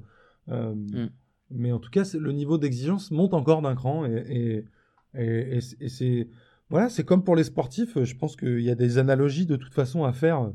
euh, 0.49 0.73
mm. 0.73 1.09
Mais 1.51 1.71
en 1.71 1.79
tout 1.79 1.89
cas, 1.89 2.03
le 2.13 2.31
niveau 2.31 2.57
d'exigence 2.57 3.11
monte 3.11 3.33
encore 3.33 3.61
d'un 3.61 3.75
cran 3.75 4.05
et, 4.05 4.65
c'est 5.13 6.27
voilà, 6.69 6.89
c'est 6.89 7.03
comme 7.03 7.23
pour 7.23 7.35
les 7.35 7.43
sportifs. 7.43 8.03
Je 8.03 8.15
pense 8.15 8.35
qu'il 8.35 8.61
y 8.61 8.69
a 8.69 8.75
des 8.75 8.99
analogies 8.99 9.47
de 9.47 9.55
toute 9.55 9.73
façon 9.73 10.03
à 10.03 10.13
faire. 10.13 10.51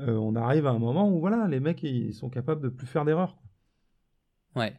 on 0.00 0.34
arrive 0.34 0.66
à 0.66 0.70
un 0.70 0.78
moment 0.78 1.08
où 1.08 1.20
voilà, 1.20 1.46
les 1.48 1.60
mecs 1.60 1.82
ils 1.84 2.14
sont 2.14 2.28
capables 2.28 2.62
de 2.62 2.68
plus 2.68 2.86
faire 2.86 3.04
d'erreurs. 3.04 3.38
Ouais. 4.56 4.74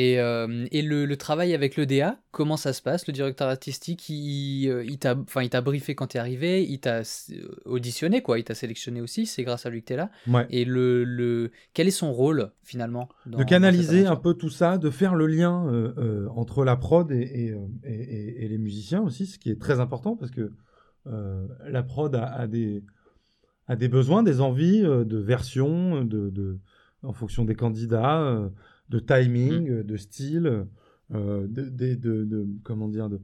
Et, 0.00 0.20
euh, 0.20 0.64
et 0.70 0.80
le, 0.80 1.06
le, 1.06 1.16
travail 1.16 1.54
avec 1.54 1.76
le 1.76 1.84
DA, 1.84 2.20
comment 2.30 2.56
ça 2.56 2.72
se 2.72 2.80
passe? 2.80 3.08
Le 3.08 3.12
directeur 3.12 3.48
artistique, 3.48 4.08
il, 4.08 4.68
euh, 4.68 4.84
il 4.84 4.96
t'a 5.00 5.60
briefé 5.60 5.96
quand 5.96 6.06
t'es 6.06 6.20
arrivé, 6.20 6.62
il 6.62 6.78
t'a 6.78 6.98
euh, 6.98 7.02
auditionné, 7.64 8.22
quoi, 8.22 8.38
il 8.38 8.44
t'a 8.44 8.54
sélectionné 8.54 9.00
aussi, 9.00 9.26
c'est 9.26 9.42
grâce 9.42 9.66
à 9.66 9.70
lui 9.70 9.80
que 9.80 9.86
t'es 9.86 9.96
là. 9.96 10.12
Ouais. 10.28 10.46
Et 10.50 10.64
le, 10.64 11.02
le, 11.02 11.50
quel 11.74 11.88
est 11.88 11.90
son 11.90 12.12
rôle, 12.12 12.52
finalement 12.62 13.08
De 13.26 13.42
canaliser 13.42 14.06
un 14.06 14.14
peu 14.14 14.34
tout 14.34 14.50
ça, 14.50 14.78
de 14.78 14.88
faire 14.88 15.16
le 15.16 15.26
lien 15.26 15.66
euh, 15.66 16.28
entre 16.28 16.64
la 16.64 16.76
prod 16.76 17.10
et, 17.10 17.16
et, 17.16 17.56
et, 17.82 18.44
et, 18.44 18.48
les 18.48 18.58
musiciens 18.58 19.02
aussi, 19.02 19.26
ce 19.26 19.36
qui 19.36 19.50
est 19.50 19.60
très 19.60 19.80
important, 19.80 20.14
parce 20.14 20.30
que 20.30 20.52
la 21.04 21.82
prod 21.82 22.14
a, 22.14 22.24
a, 22.24 22.46
des, 22.46 22.84
a 23.66 23.74
des 23.74 23.88
besoins, 23.88 24.22
des 24.22 24.40
envies 24.40 24.82
de 24.82 25.18
version, 25.18 26.04
de, 26.04 26.30
de, 26.30 26.60
en 27.02 27.12
fonction 27.12 27.44
des 27.44 27.56
candidats 27.56 28.48
de 28.88 28.98
timing, 28.98 29.80
mm. 29.80 29.82
de 29.84 29.96
style, 29.96 30.66
euh, 31.14 31.46
de, 31.48 31.94
de, 31.94 32.24
de, 32.24 32.46
comment 32.64 32.88
dire, 32.88 33.08
de, 33.08 33.20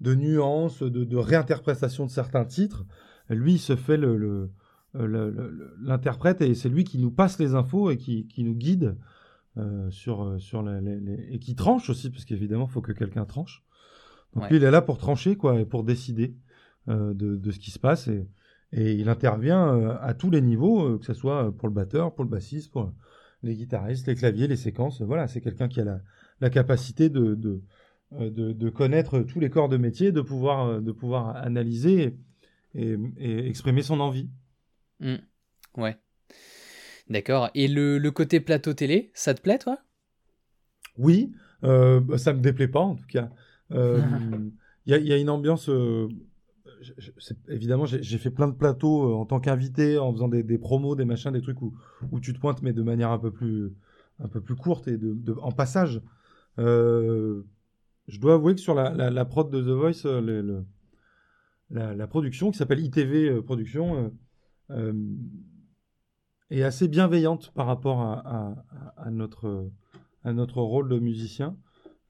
de 0.00 0.14
nuances, 0.14 0.82
de, 0.82 1.16
réinterprétation 1.16 2.06
de 2.06 2.10
certains 2.10 2.44
titres. 2.44 2.84
Lui, 3.28 3.54
il 3.54 3.58
se 3.58 3.76
fait 3.76 3.96
le, 3.96 4.50
l'interprète 5.82 6.40
et 6.40 6.54
c'est 6.54 6.68
lui 6.68 6.84
qui 6.84 6.98
nous 6.98 7.10
passe 7.10 7.38
les 7.38 7.54
infos 7.54 7.90
et 7.90 7.96
qui, 7.96 8.26
qui 8.28 8.44
nous 8.44 8.54
guide 8.54 8.96
euh, 9.58 9.90
sur, 9.90 10.36
sur 10.38 10.62
les, 10.62 11.34
et 11.34 11.38
qui 11.38 11.54
tranche 11.54 11.88
aussi, 11.88 12.10
parce 12.10 12.24
qu'évidemment, 12.24 12.66
il 12.68 12.72
faut 12.72 12.82
que 12.82 12.92
quelqu'un 12.92 13.24
tranche. 13.24 13.64
Donc 14.34 14.50
lui, 14.50 14.56
il 14.56 14.64
est 14.64 14.70
là 14.70 14.82
pour 14.82 14.98
trancher, 14.98 15.36
quoi, 15.36 15.58
et 15.58 15.64
pour 15.64 15.82
décider 15.82 16.36
euh, 16.88 17.14
de, 17.14 17.36
de, 17.36 17.50
ce 17.50 17.58
qui 17.58 17.70
se 17.70 17.78
passe. 17.78 18.08
Et, 18.08 18.28
et 18.72 18.92
il 18.92 19.08
intervient 19.08 19.74
euh, 19.74 19.96
à 20.00 20.12
tous 20.12 20.30
les 20.30 20.42
niveaux, 20.42 20.98
que 20.98 21.06
ce 21.06 21.14
soit 21.14 21.56
pour 21.56 21.68
le 21.68 21.74
batteur, 21.74 22.14
pour 22.14 22.24
le 22.24 22.30
bassiste, 22.30 22.70
pour, 22.70 22.92
les 23.42 23.54
guitaristes, 23.54 24.06
les 24.06 24.14
claviers, 24.14 24.48
les 24.48 24.56
séquences. 24.56 25.02
Voilà, 25.02 25.28
c'est 25.28 25.40
quelqu'un 25.40 25.68
qui 25.68 25.80
a 25.80 25.84
la, 25.84 26.00
la 26.40 26.50
capacité 26.50 27.08
de, 27.08 27.34
de, 27.34 27.62
euh, 28.14 28.30
de, 28.30 28.52
de, 28.52 28.70
connaître 28.70 29.20
tous 29.20 29.40
les 29.40 29.50
corps 29.50 29.68
de 29.68 29.76
métier, 29.76 30.12
de 30.12 30.20
pouvoir, 30.20 30.66
euh, 30.66 30.80
de 30.80 30.92
pouvoir 30.92 31.36
analyser 31.36 32.16
et, 32.74 32.96
et 33.18 33.46
exprimer 33.48 33.82
son 33.82 34.00
envie. 34.00 34.28
Mmh. 35.00 35.16
Ouais. 35.76 35.96
D'accord. 37.08 37.50
Et 37.54 37.68
le, 37.68 37.98
le, 37.98 38.10
côté 38.10 38.40
plateau 38.40 38.74
télé, 38.74 39.10
ça 39.14 39.34
te 39.34 39.40
plaît, 39.40 39.58
toi? 39.58 39.78
Oui, 40.98 41.32
euh, 41.64 42.00
bah, 42.00 42.18
ça 42.18 42.32
me 42.32 42.40
déplaît 42.40 42.68
pas 42.68 42.80
en 42.80 42.96
tout 42.96 43.06
cas. 43.06 43.30
Euh, 43.72 44.00
il 44.86 44.96
y, 44.96 45.08
y, 45.08 45.12
a 45.12 45.16
une 45.16 45.30
ambiance 45.30 45.68
euh, 45.68 46.08
évidemment, 47.48 47.86
j'ai 47.86 48.18
fait 48.18 48.30
plein 48.30 48.48
de 48.48 48.54
plateaux 48.54 49.10
euh, 49.10 49.14
en 49.14 49.26
tant 49.26 49.40
qu'invité, 49.40 49.98
en 49.98 50.12
faisant 50.12 50.28
des, 50.28 50.42
des, 50.42 50.58
promos, 50.58 50.96
des 50.96 51.04
machins, 51.04 51.32
des 51.32 51.42
trucs 51.42 51.62
où, 51.62 51.74
où 52.10 52.20
tu 52.20 52.32
te 52.32 52.38
pointes, 52.38 52.62
mais 52.62 52.72
de 52.72 52.82
manière 52.82 53.10
un 53.10 53.18
peu 53.18 53.30
plus, 53.30 53.72
un 54.20 54.28
peu 54.28 54.40
plus 54.40 54.56
courte 54.56 54.88
et 54.88 54.96
de, 54.96 55.14
de 55.14 55.34
en 55.40 55.52
passage. 55.52 56.02
Euh, 56.58 57.42
je 58.08 58.20
dois 58.20 58.34
avouer 58.34 58.54
que 58.54 58.60
sur 58.60 58.74
la, 58.74 58.90
la, 58.90 59.10
la 59.10 59.24
prod 59.24 59.50
de 59.50 59.60
The 59.60 59.76
Voice, 59.76 60.06
euh, 60.06 60.20
le, 60.20 60.64
la, 61.70 61.94
la, 61.94 62.06
production 62.06 62.50
qui 62.50 62.58
s'appelle 62.58 62.80
ITV 62.80 63.42
Production 63.42 64.12
euh, 64.70 64.92
est 66.50 66.62
assez 66.62 66.88
bienveillante 66.88 67.52
par 67.52 67.66
rapport 67.66 68.00
à, 68.00 68.54
à, 68.96 69.04
à, 69.06 69.10
notre, 69.10 69.68
à 70.24 70.32
notre 70.32 70.62
rôle 70.62 70.88
de 70.88 70.98
musicien. 70.98 71.56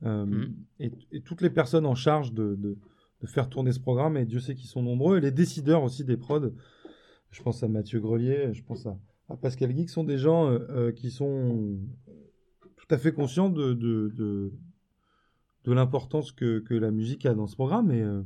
Mmh. 0.02 0.44
Et, 0.78 0.92
et, 1.10 1.22
toutes 1.22 1.40
les 1.40 1.48
personnes 1.48 1.86
en 1.86 1.94
charge 1.94 2.34
de, 2.34 2.54
de 2.54 2.76
de 3.20 3.26
faire 3.26 3.48
tourner 3.48 3.72
ce 3.72 3.80
programme, 3.80 4.16
et 4.16 4.24
Dieu 4.24 4.40
sait 4.40 4.54
qu'ils 4.54 4.68
sont 4.68 4.82
nombreux, 4.82 5.18
et 5.18 5.20
les 5.20 5.30
décideurs 5.30 5.82
aussi 5.82 6.04
des 6.04 6.16
prods, 6.16 6.50
je 7.30 7.42
pense 7.42 7.62
à 7.62 7.68
Mathieu 7.68 8.00
Grelier, 8.00 8.52
je 8.52 8.62
pense 8.62 8.86
à, 8.86 8.98
à 9.28 9.36
Pascal 9.36 9.72
Guy, 9.72 9.88
sont 9.88 10.04
des 10.04 10.18
gens 10.18 10.50
euh, 10.50 10.58
euh, 10.70 10.92
qui 10.92 11.10
sont 11.10 11.78
tout 12.76 12.86
à 12.90 12.98
fait 12.98 13.12
conscients 13.12 13.48
de, 13.48 13.72
de, 13.72 14.12
de, 14.14 14.52
de 15.64 15.72
l'importance 15.72 16.32
que, 16.32 16.60
que, 16.60 16.74
la 16.74 16.90
musique 16.90 17.26
a 17.26 17.34
dans 17.34 17.46
ce 17.46 17.54
programme, 17.54 17.90
et, 17.90 18.02
euh, 18.02 18.22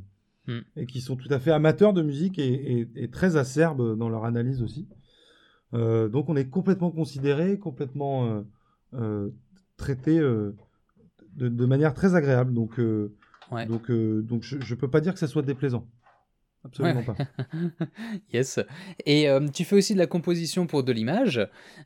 mm. 0.47 0.59
et 0.75 0.85
qui 0.85 1.01
sont 1.01 1.15
tout 1.15 1.29
à 1.31 1.39
fait 1.39 1.51
amateurs 1.51 1.93
de 1.93 2.01
musique 2.01 2.37
et, 2.37 2.79
et, 2.79 2.89
et 2.95 3.09
très 3.09 3.37
acerbes 3.37 3.97
dans 3.97 4.09
leur 4.09 4.25
analyse 4.25 4.61
aussi. 4.61 4.87
Euh, 5.73 6.09
donc 6.09 6.27
on 6.27 6.35
est 6.35 6.49
complètement 6.49 6.91
considéré, 6.91 7.57
complètement 7.57 8.43
traité 9.77 10.19
de, 10.19 10.53
de, 11.37 11.65
manière 11.65 11.93
très 11.93 12.13
agréable. 12.13 12.53
Donc 12.53 12.77
donc, 13.67 13.89
euh, 13.89 14.21
donc 14.21 14.43
je 14.43 14.55
ne 14.57 14.79
peux 14.79 14.89
pas 14.89 15.01
dire 15.01 15.13
que 15.13 15.19
ça 15.19 15.27
soit 15.27 15.41
déplaisant. 15.41 15.85
Absolument 16.63 17.03
pas. 17.03 17.15
yes. 18.33 18.59
Et 19.05 19.27
euh, 19.27 19.47
tu 19.47 19.65
fais 19.65 19.75
aussi 19.75 19.93
de 19.93 19.99
la 19.99 20.05
composition 20.05 20.67
pour 20.67 20.83
de 20.83 20.91
l'image, 20.91 21.41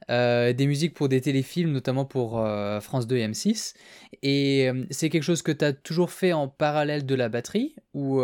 euh, 0.10 0.52
des 0.52 0.68
musiques 0.68 0.94
pour 0.94 1.08
des 1.08 1.22
téléfilms, 1.22 1.72
notamment 1.72 2.04
pour 2.04 2.40
euh, 2.40 2.82
France 2.82 3.08
2 3.08 3.16
et 3.16 3.28
M6. 3.28 3.74
Et 4.22 4.70
c'est 4.90 5.10
quelque 5.10 5.24
chose 5.24 5.42
que 5.42 5.52
tu 5.52 5.64
as 5.64 5.72
toujours 5.72 6.12
fait 6.12 6.34
en 6.34 6.48
parallèle 6.48 7.06
de 7.06 7.16
la 7.16 7.30
batterie 7.30 7.76
Ou 7.94 8.22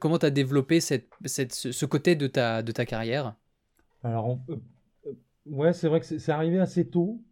comment 0.00 0.18
tu 0.18 0.26
as 0.26 0.30
développé 0.30 0.80
cette, 0.80 1.08
cette, 1.26 1.52
ce 1.52 1.86
côté 1.86 2.16
de 2.16 2.26
ta, 2.26 2.62
de 2.62 2.72
ta 2.72 2.84
carrière? 2.84 3.36
Alors, 4.02 4.38
ouais, 5.46 5.72
c'est 5.72 5.86
vrai 5.86 6.00
que 6.00 6.06
c'est 6.06 6.32
arrivé 6.32 6.58
assez 6.58 6.88
tôt. 6.88 7.22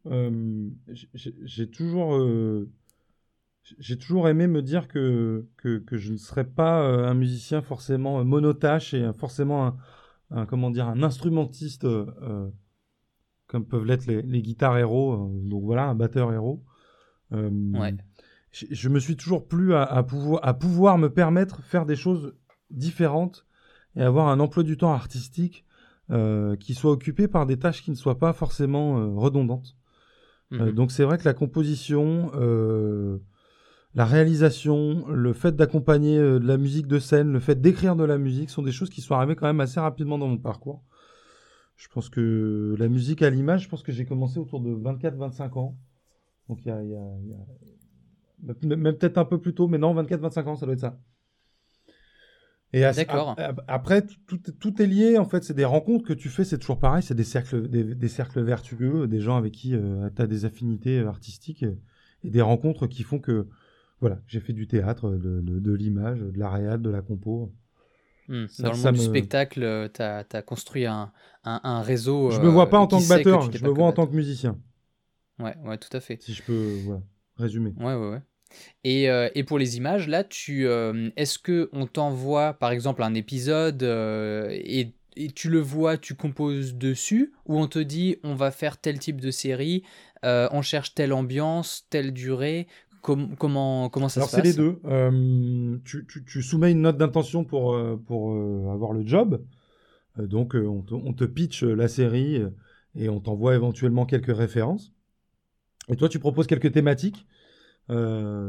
J'ai 1.15 1.69
toujours 1.69 2.17
j'ai 3.79 3.99
toujours 3.99 4.29
aimé 4.29 4.47
me 4.47 4.63
dire 4.63 4.89
que, 4.89 5.47
que, 5.57 5.83
je 5.97 6.13
ne 6.13 6.17
serais 6.17 6.45
pas 6.45 6.83
euh, 6.83 7.07
un 7.07 7.15
musicien 7.15 7.63
forcément 7.63 8.25
monotache 8.25 8.95
et 8.95 9.13
forcément 9.13 9.77
un, 10.31 10.47
comment 10.47 10.71
dire, 10.71 10.89
un 10.89 11.03
instrumentiste 11.03 11.85
euh, 11.85 12.49
comme 13.47 13.67
peuvent 13.67 13.85
l'être 13.85 14.07
les, 14.07 14.43
guitares 14.43 14.79
héros, 14.79 15.13
euh, 15.13 15.49
donc 15.49 15.65
voilà, 15.65 15.87
un 15.87 15.95
batteur 15.95 16.33
héros. 16.33 16.65
ouais. 17.33 17.97
je, 18.53 18.89
me 18.89 18.99
suis 18.99 19.17
toujours 19.17 19.47
plu 19.47 19.75
à, 19.75 20.03
pouvoir, 20.03 20.41
à 20.45 20.55
pouvoir 20.55 20.99
me 20.99 21.09
permettre 21.09 21.59
de 21.59 21.67
faire 21.67 21.87
des 21.87 21.97
choses 21.97 22.35
différentes 22.71 23.47
et 23.97 24.03
avoir 24.03 24.29
un 24.29 24.41
emploi 24.41 24.63
du 24.63 24.77
temps 24.77 24.93
artistique 24.93 25.65
qui 26.59 26.75
soit 26.75 26.91
occupé 26.91 27.29
par 27.29 27.47
des 27.47 27.57
tâches 27.57 27.85
qui 27.85 27.93
ne 27.93 27.97
soient 27.97 28.19
pas 28.19 28.33
forcément 28.33 29.15
redondantes. 29.17 29.77
Mmh 30.51 30.73
donc 30.73 30.91
c'est 30.91 31.05
vrai 31.05 31.17
que 31.17 31.25
la 31.25 31.35
composition, 31.35 32.33
la 33.95 34.05
réalisation, 34.05 35.09
le 35.09 35.33
fait 35.33 35.57
d'accompagner 35.57 36.17
euh, 36.19 36.39
de 36.39 36.47
la 36.47 36.57
musique 36.57 36.87
de 36.87 36.99
scène, 36.99 37.33
le 37.33 37.41
fait 37.41 37.61
d'écrire 37.61 37.97
de 37.97 38.05
la 38.05 38.19
musique 38.19 38.51
sont 38.51 38.63
des 38.63 38.73
choses 38.73 38.91
qui 38.91 39.01
sont 39.01 39.15
arrivées 39.15 39.37
quand 39.37 39.47
même 39.47 39.61
assez 39.61 39.81
rapidement 39.81 40.19
dans 40.19 40.29
mon 40.29 40.39
parcours. 40.39 40.83
Je 41.77 41.89
pense 41.89 42.09
que 42.09 42.77
la 42.79 42.89
musique 42.89 43.23
à 43.23 43.31
l'image, 43.31 43.65
je 43.65 43.69
pense 43.69 43.83
que 43.83 43.91
j'ai 43.91 44.05
commencé 44.05 44.39
autour 44.39 44.61
de 44.61 44.71
24-25 44.71 45.59
ans. 45.59 45.77
Donc 46.49 46.61
il 46.65 46.69
y 46.69 46.71
a, 46.71 46.83
y 46.85 46.95
a, 46.95 48.55
même 48.63 48.97
peut-être 48.97 49.19
un 49.19 49.25
peu 49.25 49.41
plus 49.41 49.55
tôt, 49.55 49.67
mais 49.67 49.79
non, 49.79 49.95
24-25 49.95 50.45
ans, 50.45 50.57
ça 50.57 50.67
doit 50.67 50.75
être 50.75 50.81
ça. 50.81 51.01
Et 52.73 52.83
D'accord. 52.83 53.35
après, 53.67 54.07
tout, 54.29 54.39
tout, 54.39 54.81
est 54.81 54.87
lié, 54.87 55.19
en 55.19 55.25
fait, 55.25 55.43
c'est 55.43 55.55
des 55.55 55.65
rencontres 55.65 56.07
que 56.07 56.13
tu 56.13 56.29
fais, 56.29 56.45
c'est 56.45 56.59
toujours 56.59 56.79
pareil, 56.79 57.03
c'est 57.03 57.17
des 57.17 57.25
cercles, 57.25 57.69
des, 57.69 58.09
cercles 58.09 58.43
vertueux, 58.43 59.09
des 59.09 59.21
gens 59.21 59.37
avec 59.37 59.53
qui 59.53 59.75
euh, 59.75 60.09
tu 60.15 60.23
as 60.23 60.29
des 60.29 60.45
affinités 60.45 61.01
artistiques 61.01 61.65
et 62.23 62.31
des 62.31 62.43
rencontres 62.43 62.87
qui 62.87 63.03
font 63.03 63.19
que 63.19 63.49
voilà, 64.01 64.21
j'ai 64.27 64.41
fait 64.41 64.53
du 64.53 64.67
théâtre, 64.67 65.11
de, 65.11 65.73
l'image, 65.73 66.21
de 66.21 66.39
la 66.39 66.51
réal, 66.51 66.81
de 66.81 66.91
la 66.91 67.03
compo. 67.03 67.53
Hmm. 68.29 68.47
Dans 68.61 68.73
le 68.73 68.79
monde 68.79 68.95
du 68.95 69.01
spectacle, 69.01 69.63
euh, 69.63 69.89
tu 69.93 70.03
as, 70.03 70.43
construit 70.43 70.87
un, 70.87 71.13
réseau. 71.83 72.31
Je 72.31 72.41
me 72.41 72.49
vois 72.49 72.71
pas 72.71 72.79
en 72.79 72.87
tant 72.87 73.01
que 73.01 73.09
batteur, 73.09 73.51
je 73.53 73.65
me 73.65 73.71
vois 73.71 73.87
en 73.87 73.93
tant 73.93 74.07
que 74.07 74.15
musicien. 74.15 74.59
Ouais, 75.39 75.55
ouais, 75.65 75.79
tout 75.79 75.95
à 75.95 76.01
fait. 76.01 76.21
Si 76.23 76.33
je 76.33 76.43
peux 76.43 76.77
résumer. 77.37 77.75
Ouais, 77.79 77.95
ouais, 77.95 78.11
ouais. 78.11 78.23
Et, 78.85 79.11
euh, 79.11 79.29
et, 79.35 79.45
pour 79.45 79.59
les 79.59 79.77
images, 79.77 80.09
là, 80.09 80.25
tu, 80.25 80.67
euh, 80.67 81.11
est-ce 81.17 81.39
que 81.39 81.69
on 81.73 81.87
t'envoie, 81.87 82.55
par 82.55 82.73
exemple, 82.73 83.03
un 83.03 83.15
épisode 83.15 83.83
et, 83.83 84.93
et, 85.17 85.31
tu 85.31 85.51
le 85.51 85.61
vois, 85.61 85.99
tu 85.99 86.15
composes 86.15 86.75
dessus, 86.75 87.33
ou 87.47 87.59
on 87.59 87.69
te 87.69 87.79
dit, 87.79 88.17
on 88.25 88.35
va 88.35 88.51
faire 88.51 88.79
tel 88.79 88.99
type 88.99 89.21
de 89.21 89.31
série, 89.31 89.83
on 90.23 90.63
cherche 90.63 90.95
telle 90.95 91.13
ambiance, 91.13 91.87
telle 91.91 92.13
durée 92.13 92.67
comment, 93.01 93.89
comment 93.89 94.09
ça 94.09 94.21
Alors 94.21 94.31
se 94.31 94.37
passe 94.37 94.45
Alors 94.45 94.53
c'est 94.55 94.63
les 94.63 94.65
deux. 94.65 94.81
Euh, 94.87 95.79
tu, 95.85 96.07
tu, 96.07 96.25
tu, 96.25 96.43
soumets 96.43 96.71
une 96.71 96.83
note 96.83 96.97
d'intention 96.97 97.45
pour, 97.45 97.75
euh, 97.75 97.97
pour 97.97 98.33
euh, 98.33 98.71
avoir 98.73 98.93
le 98.93 99.07
job. 99.07 99.43
donc 100.19 100.55
on 100.55 100.83
te, 100.83 100.95
on, 100.95 101.13
te, 101.13 101.25
pitch 101.25 101.63
la 101.63 101.89
série 101.89 102.43
et 102.95 103.09
on 103.09 103.21
t'envoie 103.21 103.55
éventuellement 103.55 104.07
quelques 104.07 104.37
références. 104.37 104.93
Et 105.89 105.97
toi 105.97 106.09
tu 106.09 106.19
proposes 106.19 106.47
quelques 106.47 106.73
thématiques 106.73 107.27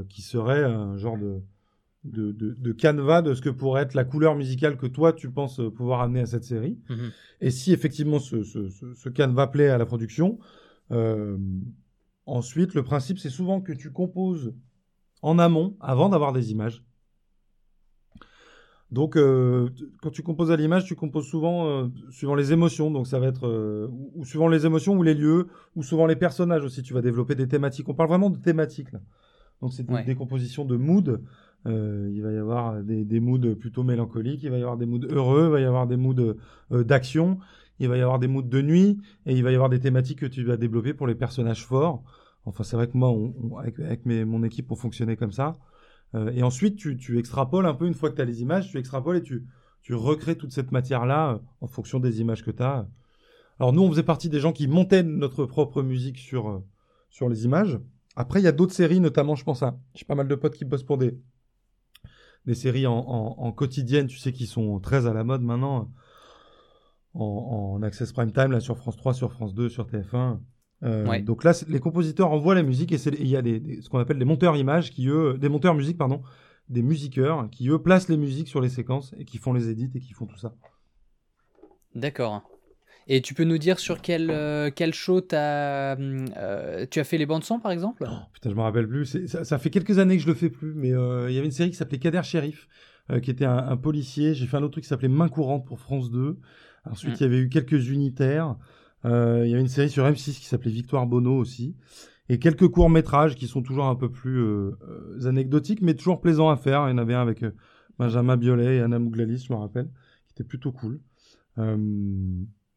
qui 0.10 0.22
seraient 0.22 0.64
un 0.64 0.98
genre 0.98 1.18
de, 1.18 1.42
de, 2.04 2.32
de, 2.32 2.72
canevas 2.74 3.24
de 3.24 3.34
ce 3.34 3.42
que 3.42 3.50
pourrait 3.50 3.82
être 3.82 3.96
la 3.96 4.04
couleur 4.04 4.36
musicale 4.36 4.78
que 4.78 4.86
toi 4.86 5.14
tu 5.14 5.32
penses 5.32 5.60
pouvoir 5.76 6.02
amener 6.02 6.22
à 6.22 6.26
cette 6.28 6.44
série. 6.44 6.78
Mhm. 6.90 7.12
Et 7.40 7.50
si 7.50 7.74
effectivement 7.74 8.20
ce, 8.20 8.44
ce, 8.44 8.70
ce, 8.70 8.94
ce, 8.94 9.10
canevas 9.10 9.48
plaît 9.48 9.70
à 9.70 9.80
la 9.80 9.86
production, 9.88 10.38
Ensuite, 12.32 12.76
le 12.76 12.84
principe, 12.84 13.20
c'est 13.20 13.30
souvent 13.30 13.60
que 13.60 13.74
tu 13.74 13.92
composes 13.92 14.54
en 15.22 15.38
amont 15.38 15.76
avant 15.82 16.08
d'avoir 16.08 16.32
des 16.32 16.50
images. 16.54 16.82
Donc, 18.90 19.18
euh, 19.18 19.68
quand 20.02 20.12
tu 20.12 20.24
composes 20.24 20.50
à 20.50 20.56
l'image, 20.56 20.86
tu 20.86 20.96
composes 20.96 21.28
souvent 21.28 21.68
euh, 21.68 21.88
suivant 22.10 22.36
les 22.36 22.54
émotions. 22.54 22.90
Donc, 22.90 23.08
ça 23.08 23.20
va 23.20 23.28
être 23.28 23.46
euh, 23.50 23.90
ou, 24.16 24.24
suivant 24.24 24.48
les 24.48 24.66
émotions 24.66 24.96
ou 24.96 25.04
les 25.04 25.14
lieux, 25.14 25.50
ou 25.76 25.84
souvent 25.84 26.06
les 26.06 26.16
personnages 26.16 26.64
aussi. 26.64 26.82
Tu 26.84 26.94
vas 26.94 27.02
développer 27.02 27.36
des 27.36 27.50
thématiques. 27.50 27.90
On 27.90 27.94
parle 27.94 28.08
vraiment 28.08 28.30
de 28.30 28.38
thématiques 28.38 28.94
là. 28.94 29.02
Donc, 29.62 29.74
c'est 29.74 29.86
des 30.06 30.16
compositions 30.16 30.64
de 30.64 30.78
mood. 30.78 31.22
il 31.66 32.22
va 32.24 32.32
y 32.32 32.38
avoir 32.38 32.82
des, 32.82 33.04
des, 33.04 33.20
moods 33.20 33.56
plutôt 33.60 33.84
mélancoliques, 33.84 34.42
il 34.44 34.52
va 34.52 34.58
y 34.58 34.62
avoir 34.62 34.78
des 34.78 34.86
moods 34.86 35.06
heureux, 35.10 35.48
il 35.48 35.52
va 35.52 35.60
y 35.60 35.66
avoir 35.66 35.86
des 35.86 35.98
moods 35.98 36.34
d'action, 36.72 37.40
il 37.80 37.90
va 37.90 37.98
y 37.98 38.02
avoir 38.02 38.20
des 38.20 38.28
moods 38.28 38.42
de 38.42 38.62
nuit, 38.62 39.02
et 39.26 39.36
il 39.36 39.44
va 39.44 39.52
y 39.52 39.54
avoir 39.54 39.70
des 39.70 39.82
thématiques 39.82 40.20
que 40.20 40.26
tu 40.26 40.44
vas 40.46 40.56
développer 40.56 40.94
pour 40.94 41.08
les 41.08 41.14
personnages 41.14 41.66
forts. 41.66 42.04
Enfin, 42.46 42.64
c'est 42.64 42.76
vrai 42.76 42.88
que 42.88 42.98
moi, 42.98 43.16
avec, 43.60 44.06
mon 44.06 44.44
équipe, 44.44 44.72
on 44.72 44.76
fonctionnait 44.76 45.16
comme 45.16 45.32
ça. 45.32 45.58
Euh, 46.16 46.32
et 46.32 46.44
ensuite, 46.44 46.78
tu, 46.78 47.20
extrapoles 47.20 47.66
un 47.66 47.74
peu, 47.74 47.88
une 47.88 47.94
fois 47.94 48.10
que 48.10 48.16
tu 48.16 48.22
as 48.22 48.26
les 48.26 48.42
images, 48.42 48.70
tu 48.70 48.78
extrapoles 48.78 49.18
et 49.18 49.24
tu, 49.24 49.46
recrées 49.90 50.38
toute 50.38 50.54
cette 50.54 50.72
matière-là 50.72 51.34
euh, 51.34 51.40
en 51.60 51.68
fonction 51.68 52.00
des 52.00 52.22
images 52.22 52.44
que 52.44 52.52
tu 52.52 52.64
as. 52.64 52.88
Alors 53.60 53.74
nous, 53.74 53.82
on 53.82 53.90
faisait 53.90 54.04
partie 54.04 54.30
des 54.30 54.40
gens 54.40 54.54
qui 54.54 54.68
montaient 54.68 55.04
notre 55.04 55.46
propre 55.46 55.84
musique 55.84 56.18
sur, 56.18 56.50
euh, 56.50 56.66
sur 57.10 57.30
les 57.30 57.46
images. 57.46 57.78
Après, 58.16 58.40
il 58.40 58.44
y 58.44 58.48
a 58.48 58.54
d'autres 58.54 58.74
séries, 58.74 59.00
notamment, 59.00 59.36
je 59.36 59.44
pense 59.44 59.64
à... 59.64 59.78
J'ai 59.94 60.06
pas 60.06 60.16
mal 60.16 60.28
de 60.28 60.36
potes 60.36 60.56
qui 60.56 60.66
bossent 60.66 60.84
pour 60.84 60.98
des, 60.98 61.14
séries 62.54 62.88
en, 62.88 62.94
en, 62.98 63.52
quotidienne, 63.52 64.08
tu 64.08 64.18
sais, 64.18 64.34
qui 64.34 64.48
sont 64.48 64.80
très 64.80 65.08
à 65.08 65.14
la 65.14 65.24
mode 65.24 65.42
maintenant, 65.42 65.92
en, 67.14 67.24
en 67.24 67.84
Access 67.84 68.12
Prime 68.14 68.32
Time, 68.32 68.52
là, 68.52 68.60
sur 68.60 68.78
France 68.78 68.98
3, 68.98 69.14
sur 69.14 69.32
France 69.32 69.54
2, 69.54 69.70
sur 69.70 69.86
TF1. 69.86 70.40
Euh, 70.84 71.22
donc 71.22 71.44
là, 71.44 71.54
les 71.68 71.80
compositeurs 71.80 72.32
envoient 72.32 72.56
la 72.56 72.64
musique 72.64 72.92
et 72.92 72.98
il 73.20 73.28
y 73.28 73.36
a 73.36 73.42
des, 73.42 73.82
ce 73.82 73.90
qu'on 73.90 74.00
appelle 74.00 74.18
des 74.18 74.26
monteurs 74.26 74.56
images 74.56 74.92
qui 74.92 75.08
eux, 75.08 75.38
des 75.38 75.50
monteurs 75.50 75.76
musique 75.76 75.98
pardon, 75.98 76.24
des 76.70 76.82
musiqueurs 76.82 77.50
qui 77.52 77.70
eux 77.70 77.80
placent 77.80 78.10
les 78.10 78.18
musiques 78.18 78.48
sur 78.48 78.62
les 78.62 78.70
séquences 78.70 79.14
et 79.18 79.26
qui 79.26 79.38
font 79.38 79.54
les 79.54 79.70
édits 79.70 79.92
et 79.94 80.00
qui 80.00 80.14
font 80.14 80.26
tout 80.26 80.38
ça. 80.38 80.56
D'accord. 81.94 82.44
Et 83.08 83.22
tu 83.22 83.34
peux 83.34 83.44
nous 83.44 83.58
dire 83.58 83.80
sur 83.80 84.02
quel, 84.02 84.30
euh, 84.32 84.72
quel 84.74 84.94
show 84.94 85.22
as, 85.32 85.98
euh, 86.00 86.86
tu 86.90 87.00
as 87.00 87.04
fait 87.04 87.18
les 87.18 87.26
bandes 87.26 87.44
son 87.44 87.60
par 87.60 87.72
exemple? 87.72 88.06
Oh, 88.08 88.14
Putain, 88.34 88.50
je 88.50 88.56
me 88.56 88.62
rappelle 88.62 88.88
plus. 88.88 89.28
Ça, 89.28 89.44
ça, 89.44 89.58
fait 89.60 89.70
quelques 89.70 90.00
années 90.00 90.16
que 90.18 90.24
je 90.24 90.28
le 90.28 90.36
fais 90.36 90.50
plus, 90.50 90.74
mais 90.74 90.90
il 90.90 91.34
y 91.34 91.38
avait 91.38 91.46
une 91.46 91.52
série 91.52 91.72
qui 91.72 91.76
s'appelait 91.76 92.00
Kader 92.00 92.24
Sheriff, 92.24 92.68
qui 93.22 93.30
était 93.30 93.46
un, 93.46 93.76
policier. 93.76 94.34
J'ai 94.34 94.46
fait 94.46 94.58
un 94.58 94.64
autre 94.64 94.74
truc 94.74 94.84
qui 94.84 94.88
s'appelait 94.88 95.10
Main 95.10 95.30
courante 95.30 95.66
pour 95.66 95.80
France 95.80 96.12
2. 96.12 96.38
Ensuite, 96.90 97.14
mm. 97.14 97.18
il 97.20 97.22
y 97.22 97.26
avait 97.26 97.40
eu 97.40 97.50
quelques 97.50 97.90
unitaires. 97.90 98.56
Euh, 99.06 99.44
il 99.46 99.52
y 99.52 99.56
a 99.56 99.60
une 99.60 99.68
série 99.68 99.90
sur 99.90 100.06
M6 100.06 100.40
qui 100.40 100.46
s'appelait 100.46 100.72
Victoire 100.72 101.06
Bono 101.08 101.36
aussi. 101.36 101.76
Et 102.30 102.40
quelques 102.40 102.68
courts-métrages 102.68 103.36
qui 103.36 103.48
sont 103.48 103.62
toujours 103.62 103.86
un 103.86 103.96
peu 103.96 104.10
plus 104.10 104.40
euh, 104.40 104.78
euh, 104.88 105.28
anecdotiques, 105.28 105.82
mais 105.82 105.96
toujours 105.96 106.22
plaisants 106.22 106.50
à 106.50 106.56
faire. 106.56 106.88
Il 106.88 106.92
y 106.92 106.94
en 106.94 106.98
avait 106.98 107.14
un 107.14 107.22
avec 107.22 107.44
Benjamin 107.98 108.38
Biolay 108.38 108.78
et 108.78 108.82
Anna 108.82 109.00
Mouglalis, 109.00 109.46
je 109.48 109.54
me 109.54 109.58
rappelle, 109.58 109.90
qui 110.28 110.34
était 110.34 110.44
plutôt 110.44 110.72
cool. 110.72 111.00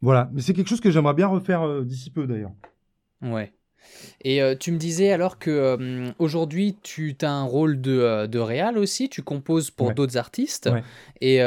voilà, 0.01 0.31
mais 0.33 0.41
c'est 0.41 0.53
quelque 0.55 0.69
chose 0.69 0.81
que 0.81 0.91
j'aimerais 0.91 1.15
bien 1.15 1.29
refaire 1.29 1.83
d'ici 1.85 2.11
peu 2.11 2.27
d'ailleurs. 2.27 2.53
Ouais. 3.23 3.55
Et 4.23 4.43
euh, 4.43 4.55
tu 4.59 4.73
me 4.73 4.79
disais 4.79 5.13
alors 5.13 5.39
que 5.39 5.51
euh, 5.51 6.11
aujourd'hui 6.19 6.77
tu 6.83 7.17
as 7.23 7.31
un 7.31 7.45
rôle 7.45 7.81
de, 7.81 7.93
euh, 7.93 8.27
de 8.27 8.39
réal 8.39 8.79
aussi, 8.79 9.09
tu 9.09 9.23
composes 9.23 9.71
pour 9.71 9.93
d'autres 9.93 10.17
artistes. 10.17 10.71
Et 11.21 11.41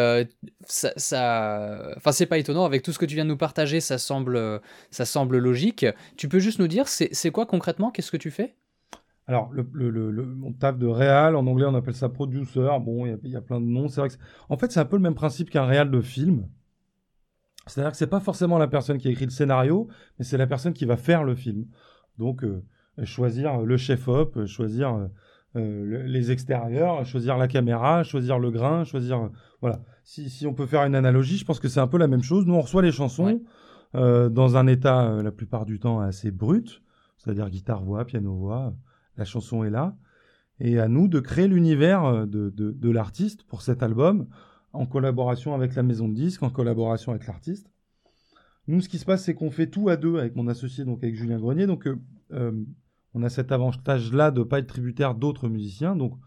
ça, 0.65 0.91
ça... 0.95 1.93
Enfin, 1.97 2.11
c'est 2.11 2.25
pas 2.25 2.37
étonnant, 2.37 2.65
avec 2.65 2.83
tout 2.83 2.91
ce 2.91 2.99
que 2.99 3.05
tu 3.05 3.15
viens 3.15 3.25
de 3.25 3.29
nous 3.29 3.37
partager, 3.37 3.79
ça 3.79 3.97
semble, 3.97 4.61
ça 4.91 5.05
semble 5.05 5.37
logique. 5.37 5.85
Tu 6.15 6.27
peux 6.27 6.39
juste 6.39 6.59
nous 6.59 6.67
dire, 6.67 6.87
c'est 6.87 7.31
quoi 7.31 7.45
concrètement? 7.45 7.91
Qu'est-ce 7.91 8.11
que 8.11 8.17
tu 8.17 8.31
fais? 8.31 8.55
Alors, 9.27 9.49
le, 9.51 9.67
le, 9.73 9.89
le, 10.09 10.25
mon 10.25 10.53
taf 10.53 10.77
de 10.77 10.87
réal, 10.87 11.35
en 11.35 11.45
anglais 11.47 11.65
on 11.65 11.75
appelle 11.75 11.95
ça 11.95 12.07
producer. 12.07 12.65
Bon, 12.81 13.05
il 13.05 13.29
y, 13.29 13.35
a 13.35 13.41
plein 13.41 13.59
de 13.59 13.65
noms. 13.65 13.89
C'est 13.89 13.99
vrai 13.99 14.09
que 14.09 14.15
en 14.47 14.57
fait, 14.57 14.71
c'est 14.71 14.79
un 14.79 14.85
peu 14.85 14.95
le 14.95 15.01
même 15.01 15.15
principe 15.15 15.49
qu'un 15.49 15.65
réal 15.65 15.91
de 15.91 15.99
film. 15.99 16.47
C'est-à-dire 17.65 17.91
que 17.91 17.97
c'est 17.97 18.07
pas 18.07 18.21
forcément 18.21 18.57
la 18.57 18.67
personne 18.67 18.97
qui 18.97 19.09
a 19.09 19.11
écrit 19.11 19.25
le 19.25 19.31
scénario, 19.31 19.89
mais 20.17 20.23
c'est 20.23 20.37
la 20.37 20.47
personne 20.47 20.73
qui 20.73 20.85
va 20.85 20.95
faire 20.95 21.25
le 21.25 21.35
film. 21.35 21.65
Donc, 22.17 22.43
euh, 22.43 22.63
choisir 23.03 23.61
le 23.61 23.77
chef-op, 23.77 24.45
choisir 24.45 25.09
euh, 25.55 26.05
les 26.07 26.31
extérieurs, 26.31 27.05
choisir 27.05 27.37
la 27.37 27.47
caméra, 27.47 28.03
choisir 28.03 28.39
le 28.39 28.51
grain, 28.51 28.83
choisir... 28.83 29.29
voilà. 29.61 29.81
Si, 30.03 30.29
si, 30.29 30.47
on 30.47 30.53
peut 30.53 30.65
faire 30.65 30.83
une 30.83 30.95
analogie, 30.95 31.37
je 31.37 31.45
pense 31.45 31.59
que 31.59 31.67
c'est 31.67 31.79
un 31.79 31.87
peu 31.87 31.97
la 31.97 32.07
même 32.07 32.23
chose. 32.23 32.45
Nous, 32.45 32.53
on 32.53 32.61
reçoit 32.61 32.81
les 32.81 32.91
chansons 32.91 33.41
euh, 33.95 34.29
dans 34.29 34.57
un 34.57 34.67
état, 34.67 35.21
la 35.21 35.31
plupart 35.31 35.65
du 35.65 35.79
temps, 35.79 35.99
assez 35.99 36.31
brut, 36.31 36.81
c'est-à-dire 37.17 37.49
guitare-voix, 37.49 38.05
piano-voix, 38.05 38.73
la 39.17 39.25
chanson 39.25 39.63
est 39.63 39.69
là. 39.69 39.95
Et 40.59 40.79
à 40.79 40.87
nous 40.87 41.07
de 41.07 41.19
créer 41.19 41.47
l'univers 41.47 42.25
de, 42.25 42.49
de, 42.49 42.71
de 42.71 42.89
l'artiste 42.89 43.43
pour 43.43 43.61
cet 43.61 43.83
album 43.83 44.27
en 44.73 44.85
collaboration 44.85 45.53
avec 45.53 45.75
la 45.75 45.83
maison 45.83 46.07
de 46.07 46.13
disques, 46.13 46.43
en 46.43 46.49
collaboration 46.49 47.11
avec 47.11 47.27
l'artiste. 47.27 47.69
Nous, 48.67 48.81
ce 48.81 48.89
qui 48.89 48.97
se 48.97 49.05
passe, 49.05 49.23
c'est 49.23 49.33
qu'on 49.33 49.51
fait 49.51 49.67
tout 49.67 49.89
à 49.89 49.97
deux 49.97 50.17
avec 50.17 50.35
mon 50.35 50.47
associé, 50.47 50.83
donc 50.85 51.03
avec 51.03 51.15
Julien 51.15 51.39
Grenier. 51.39 51.67
Donc, 51.67 51.87
on 52.31 53.23
a 53.23 53.29
cet 53.29 53.51
avantage-là 53.51 54.31
de 54.31 54.39
ne 54.39 54.43
pas 54.43 54.59
être 54.59 54.67
tributaire 54.67 55.15
d'autres 55.15 55.47
musiciens. 55.47 55.95
Donc, 55.95 56.17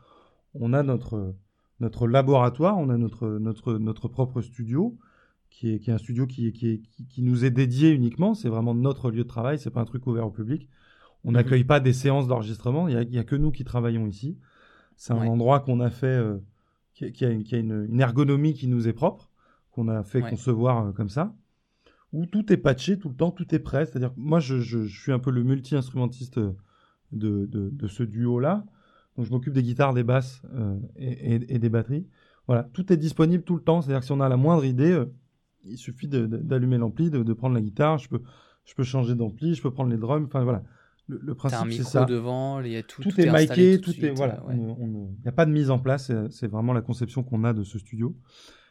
on 0.55 0.72
a 0.72 0.82
notre, 0.82 1.34
notre 1.80 2.07
laboratoire, 2.07 2.78
on 2.78 2.88
a 2.91 2.97
notre, 2.97 3.28
notre, 3.38 3.78
notre 3.78 4.09
propre 4.09 4.43
studio, 4.43 4.97
qui 5.51 5.72
est, 5.72 5.78
qui 5.80 5.91
est 5.91 5.93
un 5.93 5.99
studio 5.99 6.26
qui, 6.26 6.53
qui, 6.53 6.82
qui, 7.09 7.22
nous 7.22 7.45
est 7.45 7.51
dédié 7.51 7.91
uniquement. 7.91 8.34
C'est 8.34 8.49
vraiment 8.49 8.74
notre 8.74 9.11
lieu 9.11 9.24
de 9.24 9.28
travail, 9.28 9.59
c'est 9.59 9.70
pas 9.70 9.80
un 9.80 9.84
truc 9.84 10.07
ouvert 10.07 10.26
au 10.26 10.30
public. 10.30 10.68
On 11.24 11.28
mhm. 11.28 11.34
n'accueille 11.34 11.64
pas 11.64 11.80
des 11.80 11.93
séances 11.93 12.26
d'enregistrement, 12.26 12.88
il 12.88 13.09
n'y 13.09 13.18
a, 13.18 13.20
a, 13.20 13.24
que 13.24 13.36
nous 13.36 13.51
qui 13.51 13.64
travaillons 13.64 14.07
ici. 14.07 14.38
C'est 14.97 15.12
un 15.14 15.26
endroit 15.26 15.61
qu'on 15.61 15.80
a 15.80 15.88
fait, 15.88 16.07
euh, 16.07 16.38
qui, 16.93 17.24
a, 17.24 17.30
une, 17.30 18.01
ergonomie 18.01 18.53
qui 18.53 18.68
nous 18.68 18.86
est 18.86 18.93
propre, 18.93 19.30
qu'on 19.70 19.88
a 19.88 20.03
fait 20.03 20.20
concevoir 20.20 20.86
euh, 20.86 20.93
comme 20.93 21.09
ça, 21.09 21.34
où 22.12 22.26
tout 22.26 22.52
est 22.52 22.56
patché 22.56 22.98
tout 22.98 23.08
le 23.08 23.14
temps, 23.14 23.30
tout 23.30 23.54
est 23.54 23.58
prêt. 23.58 23.86
C'est-à-dire 23.86 24.12
moi, 24.16 24.40
je, 24.40 24.61
je, 24.61 24.84
je, 24.84 25.00
suis 25.00 25.12
un 25.12 25.18
peu 25.18 25.30
le 25.30 25.42
multi-instrumentiste 25.42 26.38
de, 26.38 26.54
de, 27.12 27.70
de, 27.70 27.88
ce 27.88 28.02
duo-là. 28.02 28.64
Donc 29.16 29.26
je 29.26 29.30
m'occupe 29.30 29.52
des 29.52 29.62
guitares, 29.62 29.94
des 29.94 30.04
basses 30.04 30.42
euh, 30.54 30.76
et, 30.96 31.54
et, 31.54 31.58
des 31.58 31.68
batteries. 31.68 32.06
Voilà, 32.46 32.64
tout 32.72 32.92
est 32.92 32.96
disponible 32.96 33.44
tout 33.44 33.56
le 33.56 33.62
temps. 33.62 33.82
C'est-à-dire 33.82 34.00
que 34.00 34.06
si 34.06 34.12
on 34.12 34.20
a 34.20 34.28
la 34.28 34.36
moindre 34.36 34.64
idée, 34.64 35.04
il 35.64 35.78
suffit 35.78 36.08
d'allumer 36.08 36.78
l'ampli, 36.78 37.11
de, 37.11 37.22
de, 37.22 37.32
prendre 37.32 37.54
la 37.54 37.61
guitare. 37.61 37.98
Je 37.98 38.08
peux, 38.08 38.22
je 38.64 38.74
peux 38.74 38.82
changer 38.82 39.14
d'ampli, 39.14 39.54
je 39.54 39.62
peux 39.62 39.70
prendre 39.70 39.90
les 39.90 39.98
drums. 39.98 40.26
Enfin 40.26 40.42
voilà, 40.42 40.62
le, 41.06 41.34
principe 41.34 41.72
c'est 41.72 41.84
ça. 41.84 42.04
devant, 42.04 42.61
il 42.61 42.72
y 42.72 42.76
a 42.76 42.82
tout, 42.82 43.02
tout, 43.02 43.20
est 43.20 43.30
miké, 43.30 43.80
tout, 43.80 43.92
est 44.04 44.11
voilà. 44.11 44.42
Il 44.50 44.56
n'y 44.56 45.28
a 45.28 45.32
pas 45.32 45.46
de 45.46 45.52
mise 45.52 45.70
en 45.70 45.78
place. 45.78 46.11
C'est 46.30 46.48
vraiment 46.48 46.72
la 46.72 46.82
conception 46.82 47.22
qu'on 47.22 47.44
a 47.44 47.52
de 47.52 47.62
ce 47.62 47.78
studio. 47.78 48.16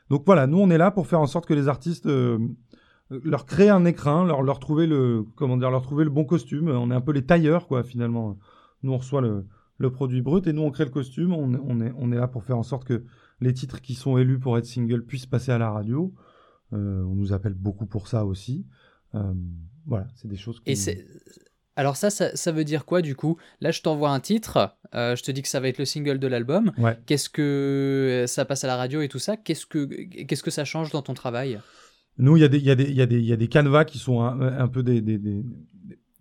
Donc 0.09 0.23
voilà, 0.25 0.47
nous 0.47 0.57
on 0.57 0.69
est 0.71 0.77
là 0.77 0.89
pour 0.91 1.07
faire 1.07 1.19
en 1.19 1.27
sorte 1.27 1.45
que 1.45 1.53
les 1.53 1.67
artistes 1.67 2.07
euh, 2.07 2.39
leur 3.10 3.45
créer 3.45 3.70
un 3.70 3.86
écrin, 3.86 4.26
leur, 4.26 4.41
leur 4.43 4.60
trouver 4.60 4.88
le 4.88 5.26
comment 5.36 5.57
dire, 5.57 5.72
leur 5.72 5.82
trouver 5.82 6.03
le 6.03 6.10
bon 6.10 6.26
costume. 6.26 6.70
On 6.70 6.91
est 6.91 6.95
un 6.95 7.01
peu 7.01 7.12
les 7.12 7.26
tailleurs 7.26 7.68
quoi 7.68 7.84
finalement. 7.84 8.38
Nous 8.84 8.93
on 8.93 8.97
reçoit 8.97 9.22
le, 9.22 9.45
le 9.78 9.91
produit 9.91 10.22
brut 10.22 10.45
et 10.47 10.53
nous 10.53 10.62
on 10.62 10.72
crée 10.72 10.86
le 10.86 10.91
costume. 10.91 11.34
On, 11.34 11.53
on, 11.66 11.82
est 11.82 11.91
on 11.97 12.12
est 12.12 12.18
là 12.18 12.28
pour 12.28 12.43
faire 12.43 12.57
en 12.57 12.64
sorte 12.64 12.86
que 12.86 13.03
les 13.41 13.53
titres 13.53 13.82
qui 13.82 13.95
sont 13.95 14.18
élus 14.18 14.39
pour 14.39 14.57
être 14.57 14.66
single 14.66 15.05
puissent 15.05 15.26
passer 15.26 15.51
à 15.51 15.57
la 15.57 15.72
radio. 15.72 16.14
Euh, 16.74 17.03
on 17.03 17.16
nous 17.16 17.34
appelle 17.34 17.53
beaucoup 17.53 17.86
pour 17.86 18.07
ça 18.07 18.26
aussi. 18.26 18.68
Euh, 19.16 19.34
voilà, 19.86 20.07
c'est 20.16 20.28
des 20.28 20.38
choses. 20.38 20.62
Et 20.66 20.76
c'est 20.76 21.05
alors 21.76 21.95
ça, 21.95 22.10
ça, 22.10 22.51
veut 22.51 22.66
dire 22.66 22.84
quoi 22.84 23.01
du 23.01 23.16
coup? 23.16 23.38
Là, 23.62 23.72
je 23.72 23.82
t'envoie 23.82 24.10
un 24.10 24.20
titre, 24.20 24.76
euh, 24.93 25.16
je 25.16 25.24
te 25.24 25.32
dis 25.32 25.41
que 25.41 25.47
ça 25.47 25.62
va 25.62 25.70
être 25.70 25.78
le 25.78 25.86
single 25.86 26.20
de 26.20 26.28
l'album. 26.28 26.74
Qu'est-ce 27.05 27.30
que 27.30 28.26
ça 28.28 28.43
passe 28.43 28.66
à 28.66 28.68
la 28.68 28.76
radio 28.76 29.01
et 29.01 29.07
tout 29.07 29.18
ça? 29.18 29.38
Qu'est-ce 29.38 29.66
que 29.66 29.86
qu'est-ce 30.26 30.43
que 30.43 30.51
ça 30.51 30.66
change 30.66 30.91
dans 30.91 31.01
ton 31.01 31.14
travail? 31.14 31.57
Nous, 32.20 32.38
il 32.38 32.41
y 32.41 32.43
a 32.43 32.47
des 32.47 32.57
il 32.59 32.65
y 32.65 32.72
a 32.72 32.76
des 32.76 32.84
il 32.84 32.95
y 32.95 33.01
a 33.01 33.05
des 33.05 33.20
il 33.20 33.26
y 33.26 33.34
a 33.34 33.38
des 33.38 33.47
canevas 33.47 33.86
qui 33.86 33.97
sont 33.97 34.22
un, 34.22 34.67
peu 34.67 34.84
des, 34.84 35.01
des, 35.01 35.17
des, 35.17 35.43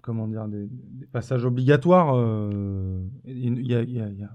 comment 0.01 0.27
dire 0.29 0.49
des, 0.49 0.69
passages 1.13 1.45
obligatoires. 1.45 2.15
Il 3.27 3.67
y 3.67 3.75
a, 3.75 3.83
il 3.83 3.93
y 3.93 4.01
a, 4.01 4.31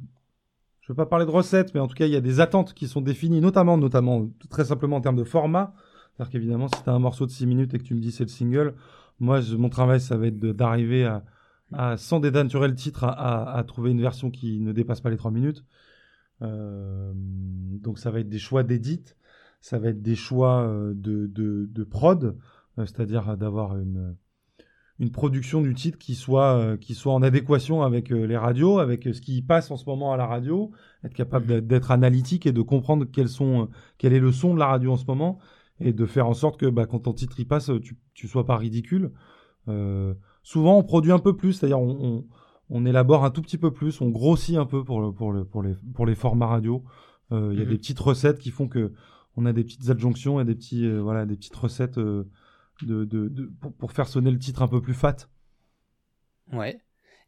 je 0.83 0.91
veux 0.91 0.95
pas 0.95 1.05
parler 1.05 1.25
de 1.25 1.31
recettes, 1.31 1.73
mais 1.73 1.79
en 1.79 1.87
tout 1.87 1.95
cas, 1.95 2.05
il 2.05 2.11
y 2.11 2.17
a 2.17 2.21
des 2.21 2.41
attentes 2.41 2.73
qui 2.73 2.87
sont 2.89 2.99
définies, 2.99 3.39
notamment 3.39 3.77
notamment 3.77 4.29
très 4.49 4.65
simplement 4.65 4.97
en 4.97 5.01
termes 5.01 5.15
de 5.15 5.23
format. 5.23 5.73
C'est-à-dire 6.11 6.31
qu'évidemment, 6.31 6.67
si 6.67 6.83
tu 6.83 6.89
as 6.89 6.93
un 6.93 6.99
morceau 6.99 7.25
de 7.25 7.31
6 7.31 7.45
minutes 7.47 7.73
et 7.73 7.77
que 7.77 7.83
tu 7.83 7.95
me 7.95 8.01
dis 8.01 8.11
c'est 8.11 8.25
le 8.25 8.29
single, 8.29 8.75
moi, 9.19 9.39
mon 9.57 9.69
travail, 9.69 10.01
ça 10.01 10.17
va 10.17 10.27
être 10.27 10.39
d'arriver 10.39 11.09
à, 11.71 11.97
sans 11.97 12.19
dénaturer 12.19 12.67
le 12.67 12.75
titre, 12.75 13.05
à, 13.05 13.63
trouver 13.65 13.91
une 13.91 14.01
version 14.01 14.29
qui 14.29 14.59
ne 14.59 14.73
dépasse 14.73 14.99
pas 14.99 15.09
les 15.09 15.17
3 15.17 15.31
minutes. 15.31 15.63
Euh, 16.41 17.13
donc, 17.15 17.97
ça 17.97 18.11
va 18.11 18.19
être 18.19 18.29
des 18.29 18.39
choix 18.39 18.63
d'édit, 18.63 19.03
ça 19.63 19.79
va 19.79 19.87
être 19.87 20.01
des 20.01 20.15
choix 20.15 20.63
euh, 20.63 20.93
de, 20.93 21.25
de, 21.25 21.69
de 21.71 21.83
prod, 21.85 22.37
euh, 22.77 22.85
c'est-à-dire 22.85 23.37
d'avoir 23.37 23.77
une, 23.77 24.17
une 24.99 25.09
production 25.09 25.61
du 25.61 25.73
titre 25.73 25.97
qui 25.97 26.15
soit, 26.15 26.57
euh, 26.57 26.75
qui 26.75 26.93
soit 26.95 27.13
en 27.13 27.21
adéquation 27.21 27.81
avec 27.81 28.09
les 28.09 28.35
radios, 28.35 28.79
avec 28.79 29.05
ce 29.05 29.21
qui 29.21 29.41
passe 29.41 29.71
en 29.71 29.77
ce 29.77 29.85
moment 29.85 30.11
à 30.11 30.17
la 30.17 30.27
radio, 30.27 30.71
être 31.05 31.13
capable 31.13 31.65
d'être 31.65 31.91
analytique 31.91 32.45
et 32.45 32.51
de 32.51 32.61
comprendre 32.61 33.05
quels 33.05 33.29
sont, 33.29 33.69
quel 33.97 34.11
est 34.11 34.19
le 34.19 34.33
son 34.33 34.53
de 34.53 34.59
la 34.59 34.67
radio 34.67 34.91
en 34.91 34.97
ce 34.97 35.05
moment 35.05 35.39
et 35.79 35.93
de 35.93 36.05
faire 36.05 36.27
en 36.27 36.33
sorte 36.33 36.59
que 36.59 36.65
bah, 36.65 36.85
quand 36.85 36.99
ton 36.99 37.13
titre 37.13 37.39
y 37.39 37.45
passe, 37.45 37.71
tu, 37.81 37.97
tu 38.13 38.27
sois 38.27 38.45
pas 38.45 38.57
ridicule. 38.57 39.13
Euh, 39.69 40.13
souvent, 40.41 40.77
on 40.77 40.83
produit 40.83 41.13
un 41.13 41.19
peu 41.19 41.37
plus, 41.37 41.53
c'est-à-dire 41.53 41.79
on, 41.79 42.25
on, 42.69 42.85
élabore 42.85 43.23
un 43.23 43.31
tout 43.31 43.41
petit 43.41 43.57
peu 43.57 43.71
plus, 43.71 44.01
on 44.01 44.09
grossit 44.09 44.57
un 44.57 44.65
peu 44.65 44.83
pour, 44.83 44.99
le, 44.99 45.13
pour, 45.13 45.31
le, 45.31 45.45
pour, 45.45 45.63
les, 45.63 45.75
pour 45.93 46.05
les 46.05 46.15
formats 46.15 46.47
radio. 46.47 46.83
Euh, 47.31 47.51
il 47.53 47.59
y 47.59 47.61
a 47.61 47.65
mhm. 47.65 47.71
des 47.71 47.77
petites 47.77 47.99
recettes 47.99 48.39
qui 48.39 48.51
font 48.51 48.67
que 48.67 48.91
on 49.35 49.45
a 49.45 49.53
des 49.53 49.63
petites 49.63 49.89
adjonctions 49.89 50.39
et 50.39 50.45
des 50.45 50.55
petits 50.55 50.85
euh, 50.85 50.99
voilà 51.01 51.25
des 51.25 51.35
petites 51.35 51.55
recettes 51.55 51.97
de, 51.97 52.25
de, 52.81 53.05
de 53.05 53.51
pour, 53.59 53.73
pour, 53.73 53.91
faire 53.91 54.07
sonner 54.07 54.31
le 54.31 54.39
titre 54.39 54.61
un 54.61 54.67
peu 54.67 54.81
plus 54.81 54.93
fat. 54.93 55.29
Ouais. 56.51 56.79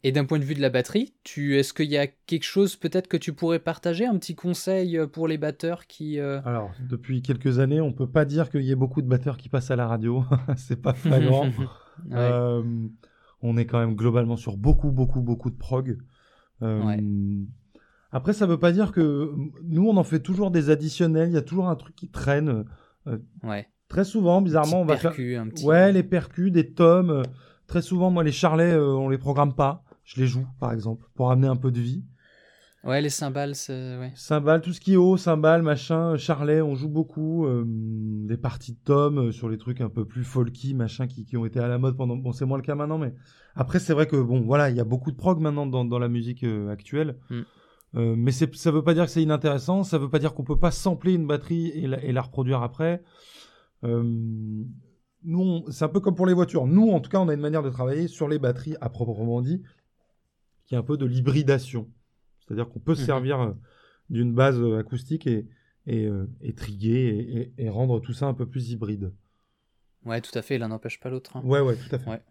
Et 0.03 0.12
d'un 0.12 0.26
point 0.26 0.38
de 0.38 0.43
vue 0.43 0.53
de 0.53 0.62
la 0.62 0.70
batterie, 0.70 1.16
tu, 1.24 1.58
est-ce 1.58 1.74
qu'il 1.74 1.89
y 1.89 1.97
a 1.97 2.06
quelque 2.06 2.43
chose 2.43 2.76
peut-être 2.76 3.08
que 3.08 3.18
tu 3.18 3.34
pourrais 3.34 3.58
partager, 3.58 4.06
un 4.06 4.18
petit 4.20 4.36
conseil 4.36 4.99
euh, 4.99 5.08
pour 5.08 5.28
les 5.28 5.39
batteurs 5.39 5.88
qui... 5.88 6.20
Euh, 6.20 6.41
Alors, 6.45 6.72
depuis 6.80 7.24
quelques 7.24 7.58
années, 7.58 7.82
on 7.82 7.91
peut 7.91 8.10
pas 8.10 8.24
dire 8.24 8.51
qu'il 8.51 8.62
y 8.62 8.72
ait 8.72 8.76
beaucoup 8.76 9.01
de 9.01 9.08
batteurs 9.08 9.38
qui 9.38 9.49
passent 9.49 9.72
à 9.72 9.76
la 9.76 9.88
radio. 9.88 10.24
c'est 10.58 10.80
pas 10.80 10.93
flagrant. 10.93 11.49
euh, 12.12 12.62
on 13.41 13.58
est 13.58 13.66
quand 13.66 13.80
même 13.80 13.95
globalement 13.95 14.38
sur 14.38 14.58
beaucoup, 14.58 14.91
beaucoup, 14.91 15.22
beaucoup 15.22 15.49
de 15.49 15.58
prog. 15.58 15.97
Euh, 16.62 16.97
après, 18.16 18.34
ça 18.34 18.45
veut 18.45 18.59
pas 18.59 18.72
dire 18.72 18.91
que 18.91 19.32
nous, 19.63 19.88
on 19.88 19.97
en 19.97 20.03
fait 20.03 20.20
toujours 20.20 20.51
des 20.51 20.70
additionnels. 20.70 21.30
Il 21.30 21.36
y 21.36 21.38
a 21.38 21.41
toujours 21.41 21.70
un 21.70 21.76
truc 21.76 21.95
qui 21.95 22.09
traîne. 22.09 22.66
ouais. 23.43 23.68
Très 23.88 24.03
souvent, 24.03 24.41
bizarrement, 24.41 24.82
on 24.82 24.86
va 24.86 24.97
faire. 24.97 25.11
Un 25.11 25.47
petit... 25.49 25.63
Ouais, 25.63 25.91
les 25.91 26.01
percus, 26.01 26.51
des 26.51 26.74
tomes. 26.74 27.22
Très 27.68 27.84
souvent, 27.84 28.09
moi, 28.09 28.24
les 28.24 28.32
charlets, 28.32 28.76
on 28.76 29.09
les 29.09 29.20
programme 29.20 29.53
pas 29.53 29.86
je 30.05 30.22
les 30.22 30.28
joue, 30.28 30.47
par 30.59 30.72
exemple, 30.72 31.05
pour 31.16 31.32
amener 31.32 31.47
un 31.47 31.55
peu 31.55 31.72
de 31.72 31.82
vie. 31.82 32.03
Ouais, 32.84 33.01
les 33.01 33.09
cymbales, 33.09 33.55
c'est... 33.55 33.97
Ouais. 33.97 34.11
Cymbales, 34.13 34.61
tout 34.61 34.72
ce 34.72 34.80
qui 34.80 34.93
est 34.93 34.97
haut, 34.97 35.18
cymbales, 35.18 35.63
machin, 35.63 36.18
charlet, 36.18 36.61
on 36.61 36.76
joue 36.76 36.88
beaucoup. 36.88 37.47
Euh, 37.47 37.63
des 37.66 38.38
parties 38.38 38.74
de 38.74 38.80
tomes 38.86 39.18
euh, 39.18 39.32
sur 39.32 39.49
les 39.49 39.57
trucs 39.57 39.82
un 39.82 39.89
peu 39.89 40.05
plus 40.05 40.24
folky, 40.24 40.76
machin, 40.76 41.07
qui, 41.07 41.26
qui 41.26 41.36
ont 41.36 41.47
été 41.47 41.59
à 41.59 41.68
la 41.68 41.80
mode 41.80 41.97
pendant... 41.97 42.16
Bon, 42.16 42.32
c'est 42.32 42.45
moins 42.45 42.57
le 42.57 42.63
cas 42.63 42.76
maintenant, 42.76 42.99
mais... 42.99 43.13
Après, 43.55 43.80
c'est 43.80 43.93
vrai 43.93 44.05
que, 44.05 44.18
bon, 44.18 44.41
voilà, 44.41 44.70
il 44.70 44.76
y 44.76 44.80
a 44.80 44.84
beaucoup 44.84 45.11
de 45.11 45.16
prog 45.16 45.39
maintenant 45.39 45.66
dans, 45.66 45.84
dans 45.84 45.97
la 45.97 46.09
musique 46.09 46.43
euh, 46.43 46.70
actuelle. 46.70 47.18
Mm. 47.32 47.41
Euh, 47.96 48.16
mais 48.18 48.32
ça 48.32 48.72
veut 48.72 48.84
pas 48.84 48.93
dire 48.93 49.06
que 49.06 49.12
c'est 49.12 49.24
inintéressant, 49.24 49.84
ça 49.84 49.98
veut 49.98 50.10
pas 50.10 50.20
dire 50.20 50.34
qu'on 50.34 50.43
peut 50.43 50.60
pas 50.60 50.72
sampler 50.72 51.14
une 51.14 51.28
batterie 51.28 51.70
et 51.70 51.88
la, 51.88 52.04
et 52.04 52.12
la 52.12 52.22
reproduire 52.22 52.62
après. 52.62 53.02
Euh, 53.84 54.04
nous, 55.24 55.66
c'est 55.72 55.86
un 55.86 55.89
peu 55.89 56.02
comme 56.02 56.16
pour 56.16 56.26
les 56.26 56.34
voitures. 56.34 56.68
Nous, 56.68 56.89
en 56.89 57.00
tout 57.00 57.10
cas, 57.10 57.20
on 57.20 57.30
a 57.30 57.34
une 57.34 57.39
manière 57.39 57.64
de 57.64 57.70
travailler 57.70 58.08
sur 58.08 58.28
les 58.28 58.38
batteries 58.38 58.76
à 58.82 58.89
proprement 58.89 59.41
dit 59.41 59.64
qui 60.66 60.76
est 60.76 60.78
un 60.78 60.84
peu 60.84 60.98
de 60.98 61.06
l'hybridation. 61.06 61.88
C'est-à-dire 62.39 62.68
qu'on 62.68 62.80
peut 62.80 62.96
se 62.96 63.02
mhm. 63.02 63.06
servir 63.06 63.39
euh, 63.39 63.52
d'une 64.10 64.34
base 64.34 64.62
acoustique 64.78 65.28
et, 65.28 65.48
et, 65.88 66.10
et 66.41 66.54
triguer 66.54 67.54
et, 67.58 67.64
et, 67.64 67.70
rendre 67.70 68.00
tout 68.00 68.14
ça 68.14 68.26
un 68.26 68.34
peu 68.34 68.46
plus 68.46 68.72
hybride. 68.72 69.14
Ouais, 70.06 70.22
tout 70.22 70.38
à 70.38 70.41
fait, 70.41 70.58
l'un 70.58 70.68
n'empêche 70.68 71.00
pas 71.00 71.10
l'autre. 71.10 71.38
Hein. 71.38 71.41
Ouais, 71.43 71.60
ouais, 71.60 71.76
tout 71.76 71.96
à 71.96 72.00
fait. 72.00 72.22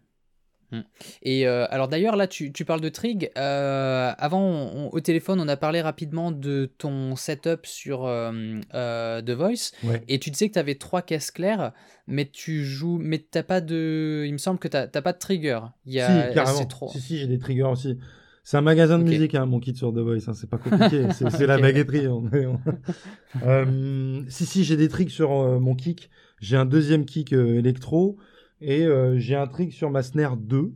Et 1.21 1.47
alors 1.47 1.87
d'ailleurs 1.87 2.15
là 2.15 2.27
tu, 2.27 2.51
tu, 2.51 2.65
parles 2.65 2.81
de 2.81 2.89
Trig. 2.89 3.31
avant 3.35 4.89
au 4.91 4.99
téléphone 4.99 5.39
on 5.39 5.47
a 5.47 5.57
parlé 5.57 5.81
rapidement 5.81 6.31
de 6.31 6.71
ton 6.77 7.15
setup 7.15 7.65
sur 7.65 8.03
The 8.03 9.29
Voice 9.29 9.71
et 10.07 10.19
tu 10.19 10.29
disais 10.31 10.47
que 10.47 10.53
tu 10.53 10.59
avais 10.59 10.75
trois 10.75 11.01
caisses 11.01 11.31
claires 11.31 11.71
mais 12.07 12.25
tu 12.25 12.63
joues 12.63 12.99
mais 13.01 13.19
t'as 13.19 13.43
pas 13.43 13.61
de 13.61 14.25
il 14.25 14.33
me 14.33 14.37
semble 14.37 14.59
que 14.59 14.67
tu 14.67 14.77
n'as 14.77 14.87
pas 14.87 15.13
de 15.13 15.19
trigger. 15.19 15.59
Il 15.85 15.93
y 15.93 15.99
a... 15.99 16.29
Si 16.29 16.33
carrément. 16.33 16.65
Trop... 16.65 16.89
Si 16.89 16.99
si 16.99 17.17
j'ai 17.17 17.27
des 17.27 17.39
triggers 17.39 17.63
aussi. 17.63 17.97
C'est 18.43 18.57
un 18.57 18.61
magasin 18.61 18.99
de 18.99 19.03
musique, 19.03 19.33
hein, 19.33 19.47
mon 19.47 19.59
kit 19.59 19.75
sur 19.75 19.91
The 19.91 19.97
Voice. 19.97 20.27
Hein, 20.27 20.33
c'est 20.35 20.49
pas 20.49 20.59
compliqué. 20.59 21.07
c'est 21.13 21.47
la 21.47 21.57
baguetterie. 21.57 22.05
euh, 23.43 24.21
si, 24.29 24.45
si, 24.45 24.63
j'ai 24.63 24.77
des 24.77 24.87
tricks 24.87 25.09
sur 25.09 25.31
euh, 25.31 25.59
mon 25.59 25.73
kick. 25.73 26.11
J'ai 26.39 26.55
un 26.55 26.65
deuxième 26.65 27.05
kick 27.05 27.33
euh, 27.33 27.57
électro. 27.57 28.17
Et 28.61 28.85
euh, 28.85 29.17
j'ai 29.17 29.35
un 29.35 29.47
trick 29.47 29.73
sur 29.73 29.89
ma 29.89 30.03
snare 30.03 30.37
2. 30.37 30.73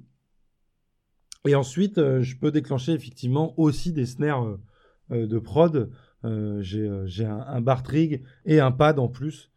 Et 1.48 1.56
ensuite, 1.56 1.96
je 1.96 2.36
peux 2.36 2.52
déclencher 2.52 2.92
effectivement 2.92 3.58
aussi 3.58 3.94
des 3.94 4.06
snares 4.06 4.58
de 5.10 5.40
prod. 5.40 5.90
j'ai 6.60 7.26
un, 7.26 7.40
un, 7.48 7.62
bar 7.62 7.82
trig 7.82 8.24
et 8.46 8.60
un 8.60 8.72
pad 8.72 9.00
en 9.00 9.08
plus 9.08 9.50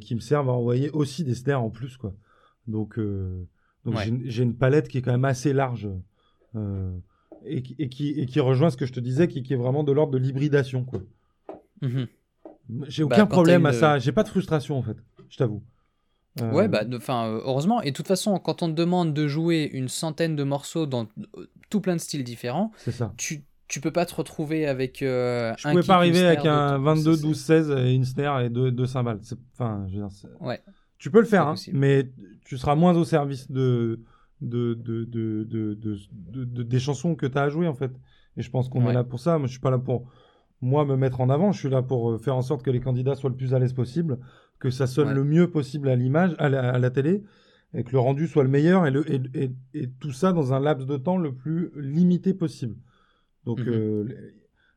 qui 0.00 0.14
me 0.14 0.20
servent 0.20 0.48
à 0.48 0.52
envoyer 0.52 0.90
aussi 0.90 1.24
des 1.24 1.34
snares 1.34 1.62
en 1.62 1.70
plus. 1.70 1.96
quoi. 1.96 2.14
Donc, 2.68 3.00
donc 3.84 3.96
j'ai 4.26 4.42
une 4.44 4.56
palette 4.56 4.86
qui 4.86 4.98
est 4.98 5.02
quand 5.02 5.10
même 5.10 5.24
assez 5.24 5.52
large. 5.52 5.88
Euh, 6.56 6.90
et, 7.44 7.62
qui, 7.88 8.10
et 8.10 8.26
qui 8.26 8.40
rejoint 8.40 8.70
ce 8.70 8.76
que 8.76 8.86
je 8.86 8.92
te 8.92 9.00
disais, 9.00 9.28
qui, 9.28 9.42
qui 9.42 9.52
est 9.52 9.56
vraiment 9.56 9.84
de 9.84 9.92
l'ordre 9.92 10.12
de 10.12 10.18
l'hybridation. 10.18 10.84
quoi. 10.84 11.00
Mhm. 11.82 12.08
J'ai 12.88 13.02
aucun 13.02 13.24
bah, 13.24 13.26
problème 13.26 13.64
à 13.64 13.72
ça. 13.72 13.98
J'ai 13.98 14.12
pas 14.12 14.24
de 14.24 14.28
frustration 14.28 14.76
en 14.76 14.82
fait, 14.82 14.96
je 15.28 15.36
t'avoue. 15.36 15.62
Euh, 16.42 16.52
ouais, 16.52 16.68
bah, 16.68 16.82
enfin, 16.94 17.26
euh, 17.26 17.40
heureusement. 17.44 17.82
Et 17.82 17.90
de 17.90 17.96
toute 17.96 18.08
façon, 18.08 18.38
quand 18.38 18.62
on 18.62 18.68
te 18.68 18.74
demande 18.74 19.14
de 19.14 19.26
jouer 19.26 19.68
une 19.72 19.88
centaine 19.88 20.36
de 20.36 20.44
morceaux 20.44 20.86
dans 20.86 21.06
euh, 21.36 21.46
tout 21.70 21.80
plein 21.80 21.94
de 21.94 22.00
styles 22.00 22.24
différents, 22.24 22.72
ça. 22.86 23.12
tu 23.16 23.44
tu 23.68 23.80
peux 23.82 23.90
pas 23.90 24.06
te 24.06 24.14
retrouver 24.14 24.66
avec 24.66 25.02
euh, 25.02 25.52
je 25.58 25.68
pouvais 25.68 25.82
pas 25.82 25.96
arriver 25.96 26.24
avec 26.26 26.46
un 26.46 26.78
22 26.78 27.18
12 27.18 27.38
16 27.38 27.70
et 27.70 27.92
une 27.92 28.04
snare 28.04 28.40
et 28.40 28.48
deux, 28.48 28.70
deux 28.70 28.86
cymbales. 28.86 29.20
Enfin 29.52 29.86
je 29.88 29.98
veux 29.98 30.08
dire, 30.08 30.30
ouais. 30.40 30.60
Tu 30.96 31.10
peux 31.10 31.20
le 31.20 31.26
faire 31.26 31.46
hein, 31.46 31.54
mais 31.72 32.10
tu 32.44 32.56
seras 32.56 32.74
moins 32.74 32.96
au 32.96 33.04
service 33.04 33.50
de 33.50 34.00
de, 34.40 34.72
de, 34.74 35.04
de, 35.04 35.44
de, 35.44 36.62
des 36.62 36.80
chansons 36.80 37.14
que 37.14 37.26
tu 37.26 37.36
as 37.36 37.42
à 37.42 37.48
jouer 37.50 37.68
en 37.68 37.74
fait. 37.74 37.92
Et 38.36 38.42
je 38.42 38.50
pense 38.50 38.68
qu'on 38.68 38.88
est 38.88 38.94
là 38.94 39.04
pour 39.04 39.20
ça. 39.20 39.36
Moi 39.36 39.46
je 39.46 39.52
suis 39.52 39.60
pas 39.60 39.70
là 39.70 39.78
pour 39.78 40.08
moi 40.62 40.84
me 40.86 40.96
mettre 40.96 41.20
en 41.20 41.28
avant. 41.28 41.52
Je 41.52 41.58
suis 41.58 41.68
là 41.68 41.82
pour 41.82 42.12
euh, 42.12 42.18
faire 42.18 42.36
en 42.36 42.42
sorte 42.42 42.62
que 42.62 42.70
les 42.70 42.80
candidats 42.80 43.16
soient 43.16 43.30
le 43.30 43.36
plus 43.36 43.52
à 43.52 43.58
l'aise 43.58 43.74
possible 43.74 44.18
que 44.58 44.70
ça 44.70 44.86
sonne 44.86 45.12
le 45.12 45.24
mieux 45.24 45.50
possible 45.50 45.88
à 45.88 45.96
l'image 45.96 46.34
à, 46.38 46.46
à 46.46 46.78
la 46.78 46.90
télé 46.90 47.22
et 47.74 47.84
que 47.84 47.92
le 47.92 47.98
rendu 47.98 48.26
soit 48.26 48.42
le 48.42 48.48
meilleur 48.48 48.86
et, 48.86 48.90
le, 48.90 49.04
et, 49.12 49.50
et, 49.74 49.90
tout 50.00 50.12
ça 50.12 50.32
dans 50.32 50.52
un 50.52 50.60
laps 50.60 50.86
de 50.86 50.96
temps 50.96 51.18
le 51.18 51.34
plus 51.34 51.70
limité 51.76 52.32
possible. 52.34 52.76
Donc 53.44 53.60
mhm. 53.60 53.68
euh, 53.68 54.34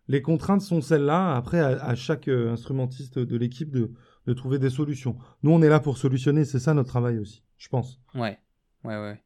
les 0.08 0.22
contraintes 0.22 0.62
sont 0.62 0.82
celles-là. 0.82 1.36
Après, 1.36 1.60
à, 1.60 1.96
chaque 1.96 2.28
euh, 2.28 2.52
instrumentiste 2.52 3.18
de 3.18 3.38
l'équipe 3.38 3.72
de, 3.72 3.92
de, 4.26 4.34
trouver 4.34 4.60
des 4.60 4.70
solutions. 4.70 5.18
Nous, 5.44 5.52
on 5.52 5.62
est 5.62 5.70
là 5.70 5.80
pour 5.80 5.98
solutionner. 5.98 6.46
C'est 6.46 6.60
ça 6.60 6.74
notre 6.74 6.90
travail 6.90 7.18
aussi, 7.18 7.44
je 7.58 7.70
pense. 7.70 8.02
Ouais, 8.14 8.38
ouais, 8.84 8.98
ouais. 8.98 9.22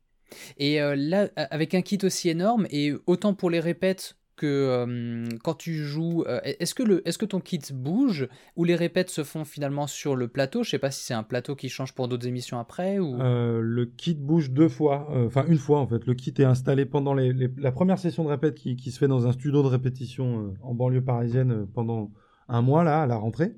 Et 0.57 0.81
euh, 0.81 0.95
là, 0.95 1.29
avec 1.35 1.73
un 1.73 1.81
kit 1.81 1.99
aussi 2.03 2.29
énorme, 2.29 2.67
et 2.69 2.93
autant 3.05 3.33
pour 3.33 3.49
les 3.49 3.59
répètes 3.59 4.17
que 4.35 4.45
euh, 4.45 5.25
quand 5.43 5.55
tu 5.55 5.75
joues, 5.75 6.23
euh, 6.27 6.39
est-ce 6.43 6.75
que, 6.75 6.83
le, 6.83 7.07
est 7.07 7.17
que 7.17 7.25
ton 7.25 7.39
kit 7.39 7.61
bouge 7.73 8.27
ou 8.55 8.63
les 8.63 8.75
répètes 8.75 9.09
se 9.09 9.23
font 9.23 9.45
finalement 9.45 9.87
sur 9.87 10.15
le 10.15 10.27
plateau? 10.27 10.63
Je 10.63 10.71
sais 10.71 10.79
pas 10.79 10.91
si 10.91 11.03
c'est 11.03 11.13
un 11.13 11.23
plateau 11.23 11.55
qui 11.55 11.69
change 11.69 11.93
pour 11.93 12.07
d'autres 12.07 12.27
émissions 12.27 12.59
après 12.59 12.99
ou? 12.99 13.21
Euh, 13.21 13.61
le 13.61 13.85
kit 13.85 14.15
bouge 14.15 14.51
deux 14.51 14.69
fois, 14.69 15.07
enfin 15.25 15.45
une 15.47 15.57
fois 15.57 15.79
en 15.79 15.87
fait. 15.87 16.05
Le 16.05 16.13
kit 16.13 16.33
est 16.37 16.43
installé 16.43 16.85
pendant 16.85 17.13
les, 17.13 17.33
la 17.57 17.71
première 17.71 17.99
session 17.99 18.23
de 18.23 18.29
répète 18.29 18.55
qui, 18.55 18.75
qui, 18.75 18.91
se 18.91 18.99
fait 18.99 19.07
dans 19.07 19.27
un 19.27 19.31
studio 19.31 19.63
de 19.63 19.67
répétition 19.67 20.53
en 20.61 20.73
banlieue 20.73 21.03
parisienne 21.03 21.67
pendant 21.73 22.11
un 22.47 22.61
mois 22.61 22.83
là 22.83 23.03
à 23.03 23.07
la 23.07 23.15
rentrée. 23.15 23.55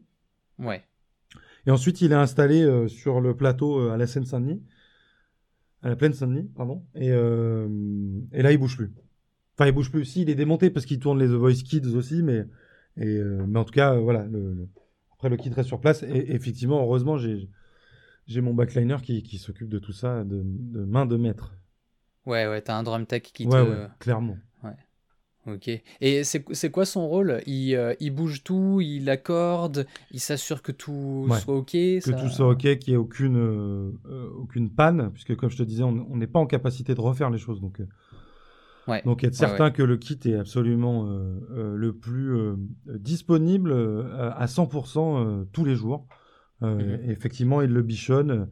Ouais. 0.60 0.84
Et 1.66 1.72
ensuite 1.72 2.02
il 2.02 2.12
est 2.12 2.16
installé 2.16 2.88
sur 2.88 3.20
le 3.20 3.36
plateau 3.36 3.90
à 3.90 3.98
la 3.98 4.08
Seine-Saint-Denis, 4.08 4.64
à 5.82 5.90
la 5.90 5.96
plaine 5.96 6.14
Saint-Denis, 6.14 6.50
pardon. 6.56 6.84
Et, 6.96 7.08
et 7.10 8.42
là 8.42 8.52
il 8.52 8.58
bouge 8.58 8.78
plus. 8.78 8.94
Enfin, 9.58 9.68
il 9.68 9.72
bouge 9.74 9.90
plus. 9.90 10.06
Si, 10.06 10.22
il 10.22 10.30
est 10.30 10.36
démonté 10.36 10.70
parce 10.70 10.86
qu'il 10.86 11.00
tourne 11.00 11.18
les 11.18 11.26
The 11.26 11.32
Voice 11.32 11.64
Kids 11.66 11.96
aussi, 11.96 12.22
mais, 12.22 12.46
et, 12.96 13.18
euh, 13.18 13.44
mais 13.48 13.58
en 13.58 13.64
tout 13.64 13.74
cas, 13.74 13.96
voilà. 13.96 14.24
Le, 14.26 14.68
Après, 15.14 15.30
le 15.30 15.38
kit 15.38 15.50
reste 15.50 15.68
sur 15.68 15.80
place. 15.80 16.04
Et 16.04 16.36
effectivement, 16.36 16.80
heureusement, 16.80 17.18
j'ai, 17.18 17.50
j'ai 18.28 18.42
mon 18.42 18.54
backliner 18.54 18.98
qui, 19.02 19.24
qui 19.24 19.40
s'occupe 19.40 19.70
de 19.70 19.80
tout 19.80 19.94
ça 19.94 20.24
de, 20.24 20.44
de, 20.46 20.86
main 20.86 21.08
de 21.08 21.18
maître. 21.18 21.56
Ouais, 22.28 22.46
ouais, 22.46 22.62
t'as 22.62 22.76
un 22.76 22.84
drum 22.84 23.08
tech 23.08 23.24
qui 23.24 23.48
te. 23.48 23.56
Ouais, 23.56 23.88
clairement. 23.98 24.38
Ouais. 24.64 24.76
Ok. 25.48 25.72
Et 26.02 26.24
c'est 26.24 26.70
quoi 26.70 26.86
son 26.86 27.08
rôle? 27.08 27.42
Il, 27.48 27.74
euh, 27.74 27.96
il, 28.00 28.12
bouge 28.12 28.44
tout, 28.44 28.80
il 28.80 29.10
accorde, 29.10 29.88
il 30.12 30.20
s'assure 30.20 30.62
que 30.62 30.72
tout 30.72 31.28
soit 31.42 31.56
ok 31.56 31.72
Que 31.72 32.22
tout 32.22 32.30
soit 32.30 32.50
ok, 32.50 32.78
qu'il 32.78 32.90
n'y 32.90 32.94
ait 32.94 32.98
aucune, 32.98 33.38
euh, 33.38 33.92
aucune 34.38 34.70
panne, 34.70 35.10
puisque 35.14 35.36
comme 35.36 35.50
je 35.50 35.58
te 35.58 35.64
disais, 35.64 35.84
on 35.84 36.16
n'est 36.16 36.28
pas 36.28 36.40
en 36.40 36.46
capacité 36.46 36.94
de 36.94 37.02
refaire 37.02 37.32
les 37.32 37.40
choses. 37.40 37.60
Donc, 37.60 37.82
donc 39.04 39.24
être 39.24 39.36
certain 39.36 39.72
que 39.72 39.84
le 39.84 39.98
kit 39.98 40.20
est 40.26 40.36
absolument 40.36 41.08
euh, 41.08 41.40
euh, 41.52 41.76
le 41.76 41.94
plus 41.94 42.36
euh, 42.36 42.56
disponible 42.88 43.74
à 44.36 44.46
100% 44.46 45.46
tous 45.52 45.66
les 45.66 45.76
jours. 45.76 46.08
Mhm. 46.62 47.00
Effectivement, 47.10 47.62
il 47.62 47.72
le 47.72 47.82
bichonne, 47.84 48.48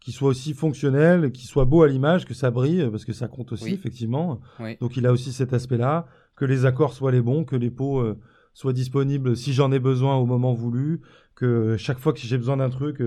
qu'il 0.00 0.12
soit 0.12 0.28
aussi 0.28 0.54
fonctionnel, 0.54 1.32
qu'il 1.32 1.48
soit 1.48 1.64
beau 1.64 1.82
à 1.82 1.88
l'image, 1.88 2.26
que 2.26 2.34
ça 2.34 2.50
brille, 2.50 2.88
parce 2.90 3.04
que 3.04 3.12
ça 3.12 3.28
compte 3.28 3.52
aussi, 3.52 3.72
effectivement. 3.72 4.40
Donc 4.80 4.96
il 4.96 5.06
a 5.06 5.12
aussi 5.12 5.32
cet 5.32 5.52
aspect-là, 5.52 6.06
que 6.36 6.44
les 6.44 6.66
accords 6.66 6.92
soient 6.92 7.12
les 7.12 7.22
bons, 7.22 7.44
que 7.44 7.56
les 7.56 7.70
pots 7.70 8.04
soient 8.52 8.72
disponibles 8.72 9.36
si 9.36 9.52
j'en 9.52 9.72
ai 9.72 9.78
besoin 9.78 10.16
au 10.16 10.26
moment 10.26 10.54
voulu, 10.54 11.00
que 11.34 11.76
chaque 11.76 11.98
fois 11.98 12.12
que 12.12 12.20
j'ai 12.20 12.38
besoin 12.38 12.58
d'un 12.58 12.70
truc, 12.70 13.00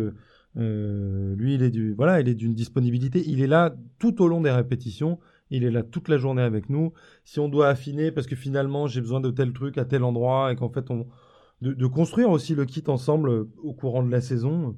lui, 0.56 1.54
il 1.54 1.64
est 1.64 1.72
du, 1.72 1.94
voilà, 1.94 2.20
il 2.20 2.28
est 2.28 2.36
d'une 2.36 2.54
disponibilité. 2.54 3.24
Il 3.28 3.42
est 3.42 3.48
là 3.48 3.76
tout 4.00 4.22
au 4.22 4.28
long 4.28 4.42
des 4.42 4.52
répétitions 4.52 5.20
il 5.50 5.64
est 5.64 5.72
là 5.72 5.84
toute 5.84 6.10
la 6.10 6.18
journée 6.18 6.42
avec 6.42 6.70
nous. 6.70 6.94
Si 7.26 7.40
on 7.40 7.50
doit 7.50 7.68
affiner 7.68 8.12
parce 8.12 8.28
que 8.28 8.36
finalement 8.36 8.88
j'ai 8.88 9.02
besoin 9.02 9.22
de 9.22 9.32
tel 9.32 9.54
truc 9.54 9.78
à 9.78 9.86
tel 9.86 10.04
endroit 10.04 10.52
et 10.52 10.56
qu'en 10.56 10.70
fait 10.70 10.90
on 10.92 11.08
de, 11.62 11.88
construire 11.88 12.30
aussi 12.30 12.56
le 12.56 12.66
kit 12.66 12.84
ensemble 12.88 13.30
euh, 13.30 13.52
au 13.64 13.74
courant 13.74 14.04
de 14.04 14.12
la 14.12 14.22
saison, 14.22 14.78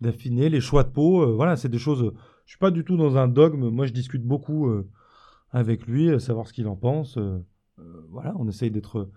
d'affiner 0.00 0.48
les 0.48 0.60
choix 0.60 0.82
de 0.82 0.88
peau, 0.88 1.22
euh, 1.22 1.34
voilà, 1.34 1.56
c'est 1.56 1.68
des 1.68 1.78
choses. 1.78 2.12
Je 2.46 2.52
suis 2.52 2.58
pas 2.58 2.70
du 2.70 2.84
tout 2.84 2.96
dans 2.96 3.16
un 3.16 3.28
dogme. 3.28 3.68
Moi, 3.68 3.86
je 3.86 3.92
discute 3.92 4.24
beaucoup 4.24 4.68
euh, 4.68 4.88
avec 5.50 5.86
lui, 5.86 6.18
savoir 6.20 6.46
ce 6.46 6.52
qu'il 6.52 6.66
en 6.66 6.76
pense. 6.76 7.18
voilà, 8.10 8.34
on 8.38 8.48
essaye 8.48 8.70
d'être 8.70 9.10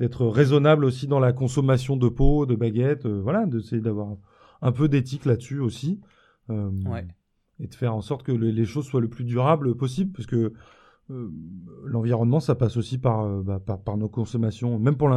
d'être 0.00 0.26
raisonnable 0.26 0.84
aussi 0.84 1.06
dans 1.06 1.20
la 1.20 1.32
consommation 1.32 1.96
de 1.96 2.08
peau, 2.08 2.46
de 2.46 2.56
baguettes, 2.56 3.06
voilà, 3.06 3.46
d'essayer 3.46 3.80
d'avoir 3.80 4.16
un 4.60 4.72
peu 4.72 4.88
d'éthique 4.88 5.24
là-dessus 5.24 5.60
aussi. 5.60 6.00
ouais 6.48 7.06
et 7.60 7.66
de 7.66 7.74
faire 7.74 7.94
en 7.94 8.00
sorte 8.00 8.22
que 8.22 8.32
les, 8.32 8.64
choses 8.64 8.86
soient 8.86 9.00
le 9.00 9.08
plus 9.08 9.24
durables 9.24 9.76
possible, 9.76 10.12
parce 10.12 10.26
que 10.26 10.52
euh, 11.10 11.30
l'environnement, 11.84 12.40
ça 12.40 12.54
passe 12.54 12.76
aussi 12.76 12.96
euh, 13.04 13.42
bah, 13.42 13.60
par, 13.64 13.80
par, 13.80 13.96
nos 13.96 14.08
consommations, 14.08 14.78
même 14.78 14.96
pour 14.96 15.10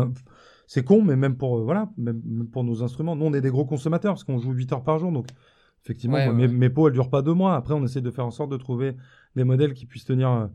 c'est 0.67 0.83
con, 0.83 1.01
mais 1.01 1.15
même 1.15 1.37
pour, 1.37 1.57
euh, 1.57 1.63
voilà, 1.63 1.89
même, 1.97 2.21
pour 2.51 2.63
nos 2.63 2.83
instruments. 2.83 3.15
Nous, 3.15 3.25
on 3.25 3.33
est 3.33 3.41
des 3.41 3.49
gros 3.49 3.65
consommateurs, 3.65 4.13
parce 4.13 4.23
qu'on 4.23 4.37
joue 4.37 4.51
8 4.51 4.73
heures 4.73 4.83
par 4.83 4.99
jour, 4.99 5.11
donc 5.11 5.27
effectivement, 5.83 6.33
mes, 6.33 6.47
mes, 6.47 6.69
pots, 6.69 6.87
elles 6.87 6.93
durent 6.93 7.09
pas 7.09 7.21
deux 7.21 7.33
mois. 7.33 7.55
Après, 7.55 7.73
on 7.73 7.83
essaie 7.85 8.01
de 8.01 8.11
faire 8.11 8.25
en 8.25 8.31
sorte 8.31 8.51
de 8.51 8.57
trouver 8.57 8.95
des 9.35 9.45
modèles 9.45 9.73
qui 9.73 9.85
puissent 9.85 10.05
tenir, 10.05 10.49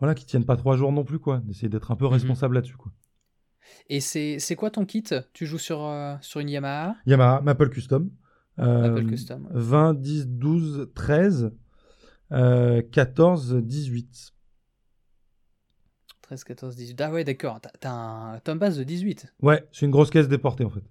voilà, 0.00 0.14
qui 0.14 0.26
tiennent 0.26 0.44
pas 0.44 0.56
trois 0.56 0.76
jours 0.76 0.90
non 0.90 1.04
plus, 1.04 1.20
quoi. 1.20 1.38
D'essayer 1.44 1.68
d'être 1.68 1.92
un 1.92 1.96
peu 1.96 2.06
mhm. 2.06 2.12
responsable 2.12 2.56
là-dessus, 2.56 2.76
quoi. 2.76 2.92
Et 3.88 4.00
c'est 4.00 4.56
quoi 4.56 4.70
ton 4.70 4.84
kit? 4.84 5.04
Tu 5.32 5.46
joues 5.46 5.58
sur, 5.58 5.88
sur 6.20 6.40
une 6.40 6.50
Yamaha? 6.50 6.96
Yamaha, 7.06 7.40
Maple 7.40 7.70
Custom. 7.70 8.10
20, 8.56 9.94
10, 9.94 10.28
12, 10.28 10.90
13, 10.94 11.52
14, 12.30 13.56
18. 13.56 14.32
13, 16.22 16.44
14, 16.44 16.76
18. 16.76 17.00
Ah 17.00 17.10
ouais, 17.10 17.24
d'accord. 17.24 17.60
T'as 17.80 18.40
un, 18.46 18.56
base 18.56 18.78
de 18.78 18.84
18. 18.84 19.34
Ouais, 19.42 19.66
c'est 19.72 19.86
une 19.86 19.92
grosse 19.92 20.10
caisse 20.10 20.28
déportée 20.28 20.64
en 20.64 20.70
fait. 20.70 20.84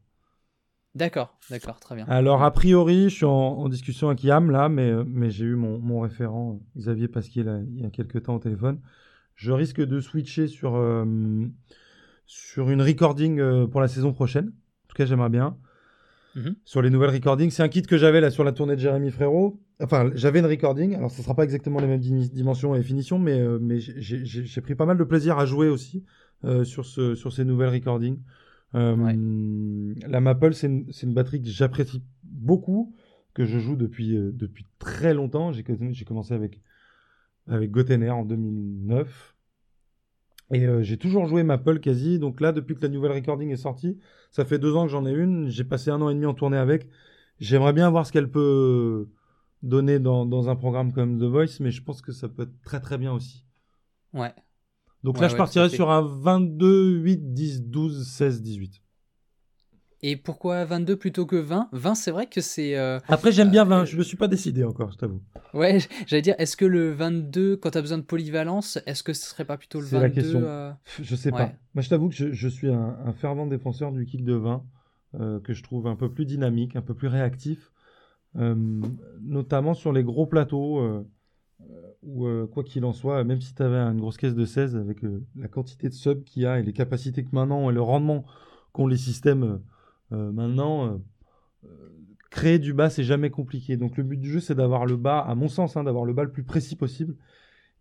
D'accord, 0.96 1.38
d'accord, 1.50 1.80
très 1.80 1.96
bien. 1.96 2.06
Alors, 2.10 2.44
a 2.44 2.52
priori, 2.52 3.10
je 3.10 3.16
suis 3.16 3.26
en, 3.26 3.70
discussion 3.70 4.08
avec 4.08 4.24
Yam 4.24 4.50
là, 4.50 4.70
mais, 4.70 4.92
mais 5.06 5.30
j'ai 5.30 5.46
eu 5.46 5.56
mon, 5.56 5.78
mon, 5.78 6.00
référent, 6.02 6.60
Xavier 6.76 7.08
Pasquier, 7.08 7.44
là, 7.44 7.60
il 7.60 7.82
y 7.82 7.86
a 7.86 7.90
quelques 7.90 8.24
temps 8.24 8.36
au 8.36 8.40
téléphone. 8.40 8.82
Je 9.36 9.54
risque 9.54 9.80
de 9.80 10.02
switcher 10.02 10.48
sur, 10.48 10.76
euh, 10.76 11.06
sur 12.26 12.70
une 12.70 12.82
recording 12.82 13.40
euh, 13.40 13.68
pour 13.68 13.80
la 13.80 13.88
saison 13.88 14.12
prochaine. 14.12 14.48
En 14.48 14.88
tout 14.90 14.96
cas, 14.98 15.06
j'aimerais 15.06 15.30
bien. 15.30 15.58
Mhm. 16.40 16.56
sur 16.64 16.82
les 16.82 16.90
nouvelles 16.90 17.10
recordings. 17.10 17.50
C'est 17.50 17.64
un 17.64 17.70
kit 17.70 17.82
que 17.82 17.98
j'avais 17.98 18.22
là 18.22 18.32
sur 18.32 18.44
la 18.44 18.52
tournée 18.52 18.76
de 18.76 18.82
Jérémy 18.82 19.12
Frérot. 19.12 19.60
Enfin, 19.82 20.12
j'avais 20.16 20.40
une 20.40 20.46
recording. 20.46 20.96
Alors, 20.96 21.12
ce 21.12 21.22
sera 21.22 21.36
pas 21.36 21.44
exactement 21.44 21.80
les 21.80 21.88
mêmes 21.88 22.00
dimensions 22.00 22.76
et 22.76 22.84
finitions, 22.84 23.20
mais, 23.20 23.40
euh, 23.40 23.60
mais 23.62 23.80
j'ai 23.80 24.62
pris 24.62 24.76
pas 24.76 24.86
mal 24.86 24.98
de 24.98 25.04
plaisir 25.04 25.38
à 25.38 25.46
jouer 25.46 25.70
aussi 25.70 26.04
euh, 26.44 26.64
sur, 26.64 26.86
ce, 26.86 27.16
sur 27.16 27.34
ces 27.34 27.46
nouvelles 27.46 27.70
recordings. 27.70 28.20
Euh, 28.76 29.94
la 30.08 30.22
Maple, 30.22 30.54
c'est 30.54 30.68
une, 30.68 30.86
une, 31.02 31.14
batterie 31.14 31.42
que 31.42 31.50
j'apprécie 31.50 32.04
beaucoup, 32.24 32.94
que 33.34 33.46
je 33.46 33.58
joue 33.58 33.76
depuis, 33.76 34.16
depuis 34.16 34.66
très 34.78 35.14
longtemps. 35.14 35.52
J'ai 35.52 35.64
commencé 36.06 36.34
avec, 36.34 36.62
avec 37.48 37.72
Gotener 37.72 38.12
en 38.12 38.26
2009. 38.26 39.36
Et 40.52 40.66
euh, 40.66 40.82
j'ai 40.82 40.98
toujours 40.98 41.28
joué 41.28 41.44
Maple 41.44 41.80
quasi. 41.80 42.20
Donc 42.20 42.42
là, 42.42 42.52
depuis 42.52 42.76
que 42.76 42.82
la 42.82 42.90
nouvelle 42.90 43.12
recording 43.12 43.52
est 43.52 43.58
sortie, 43.58 44.00
ça 44.32 44.46
fait 44.46 44.60
deux 44.60 44.76
ans 44.76 44.86
que 44.86 44.92
j'en 44.92 45.06
ai 45.06 45.12
une. 45.12 45.50
J'ai 45.50 45.64
passé 45.64 45.92
un 45.92 46.02
an 46.02 46.10
et 46.10 46.14
demi 46.14 46.26
en 46.26 46.34
tournée 46.34 46.58
avec. 46.58 46.88
J'aimerais 47.40 47.74
bien 47.74 47.90
voir 47.90 48.06
ce 48.06 48.12
qu'elle 48.12 48.30
peut 48.30 49.08
donner 49.62 50.00
dans, 50.00 50.26
dans, 50.26 50.50
un 50.50 50.56
programme 50.56 50.94
comme 50.94 51.20
The 51.20 51.24
Voice, 51.24 51.60
mais 51.60 51.72
je 51.72 51.84
pense 51.84 52.02
que 52.02 52.12
ça 52.12 52.28
peut 52.30 52.44
être 52.44 52.62
très 52.64 52.80
très 52.80 52.98
bien 52.98 53.14
aussi. 53.14 53.46
Ouais. 54.14 54.34
Donc 55.04 55.20
là, 55.20 55.28
je 55.28 55.36
partirais 55.36 55.70
sur 55.70 55.92
un 55.92 56.02
22, 56.02 56.98
8, 56.98 57.34
10, 57.34 57.64
12, 57.64 58.08
16, 58.08 58.42
18. 58.42 58.82
Et 60.02 60.16
pourquoi 60.16 60.64
22 60.66 60.96
plutôt 60.96 61.26
que 61.26 61.36
20 61.36 61.70
20, 61.72 61.96
c'est 61.96 62.12
vrai 62.12 62.28
que 62.28 62.42
c'est. 62.42 62.78
Euh, 62.78 63.00
Après, 63.08 63.32
j'aime 63.32 63.50
bien 63.50 63.66
20, 63.66 63.82
euh, 63.82 63.86
je 63.86 63.98
me 63.98 64.04
suis 64.04 64.18
pas 64.18 64.28
décidé 64.28 64.64
encore, 64.64 64.92
je 64.92 64.98
t'avoue. 64.98 65.22
Ouais, 65.54 65.80
j'allais 66.08 66.22
dire, 66.22 66.36
est-ce 66.38 66.56
que 66.56 66.66
le 66.66 66.92
22, 66.92 67.58
quand 67.58 67.72
tu 67.72 67.78
as 67.78 67.82
besoin 67.82 67.98
de 67.98 68.04
polyvalence, 68.04 68.80
est-ce 68.86 69.04
que 69.04 69.14
ce 69.14 69.26
serait 69.26 69.46
pas 69.46 69.58
plutôt 69.58 69.80
le 69.80 69.88
22 69.88 69.98
C'est 69.98 70.02
la 70.02 70.10
question. 70.10 70.42
Euh... 70.44 70.72
Je 71.02 71.16
sais 71.16 71.32
pas. 71.32 71.52
Moi, 71.74 71.82
je 71.82 71.90
t'avoue 71.90 72.10
que 72.10 72.16
je, 72.16 72.32
je, 72.32 72.48
suis 72.48 72.70
un, 72.70 73.14
fervent 73.14 73.46
défenseur 73.46 73.92
du 73.92 74.06
kick 74.06 74.24
de 74.24 74.36
20, 74.36 74.64
euh, 75.20 75.40
que 75.42 75.54
je 75.54 75.64
trouve 75.64 75.88
un 75.88 75.96
peu 75.96 76.10
plus 76.12 76.26
dynamique, 76.26 76.76
un 76.76 76.82
peu 76.82 76.94
plus 76.94 77.08
réactif, 77.08 77.72
notamment 78.36 79.74
sur 79.74 79.92
les 79.92 80.04
gros 80.04 80.28
plateaux. 80.28 81.06
Ou 82.04 82.26
quoi 82.54 82.64
qu'il 82.64 82.86
en 82.86 82.94
soit, 82.94 83.26
même 83.26 83.42
si 83.42 83.54
tu 83.54 83.62
avais 83.62 83.76
une 83.76 84.00
grosse 84.00 84.16
caisse 84.16 84.34
de 84.34 84.46
16 84.46 84.78
avec 84.78 85.00
la 85.36 85.50
quantité 85.50 85.90
de 85.90 85.94
subs 85.94 86.24
qu'il 86.24 86.44
y 86.44 86.46
a 86.46 86.58
et 86.58 86.64
les 86.64 86.72
capacités 86.72 87.26
que 87.26 87.30
maintenant 87.34 87.70
et 87.70 87.74
le 87.74 87.82
rendement 87.82 88.24
qu'ont 88.72 88.88
les 88.88 88.98
systèmes 88.98 89.44
euh, 89.44 89.58
maintenant, 90.16 90.88
euh, 90.88 90.98
euh, 91.66 91.90
créer 92.30 92.60
du 92.60 92.74
bas, 92.74 92.90
c'est 92.90 93.04
jamais 93.04 93.30
compliqué. 93.30 93.78
Donc 93.78 93.98
le 93.98 94.04
but 94.04 94.18
du 94.18 94.32
jeu, 94.32 94.40
c'est 94.40 94.56
d'avoir 94.56 94.86
le 94.86 94.98
bas, 94.98 95.20
à 95.20 95.36
mon 95.36 95.48
sens, 95.48 95.78
hein, 95.78 95.84
d'avoir 95.84 96.06
le 96.06 96.14
bas 96.14 96.24
le 96.24 96.32
plus 96.32 96.44
précis 96.44 96.76
possible. 96.76 97.16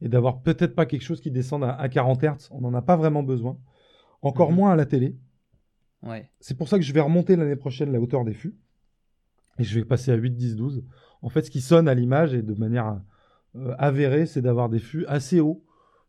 et 0.00 0.08
d'avoir 0.08 0.42
peut-être 0.42 0.76
pas 0.76 0.86
quelque 0.86 1.02
chose 1.02 1.20
qui 1.20 1.32
descende 1.32 1.64
à, 1.64 1.88
40 1.88 2.22
Hz. 2.22 2.48
On 2.52 2.60
n'en 2.60 2.72
a 2.72 2.82
pas 2.82 2.96
vraiment 2.96 3.24
besoin. 3.24 3.58
Encore 4.22 4.50
Mhm. 4.50 4.56
moins 4.56 4.70
à 4.70 4.76
la 4.76 4.86
télé. 4.86 5.16
Ouais. 6.04 6.30
C'est 6.38 6.56
pour 6.56 6.68
ça 6.68 6.78
que 6.78 6.84
je 6.84 6.92
vais 6.92 7.00
remonter 7.00 7.34
l'année 7.34 7.56
prochaine 7.56 7.90
la 7.90 8.00
hauteur 8.00 8.24
des 8.24 8.32
fûts. 8.32 8.54
Et 9.58 9.64
je 9.64 9.74
vais 9.76 9.84
passer 9.84 10.12
à 10.12 10.14
8, 10.14 10.30
10, 10.36 10.54
12. 10.54 10.84
En 11.20 11.28
fait, 11.30 11.42
ce 11.42 11.50
qui 11.50 11.60
sonne 11.60 11.88
à 11.88 11.94
l'image 11.94 12.32
et 12.32 12.42
de 12.42 12.54
manière 12.54 13.00
euh, 13.56 13.74
avérée, 13.76 14.26
c'est 14.26 14.40
d'avoir 14.40 14.68
des 14.68 14.78
fûts 14.78 15.04
assez 15.06 15.40
hauts 15.40 15.64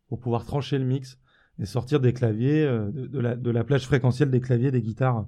pour 0.07 0.19
pouvoir 0.19 0.45
trancher 0.45 0.77
le 0.77 0.85
mix 0.85 1.17
et 1.57 1.65
sortir 1.65 1.99
des 1.99 2.13
claviers, 2.13 2.63
euh, 2.63 2.91
de, 2.91 3.07
de 3.07 3.19
la, 3.19 3.35
de 3.35 3.49
la 3.49 3.63
plage 3.63 3.87
fréquentielle 3.87 4.29
des 4.29 4.39
claviers, 4.39 4.69
des 4.69 4.83
guitares 4.83 5.25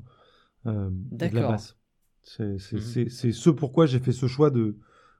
euh, 0.66 0.90
et 1.20 1.30
de 1.30 1.36
la 1.36 1.48
basse. 1.50 1.78
C'est 2.24 2.58
c'est 2.60 3.32
ce 3.32 3.50
pourquoi 3.50 3.86
j'ai 3.86 4.00
fait 4.00 4.12
ce 4.12 4.28
choix 4.28 4.50
de, 4.52 4.78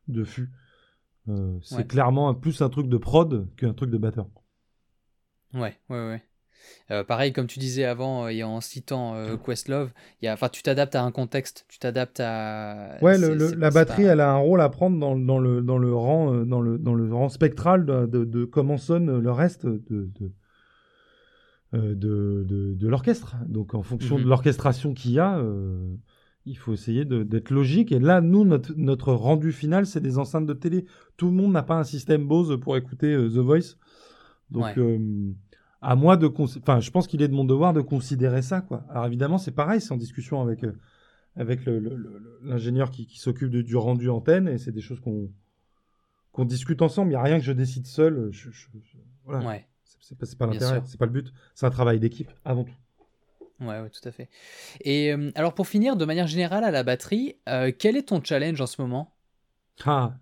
de 0.08 0.24
fûts. 0.24 0.52
Euh, 1.30 1.58
c'est 1.62 1.76
Ouais. 1.78 1.86
clairement 1.88 2.30
un- 2.30 2.34
plus 2.34 2.62
un 2.62 2.70
truc 2.70 2.88
de 2.88 2.98
prod 2.98 3.48
qu'un 3.56 3.74
truc 3.74 3.90
de 3.92 3.98
batteur. 3.98 4.28
Ouais, 5.54 5.78
ouais, 5.90 6.08
ouais. 6.08 6.24
Euh, 6.92 7.04
pareil, 7.04 7.34
comme 7.34 7.48
tu 7.48 7.58
disais 7.60 7.86
avant, 7.86 8.26
euh, 8.26 8.30
et 8.30 8.44
en 8.44 8.62
citant 8.62 9.16
Questlove, 9.44 9.92
y 10.22 10.28
a, 10.28 10.38
tu 10.50 10.62
t'adaptes 10.62 10.96
à 10.96 11.04
un 11.04 11.12
contexte, 11.12 11.66
tu 11.68 11.80
t'adaptes 11.80 12.20
à. 12.20 12.98
Ouais, 13.02 13.18
le- 13.18 13.56
la 13.56 13.72
batterie, 13.72 14.04
pas- 14.04 14.10
elle 14.12 14.22
a 14.22 14.32
un 14.32 14.38
rôle 14.38 14.62
à 14.62 14.70
prendre 14.70 15.00
dans, 15.00 15.16
dans 15.18 15.40
le, 15.40 15.62
dans, 15.62 15.80
le 15.80 15.94
rang, 15.94 16.46
dans, 16.46 16.62
le, 16.62 16.78
dans 16.78 16.94
le 16.94 17.12
rang 17.14 17.30
spectral 17.30 17.86
de, 17.86 18.06
de- 18.06 18.26
de 18.26 18.46
comment 18.46 18.78
sonne 18.78 19.20
le 19.20 19.32
reste 19.32 19.66
de, 19.66 19.82
de, 20.20 20.32
de, 21.74 22.44
de- 22.48 22.74
de 22.76 22.88
l'orchestre. 22.88 23.36
Donc, 23.48 23.74
en 23.74 23.82
fonction 23.84 24.18
Mhm. 24.18 24.24
de 24.24 24.30
l'orchestration 24.30 24.94
qu'il 24.94 25.12
y 25.12 25.20
a, 25.20 25.38
euh, 25.40 25.96
il 26.46 26.58
faut 26.58 26.74
essayer 26.74 27.06
d'être 27.06 27.50
logique. 27.52 27.92
Et 27.92 28.00
là, 28.00 28.20
nous, 28.22 28.44
notre, 28.46 28.74
notre 28.76 29.14
rendu 29.14 29.52
final, 29.52 29.86
c'est 29.86 30.02
des 30.02 30.18
enceintes 30.18 30.46
de 30.48 30.54
télé. 30.54 30.86
Tout 31.18 31.28
le 31.28 31.34
monde 31.34 31.52
n'a 31.54 31.64
pas 31.64 31.78
un 31.78 31.84
système 31.84 32.28
Bose 32.28 32.60
pour 32.60 32.76
écouter 32.78 33.14
euh, 33.14 33.30
The 33.30 33.38
Voice. 33.38 33.76
Donc, 34.50 34.64
Ouais. 34.66 34.74
euh, 34.80 35.32
à 35.82 35.96
moi 35.96 36.18
de. 36.18 36.30
Enfin, 36.38 36.80
je 36.80 36.92
pense 36.92 37.08
qu'il 37.08 37.22
est 37.22 37.28
de 37.28 37.34
mon 37.34 37.46
devoir 37.46 37.74
de 37.74 37.82
considérer 37.82 38.42
ça, 38.42 38.62
quoi. 38.62 38.84
Alors, 38.90 39.06
évidemment, 39.06 39.38
c'est 39.38 39.52
pareil, 39.52 39.80
c'est 39.82 39.94
en 39.94 39.98
discussion 39.98 40.42
avec. 40.42 40.64
euh, 40.64 40.74
avec 41.38 41.62
l'ingénieur 42.44 42.92
qui, 42.92 43.06
qui 43.08 43.18
s'occupe 43.18 43.50
du 43.56 43.76
rendu 43.78 44.10
antenne, 44.10 44.50
et 44.50 44.58
c'est 44.58 44.74
des 44.74 44.82
choses 44.82 45.00
qu'on 45.00 45.32
qu'on 46.34 46.44
discute 46.44 46.82
ensemble. 46.82 47.08
Il 47.08 47.14
n'y 47.14 47.16
a 47.16 47.24
rien 47.24 47.40
que 47.40 47.46
je 47.46 47.54
décide 47.54 47.88
seul. 47.88 48.28
Je, 48.32 48.50
je- 48.52 48.68
je- 48.84 48.98
voilà. 49.26 49.46
Ouais, 49.48 49.66
C'est- 50.00 50.18
pas, 50.18 50.26
pas 50.38 50.48
l'intérêt, 50.48 50.82
c'est 50.86 51.00
pas 51.00 51.06
le 51.06 51.12
but. 51.12 51.34
C'est 51.56 51.66
un 51.66 51.70
travail 51.72 52.00
d'équipe 52.00 52.32
avant 52.46 52.64
tout. 52.64 52.74
ouais, 53.60 53.82
ouais, 53.82 53.90
tout 53.90 54.08
à 54.08 54.12
fait. 54.12 54.30
Et 54.82 55.12
euh, 55.14 55.32
alors, 55.36 55.54
pour 55.54 55.68
finir, 55.68 55.96
de 55.96 56.06
manière 56.06 56.28
générale, 56.28 56.64
à 56.64 56.72
la 56.72 56.84
batterie, 56.84 57.38
euh, 57.50 57.72
quel 57.78 57.98
est 57.98 58.10
ton 58.10 58.24
challenge 58.24 58.60
en 58.62 58.68
ce 58.68 58.82
moment? 58.82 59.14
Ah, 59.86 60.18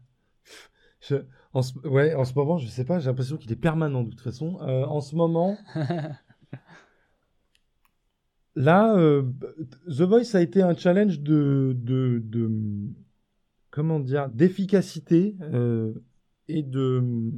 je, 1.02 1.16
en 1.54 1.62
ce, 1.62 1.78
ouais, 1.88 2.14
en 2.14 2.26
ce 2.26 2.34
moment, 2.34 2.58
je 2.58 2.68
sais 2.68 2.86
pas. 2.86 3.00
J'ai 3.00 3.08
l'impression 3.08 3.38
qu'il 3.38 3.52
est 3.52 3.56
permanent 3.56 4.04
de 4.04 4.10
toute 4.12 4.22
façon. 4.22 4.60
Euh, 4.62 4.86
en 4.86 5.02
ce 5.02 5.16
moment, 5.16 5.58
là, 8.56 8.96
The 9.88 10.02
Voice 10.02 10.36
a 10.36 10.42
été 10.42 10.62
un 10.62 10.76
challenge 10.76 11.20
de, 11.22 11.74
de, 11.78 12.22
de 12.24 12.50
comment 13.72 14.00
dire, 14.00 14.30
d'efficacité 14.30 15.36
et 16.48 16.64
de 16.64 17.32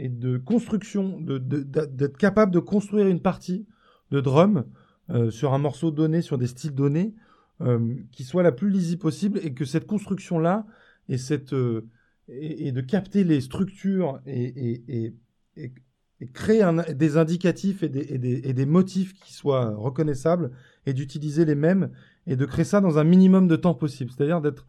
et 0.00 0.08
de 0.08 0.38
construction, 0.38 1.20
d'être 1.20 2.16
capable 2.16 2.52
de 2.52 2.58
construire 2.58 3.06
une 3.06 3.20
partie 3.20 3.66
de 4.10 4.20
drum 4.20 4.64
euh, 5.10 5.30
sur 5.30 5.52
un 5.52 5.58
morceau 5.58 5.90
donné, 5.90 6.22
sur 6.22 6.38
des 6.38 6.46
styles 6.46 6.74
donnés, 6.74 7.14
euh, 7.60 7.94
qui 8.10 8.24
soit 8.24 8.42
la 8.42 8.52
plus 8.52 8.70
lisible 8.70 9.02
possible 9.02 9.38
et 9.42 9.52
que 9.52 9.66
cette 9.66 9.86
construction-là 9.86 10.66
et, 11.10 11.16
euh, 11.52 11.82
et, 12.28 12.72
de 12.72 12.80
capter 12.80 13.24
les 13.24 13.42
structures 13.42 14.20
et, 14.26 15.12
créer 16.32 16.64
des 16.94 17.16
indicatifs 17.18 17.82
et 17.82 17.88
des, 17.88 18.66
motifs 18.66 19.12
qui 19.12 19.34
soient 19.34 19.74
reconnaissables 19.74 20.50
et 20.86 20.94
d'utiliser 20.94 21.44
les 21.44 21.54
mêmes 21.54 21.90
et 22.26 22.36
de 22.36 22.46
créer 22.46 22.64
ça 22.64 22.80
dans 22.80 22.98
un 22.98 23.04
minimum 23.04 23.48
de 23.48 23.56
temps 23.56 23.74
possible. 23.74 24.10
C'est-à-dire 24.16 24.40
d'être 24.40 24.66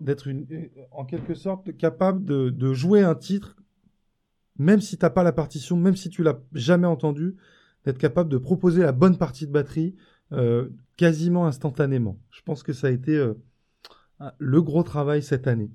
d'être 0.00 0.28
en 0.90 1.04
quelque 1.04 1.34
sorte 1.34 1.76
capable 1.76 2.24
de 2.24 2.72
jouer 2.74 3.02
un 3.02 3.14
titre 3.14 3.56
même 4.58 4.80
si 4.80 4.98
t'as 4.98 5.10
pas 5.10 5.22
la 5.22 5.32
partition, 5.32 5.76
même 5.76 5.96
si 5.96 6.10
tu 6.10 6.22
l'as 6.22 6.40
jamais 6.52 6.86
entendu, 6.86 7.36
d'être 7.84 7.98
capable 7.98 8.30
de 8.30 8.38
proposer 8.38 8.82
la 8.82 8.92
bonne 8.92 9.16
partie 9.18 9.46
de 9.46 9.52
batterie 9.52 9.96
euh, 10.32 10.68
quasiment 10.96 11.46
instantanément. 11.46 12.18
Je 12.30 12.42
pense 12.42 12.62
que 12.62 12.72
ça 12.72 12.86
a 12.86 12.90
été 12.90 13.16
euh, 13.16 13.34
le 14.38 14.62
gros 14.62 14.82
travail 14.82 15.22
cette 15.22 15.46
année. 15.46 15.70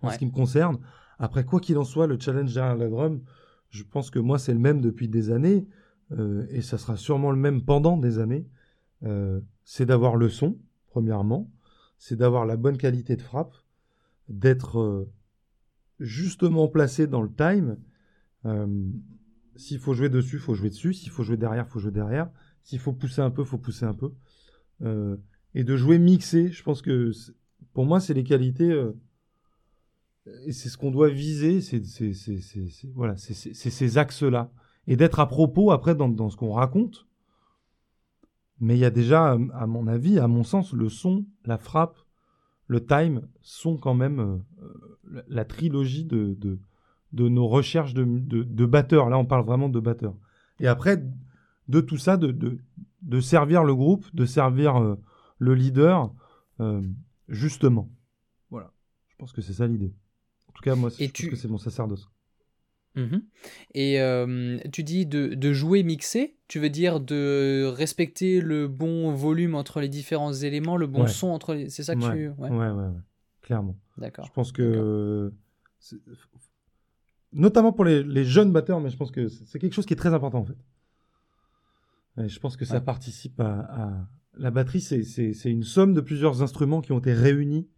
En 0.00 0.08
Ouais. 0.08 0.14
ce 0.14 0.18
qui 0.18 0.26
me 0.26 0.30
concerne, 0.32 0.78
après 1.18 1.44
quoi 1.44 1.60
qu'il 1.60 1.78
en 1.78 1.84
soit, 1.84 2.06
le 2.06 2.18
challenge 2.18 2.52
derrière 2.54 2.76
la 2.76 2.88
drum, 2.88 3.22
je 3.70 3.82
pense 3.82 4.10
que 4.10 4.18
moi 4.18 4.38
c'est 4.38 4.52
le 4.52 4.58
même 4.58 4.80
depuis 4.80 5.08
des 5.08 5.30
années 5.30 5.66
euh, 6.12 6.46
et 6.50 6.62
ça 6.62 6.78
sera 6.78 6.96
sûrement 6.96 7.30
le 7.30 7.36
même 7.38 7.62
pendant 7.62 7.96
des 7.96 8.18
années. 8.18 8.46
C'est 9.64 9.84
d'avoir 9.84 10.16
le 10.16 10.30
son, 10.30 10.56
premièrement, 10.86 11.50
c'est 11.98 12.16
d'avoir 12.16 12.46
la 12.46 12.56
bonne 12.56 12.78
qualité 12.78 13.16
de 13.16 13.22
frappe, 13.22 13.54
d'être 14.30 15.06
justement 16.00 16.68
placé 16.68 17.06
dans 17.06 17.22
le 17.22 17.32
time. 17.32 17.76
Euh, 18.44 18.66
s'il 19.56 19.78
faut 19.78 19.94
jouer 19.94 20.08
dessus, 20.08 20.38
faut 20.38 20.54
jouer 20.54 20.70
dessus. 20.70 20.94
S'il 20.94 21.10
faut 21.10 21.22
jouer 21.22 21.36
derrière, 21.36 21.68
faut 21.68 21.78
jouer 21.78 21.92
derrière. 21.92 22.30
S'il 22.62 22.78
faut 22.78 22.92
pousser 22.92 23.20
un 23.20 23.30
peu, 23.30 23.44
faut 23.44 23.58
pousser 23.58 23.84
un 23.84 23.94
peu. 23.94 24.12
Euh, 24.82 25.16
et 25.54 25.64
de 25.64 25.76
jouer 25.76 25.98
mixé, 25.98 26.50
je 26.50 26.62
pense 26.62 26.82
que 26.82 27.12
pour 27.72 27.86
moi, 27.86 28.00
c'est 28.00 28.14
les 28.14 28.24
qualités. 28.24 28.70
euh, 28.70 28.92
et 30.46 30.52
c'est 30.52 30.68
ce 30.68 30.78
qu'on 30.78 30.90
doit 30.90 31.10
viser. 31.10 31.60
C'est 31.60 31.82
voilà, 32.94 33.16
c'est 33.16 33.54
ces 33.54 33.98
axes-là. 33.98 34.50
Et 34.86 34.96
d'être 34.96 35.20
à 35.20 35.26
propos 35.26 35.70
après 35.70 35.94
dans, 35.94 36.30
ce 36.30 36.36
qu'on 36.36 36.52
raconte. 36.52 37.06
Mais 38.60 38.76
il 38.76 38.80
y 38.80 38.84
a 38.84 38.90
déjà, 38.90 39.32
à 39.32 39.66
mon 39.66 39.86
avis, 39.86 40.18
à 40.18 40.28
mon 40.28 40.44
sens, 40.44 40.72
le 40.72 40.88
son, 40.88 41.26
la 41.44 41.58
frappe, 41.58 41.98
le 42.66 42.84
time 42.84 43.22
sont 43.42 43.76
quand 43.76 43.94
même 43.94 44.20
euh, 44.20 44.36
euh, 44.62 45.22
la, 45.28 45.44
trilogie 45.44 46.04
de, 46.04 46.34
de, 46.38 46.58
de 47.12 47.28
nos 47.28 47.46
recherches 47.46 47.94
de, 47.94 48.04
batteurs. 48.66 49.08
Là, 49.10 49.18
on 49.18 49.24
parle 49.26 49.44
vraiment 49.44 49.68
de 49.68 49.80
batteurs. 49.80 50.16
Et 50.60 50.66
après, 50.66 51.02
de 51.68 51.80
tout 51.80 51.98
ça, 51.98 52.16
de, 52.16 52.30
de, 52.32 52.58
de 53.02 53.20
servir 53.20 53.64
le 53.64 53.74
groupe, 53.74 54.06
de 54.14 54.24
servir 54.24 54.76
euh, 54.76 54.96
le 55.38 55.54
leader, 55.54 56.12
euh, 56.60 56.80
justement. 57.28 57.90
Voilà. 58.50 58.72
Je 59.08 59.16
pense 59.16 59.32
que 59.32 59.42
c'est 59.42 59.52
ça 59.52 59.66
l'idée. 59.66 59.92
En 60.48 60.52
tout 60.52 60.62
cas, 60.62 60.74
moi, 60.74 60.90
je 60.90 61.04
tu- 61.06 61.22
pense 61.24 61.30
que 61.30 61.36
c'est 61.36 61.48
mon 61.48 61.58
sacerdoce. 61.58 62.10
Mhm. 62.96 63.22
Et 63.74 64.00
euh, 64.00 64.58
tu 64.72 64.84
dis 64.84 65.04
de, 65.06 65.34
de 65.34 65.52
jouer 65.52 65.82
mixé, 65.82 66.36
tu 66.48 66.60
veux 66.60 66.70
dire 66.70 67.00
de 67.00 67.64
respecter 67.76 68.40
le 68.40 68.68
bon 68.68 69.12
volume 69.12 69.54
entre 69.56 69.80
les 69.80 69.88
différents 69.88 70.32
éléments, 70.32 70.76
le 70.76 70.86
bon 70.86 71.02
Ouais. 71.02 71.08
son 71.08 71.28
entre 71.28 71.54
les... 71.54 71.70
C'est 71.70 71.82
ça 71.82 71.94
que 71.96 72.00
ouais. 72.04 72.12
tu... 72.12 72.28
ouais, 72.40 72.50
Ouais, 72.50 72.56
ouais, 72.70 72.70
ouais. 72.72 73.00
Clairement. 73.42 73.76
d'accord. 73.98 74.26
Je 74.26 74.32
pense 74.32 74.52
que. 74.52 75.32
Notamment 77.32 77.72
pour 77.72 77.84
les, 77.84 78.02
les 78.04 78.24
jeunes 78.24 78.52
batteurs, 78.52 78.80
mais 78.80 78.90
je 78.90 78.96
pense 78.96 79.10
que 79.10 79.26
c'est 79.28 79.58
quelque 79.58 79.72
chose 79.72 79.86
qui 79.86 79.92
est 79.92 79.96
très 79.96 80.14
important 80.14 80.38
en 80.38 80.44
fait. 80.44 80.56
Et 82.22 82.28
je 82.28 82.38
pense 82.38 82.56
que 82.56 82.64
ça 82.64 82.80
participe 82.80 83.40
à, 83.40 83.58
à- 83.60 84.08
La 84.36 84.50
batterie, 84.52 84.80
c'est- 84.80 85.50
une 85.50 85.64
somme 85.64 85.94
de 85.94 86.00
plusieurs 86.00 86.42
instruments 86.42 86.80
qui 86.80 86.92
ont 86.92 86.98
été 87.00 87.12
réunis 87.12 87.68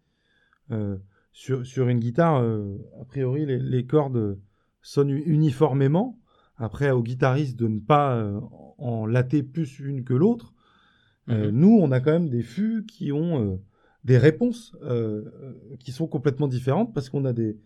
euh, 0.71 0.99
sur, 1.33 1.65
sur 1.67 1.89
une 1.89 2.01
guitare. 2.01 2.43
euh, 2.43 2.77
a 3.01 3.05
priori, 3.07 3.47
les, 3.47 3.59
les 3.59 3.87
cordes 3.87 4.39
sonnent 4.87 5.11
u- 5.11 5.23
uniformément. 5.27 6.19
Après, 6.57 6.91
au 6.91 7.03
guitariste 7.03 7.57
de 7.59 7.69
ne 7.69 7.81
pas 7.81 8.17
euh, 8.17 8.41
en 8.79 9.07
latter 9.07 9.43
plus 9.43 9.79
une 9.81 10.05
que 10.05 10.15
l'autre. 10.15 10.55
Euh, 11.29 11.51
Mhm. 11.51 11.59
nous, 11.59 11.79
on 11.81 11.91
a 11.91 12.01
quand 12.01 12.13
même 12.13 12.29
des 12.31 12.43
fûts 12.43 12.85
qui 12.87 13.11
ont 13.13 13.41
euh, 13.43 13.57
des 14.05 14.17
réponses 14.17 14.75
euh, 14.83 15.25
qui 15.81 15.91
sont 15.93 16.07
complètement 16.07 16.47
différentes 16.49 16.95
parce 16.95 17.11
qu'on 17.11 17.25
a 17.25 17.33
des, 17.33 17.59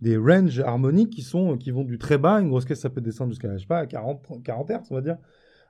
des 0.00 0.16
ranges 0.16 0.60
harmoniques 0.60 1.10
qui, 1.10 1.22
sont, 1.22 1.56
qui 1.58 1.72
vont 1.72 1.84
du 1.84 1.98
très 1.98 2.16
bas, 2.18 2.40
une 2.40 2.48
grosse 2.48 2.64
caisse 2.64 2.80
ça 2.80 2.90
peut 2.90 3.00
descendre 3.00 3.30
jusqu'à 3.32 3.52
je 3.56 3.62
sais 3.62 3.66
pas, 3.66 3.80
à 3.80 3.86
40, 3.86 4.42
40 4.44 4.70
Hz, 4.70 4.86
on 4.90 4.94
va 4.94 5.00
dire, 5.00 5.18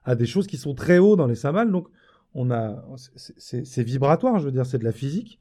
à 0.05 0.15
des 0.15 0.27
choses 0.27 0.47
qui 0.47 0.59
sont 0.59 0.75
très 0.75 0.99
hauts 0.99 1.17
dans 1.17 1.27
les 1.27 1.35
cymbales. 1.35 1.73
Donc, 1.73 1.89
on 2.35 2.51
a, 2.51 2.85
c'est 3.17 3.83
vibratoire, 3.83 4.39
je 4.39 4.45
veux 4.45 4.53
dire, 4.53 4.67
c'est 4.67 4.79
de 4.79 4.85
la 4.85 4.93
physique. 4.93 5.41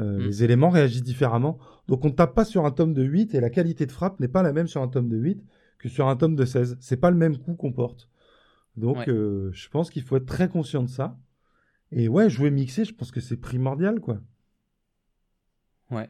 Euh, 0.00 0.18
Mm. 0.18 0.26
Les 0.26 0.44
éléments 0.44 0.70
réagissent 0.70 1.02
différemment. 1.02 1.58
Donc, 1.88 2.04
on 2.04 2.08
ne 2.08 2.12
tape 2.14 2.34
pas 2.34 2.44
sur 2.44 2.64
un 2.64 2.70
tome 2.70 2.94
de 2.94 3.02
8 3.02 3.34
et 3.34 3.40
la 3.40 3.50
qualité 3.50 3.84
de 3.86 3.92
frappe 3.92 4.20
n'est 4.20 4.28
pas 4.28 4.42
la 4.42 4.52
même 4.52 4.66
sur 4.68 4.80
un 4.82 4.88
tome 4.88 5.08
de 5.08 5.16
8 5.16 5.42
que 5.78 5.88
sur 5.88 6.08
un 6.08 6.16
tome 6.16 6.36
de 6.36 6.44
16. 6.44 6.76
C'est 6.80 6.96
pas 6.98 7.10
le 7.10 7.16
même 7.16 7.36
coup 7.38 7.54
qu'on 7.54 7.72
porte. 7.72 8.08
Donc, 8.76 8.98
Ouais. 8.98 9.08
euh, 9.10 9.50
je 9.52 9.68
pense 9.68 9.90
qu'il 9.90 10.02
faut 10.02 10.16
être 10.16 10.26
très 10.26 10.48
conscient 10.48 10.82
de 10.84 10.88
ça. 10.88 11.16
Et 11.90 12.06
ouais, 12.08 12.28
jouer 12.30 12.50
mixé, 12.50 12.84
je 12.84 12.94
pense 12.94 13.10
que 13.10 13.20
c'est 13.20 13.36
primordial, 13.38 14.00
quoi. 14.00 14.20
Ouais. 15.90 16.08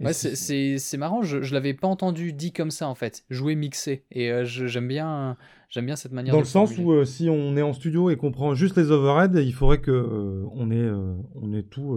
Ouais, 0.00 0.12
c'est- 0.12 0.96
marrant, 0.96 1.22
je, 1.22 1.42
je 1.42 1.54
l'avais 1.54 1.74
pas 1.74 1.86
entendu 1.86 2.32
dit 2.32 2.52
comme 2.52 2.72
ça 2.72 2.88
en 2.88 2.94
fait, 2.96 3.24
jouer 3.30 3.54
mixé. 3.54 4.04
Et 4.10 4.32
euh, 4.32 4.44
j'aime 4.44 4.88
bien, 4.88 5.36
j'aime 5.68 5.86
bien 5.86 5.94
cette 5.94 6.10
manière 6.10 6.32
Dans 6.32 6.40
de 6.40 6.44
le 6.44 6.48
sens 6.48 6.76
où 6.76 6.90
euh, 6.92 7.04
si 7.04 7.28
on 7.30 7.56
est 7.56 7.62
en 7.62 7.72
studio 7.72 8.10
et 8.10 8.16
qu'on 8.16 8.32
prend 8.32 8.52
juste 8.54 8.76
les 8.76 8.90
overheads, 8.90 9.40
il 9.40 9.54
faudrait 9.54 9.80
que 9.80 9.92
euh, 9.92 10.44
on 10.54 10.72
ait 10.72 10.90
on 11.36 11.52
ait 11.52 11.62
tout 11.62 11.94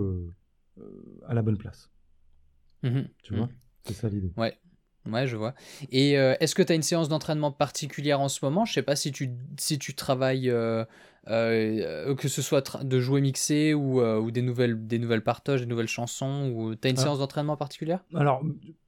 à 1.27 1.33
la 1.33 1.41
bonne 1.41 1.57
place. 1.57 1.89
Mhm, 2.83 3.07
Tu 3.23 3.33
mhm. 3.33 3.39
vois, 3.39 3.49
c'est 3.83 3.93
ça 3.93 4.09
l'idée. 4.09 4.31
Ouais, 4.37 4.57
Ouais, 5.05 5.27
je 5.27 5.37
vois. 5.37 5.53
Et 5.91 6.13
est-ce 6.13 6.55
que 6.55 6.63
tu 6.63 6.71
as 6.71 6.75
une 6.75 6.81
séance 6.81 7.09
d'entraînement 7.09 7.51
particulière 7.51 8.21
en 8.21 8.27
ce 8.27 8.43
moment? 8.43 8.65
Je 8.65 8.73
sais 8.73 8.81
pas 8.81 8.95
si 8.95 9.11
tu, 9.11 9.29
si 9.59 9.77
tu 9.77 9.93
travailles, 9.93 10.51
que 11.27 12.27
ce 12.27 12.41
soit 12.41 12.83
de 12.83 12.99
jouer 12.99 13.21
mixé 13.21 13.75
ou, 13.75 14.01
ou, 14.01 14.31
des, 14.31 14.41
nouvelles, 14.41 14.87
des 14.87 14.97
nouvelles 14.97 15.23
partages, 15.23 15.61
des 15.61 15.67
nouvelles 15.67 15.87
chansons, 15.87 16.51
ou 16.55 16.73
tu 16.73 16.87
as 16.87 16.89
une 16.89 16.97
ah. 16.97 17.03
séance 17.03 17.19
d'entraînement 17.19 17.55
particulière? 17.55 18.03
Alors, 18.15 18.43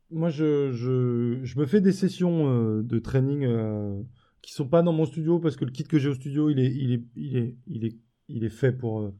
moi, 0.09 0.29
je, 0.29 0.71
je, 0.71 1.39
je, 1.43 1.59
me 1.59 1.65
fais 1.65 1.81
des 1.81 1.91
sessions 1.91 2.49
euh, 2.49 2.81
de 2.81 2.99
training 2.99 3.43
euh, 3.43 4.01
qui 4.41 4.53
sont 4.53 4.67
pas 4.67 4.81
dans 4.81 4.93
mon 4.93 5.05
studio 5.05 5.39
parce 5.39 5.57
que 5.57 5.65
le 5.65 5.71
kit 5.71 5.83
que 5.83 5.99
j'ai 5.99 6.09
au 6.09 6.13
studio, 6.13 6.49
il 6.49 6.59
est, 6.59 6.73
il 6.73 6.93
est, 6.93 7.03
il 7.15 7.37
est, 7.37 7.55
il 7.67 7.85
est, 7.85 7.97
il 8.29 8.43
est 8.43 8.49
fait 8.49 8.71
pour, 8.71 9.01
euh, 9.01 9.13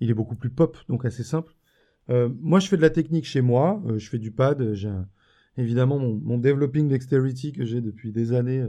il 0.00 0.10
est 0.10 0.14
beaucoup 0.14 0.34
plus 0.34 0.50
pop, 0.50 0.76
donc 0.88 1.04
assez 1.04 1.22
simple. 1.22 1.54
Euh, 2.10 2.28
moi, 2.40 2.60
je 2.60 2.68
fais 2.68 2.76
de 2.76 2.82
la 2.82 2.90
technique 2.90 3.24
chez 3.24 3.40
moi. 3.40 3.82
je 3.96 4.08
fais 4.08 4.18
du 4.18 4.30
pad. 4.30 4.74
J'ai 4.74 4.90
évidemment 5.56 5.98
mon, 5.98 6.38
developing 6.38 6.88
dexterity 6.88 7.52
que 7.52 7.64
j'ai 7.64 7.80
depuis 7.80 8.12
des 8.12 8.32
années, 8.32 8.66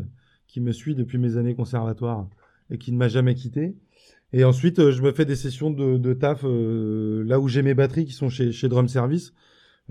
qui 0.48 0.62
me 0.62 0.72
suit 0.72 0.96
depuis 0.96 1.18
mes 1.18 1.38
années 1.38 1.56
conservatoires 1.56 2.30
et 2.70 2.78
qui 2.78 2.92
ne 2.92 2.98
m'a 2.98 3.08
jamais 3.08 3.36
quitté. 3.36 3.76
Et 4.34 4.44
ensuite, 4.44 4.92
je 4.92 5.02
me 5.02 5.12
fais 5.12 5.26
des 5.26 5.36
sessions 5.36 5.72
de, 5.72 6.14
taf 6.14 6.44
là 6.44 7.40
où 7.40 7.48
j'ai 7.48 7.62
mes 7.62 7.74
batteries 7.74 8.06
qui 8.06 8.14
sont 8.14 8.30
chez, 8.30 8.52
chez 8.52 8.70
Drum 8.70 8.88
Service. 8.88 9.34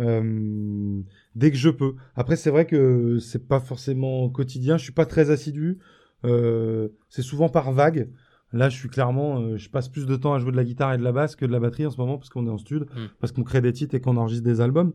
Euh, 0.00 1.00
dès 1.34 1.50
que 1.50 1.56
je 1.56 1.70
peux. 1.70 1.94
Après, 2.14 2.36
c'est 2.36 2.50
vrai 2.50 2.66
que 2.66 3.18
c'est 3.18 3.46
pas 3.46 3.60
forcément 3.60 4.28
quotidien. 4.28 4.76
Je 4.76 4.84
suis 4.84 4.92
pas 4.92 5.06
très 5.06 5.30
assidu. 5.30 5.78
Euh, 6.24 6.88
c'est 7.08 7.22
souvent 7.22 7.48
par 7.48 7.72
vague. 7.72 8.08
Là, 8.54 8.68
je 8.68 8.76
suis 8.76 8.88
clairement, 8.88 9.40
euh, 9.40 9.56
je 9.56 9.68
passe 9.68 9.88
plus 9.88 10.06
de 10.06 10.14
temps 10.14 10.32
à 10.32 10.38
jouer 10.38 10.52
de 10.52 10.56
la 10.56 10.64
guitare 10.64 10.94
et 10.94 10.98
de 10.98 11.02
la 11.02 11.10
basse 11.10 11.34
que 11.34 11.44
de 11.44 11.50
la 11.50 11.58
batterie 11.58 11.86
en 11.86 11.90
ce 11.90 11.98
moment 11.98 12.18
parce 12.18 12.30
qu'on 12.30 12.46
est 12.46 12.50
en 12.50 12.56
studio, 12.56 12.84
hmm. 12.84 13.08
parce 13.18 13.32
qu'on 13.32 13.42
crée 13.42 13.60
des 13.60 13.72
titres 13.72 13.96
et 13.96 14.00
qu'on 14.00 14.16
enregistre 14.16 14.44
des 14.44 14.60
albums. 14.60 14.92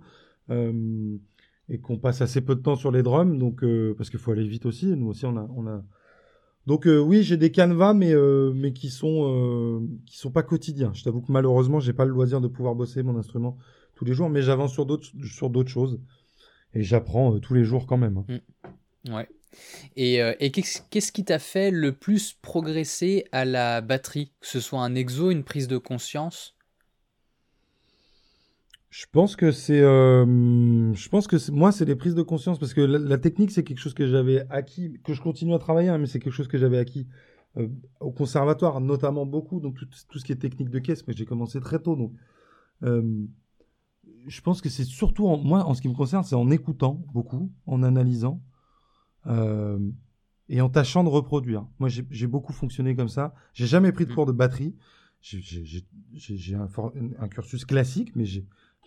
Euh, 0.49 1.18
et 1.72 1.78
qu'on 1.78 1.99
passe 1.99 2.22
assez 2.22 2.41
peu 2.41 2.55
de 2.55 2.62
temps 2.62 2.76
sur 2.76 2.89
les 2.89 3.03
drums, 3.03 3.38
donc 3.38 3.64
euh, 3.64 3.93
parce 3.95 4.10
qu'il 4.10 4.18
faut 4.18 4.32
aller 4.32 4.47
vite 4.47 4.66
aussi. 4.66 4.88
Nous 4.88 5.07
aussi, 5.07 5.28
on 5.28 5.38
a, 5.38 5.47
on 5.55 5.68
a. 5.68 5.84
Donc 6.66 6.88
oui, 6.88 7.22
j'ai 7.22 7.38
des 7.38 7.51
canevas, 7.51 7.93
mais 7.93 8.16
mais 8.55 8.74
qui 8.74 8.89
sont 8.89 9.88
qui 10.07 10.18
sont 10.18 10.32
pas 10.32 10.41
quotidiens. 10.41 10.91
Je 10.95 11.03
t'avoue 11.03 11.22
que 11.22 11.32
malheureusement, 11.32 11.80
j'ai 11.80 11.93
pas 11.93 12.05
le 12.05 12.12
loisir 12.12 12.41
de 12.41 12.47
pouvoir 12.47 12.74
bosser 12.74 13.03
mon 13.03 13.16
instrument 13.18 13.55
tous 13.93 14.03
les 14.03 14.14
jours, 14.14 14.32
mais 14.32 14.41
j'avance 14.41 14.74
sur 14.74 14.88
d'autres 14.88 15.07
sur 15.24 15.51
d'autres 15.51 15.70
choses 15.70 15.99
et 16.74 16.82
j'apprends 16.82 17.39
tous 17.39 17.53
les 17.53 17.64
jours 17.64 17.86
quand 17.86 17.97
même. 17.97 18.18
Hein. 18.18 18.39
Mm. 19.05 19.14
Ouais. 19.14 19.30
Et, 19.95 20.21
euh, 20.21 20.33
qu'est-ce 20.39 21.11
qui 21.11 21.25
t'a 21.25 21.39
fait 21.39 21.71
le 21.71 21.93
plus 21.93 22.33
progresser 22.33 23.25
à 23.31 23.45
la 23.45 23.81
batterie 23.81 24.31
Que 24.39 24.47
ce 24.47 24.59
soit 24.59 24.81
un 24.81 24.95
exo, 24.95 25.31
une 25.31 25.43
prise 25.43 25.67
de 25.67 25.77
conscience? 25.77 26.55
Je 28.89 29.05
pense 29.11 29.35
que 29.35 29.51
c'est, 29.51 29.81
euh, 29.81 30.93
je 30.93 31.09
pense 31.09 31.27
que 31.27 31.51
moi 31.51 31.71
c'est 31.71 31.85
les 31.85 31.95
prises 31.95 32.15
de 32.15 32.23
conscience 32.23 32.57
parce 32.57 32.73
que 32.73 32.81
la, 32.81 33.19
technique 33.19 33.51
c'est 33.51 33.63
quelque 33.63 33.79
chose 33.79 33.93
que 33.93 34.07
j'avais 34.07 34.45
acquis, 34.49 34.99
que 35.03 35.13
je 35.13 35.21
continue 35.21 35.53
à 35.53 35.59
travailler, 35.59 35.89
hein, 35.89 35.99
mais 35.99 36.07
c'est 36.07 36.19
quelque 36.19 36.33
chose 36.33 36.47
que 36.47 36.57
j'avais 36.57 36.79
acquis 36.79 37.07
au 37.99 38.11
conservatoire, 38.11 38.79
notamment 38.79 39.25
beaucoup, 39.25 39.59
donc 39.59 39.75
tout, 39.75 39.85
tout, 40.07 40.19
ce 40.19 40.23
qui 40.23 40.31
est 40.31 40.37
technique 40.37 40.69
de 40.69 40.79
caisse, 40.79 41.05
mais 41.07 41.13
j'ai 41.13 41.25
commencé 41.25 41.59
très 41.59 41.79
tôt, 41.79 41.95
donc 41.95 42.13
je 44.27 44.41
pense 44.41 44.61
que 44.61 44.69
c'est 44.69 44.83
surtout, 44.83 45.27
en, 45.27 45.37
moi, 45.37 45.65
en 45.65 45.73
ce 45.73 45.81
qui 45.81 45.89
me 45.89 45.93
concerne, 45.93 46.23
c'est 46.23 46.35
en 46.35 46.49
écoutant 46.51 47.01
beaucoup, 47.13 47.51
en 47.65 47.83
analysant 47.83 48.41
euh, 49.28 49.80
et 50.47 50.61
en 50.61 50.70
tâchant 50.70 51.03
de 51.03 51.09
reproduire. 51.09 51.65
Moi, 51.80 51.89
j'ai 51.89 52.28
beaucoup 52.28 52.53
fonctionné 52.53 52.95
comme 52.95 53.09
ça. 53.09 53.34
J'ai 53.53 53.67
jamais 53.67 53.91
pris 53.91 54.05
de 54.05 54.11
mm. 54.11 54.15
cours 54.15 54.26
de 54.26 54.32
batterie. 54.32 54.76
J'ai 55.22 56.55
un, 56.55 56.70
un, 57.20 57.28
cursus 57.28 57.65
classique, 57.65 58.15
mais 58.15 58.26
j'ai 58.26 58.45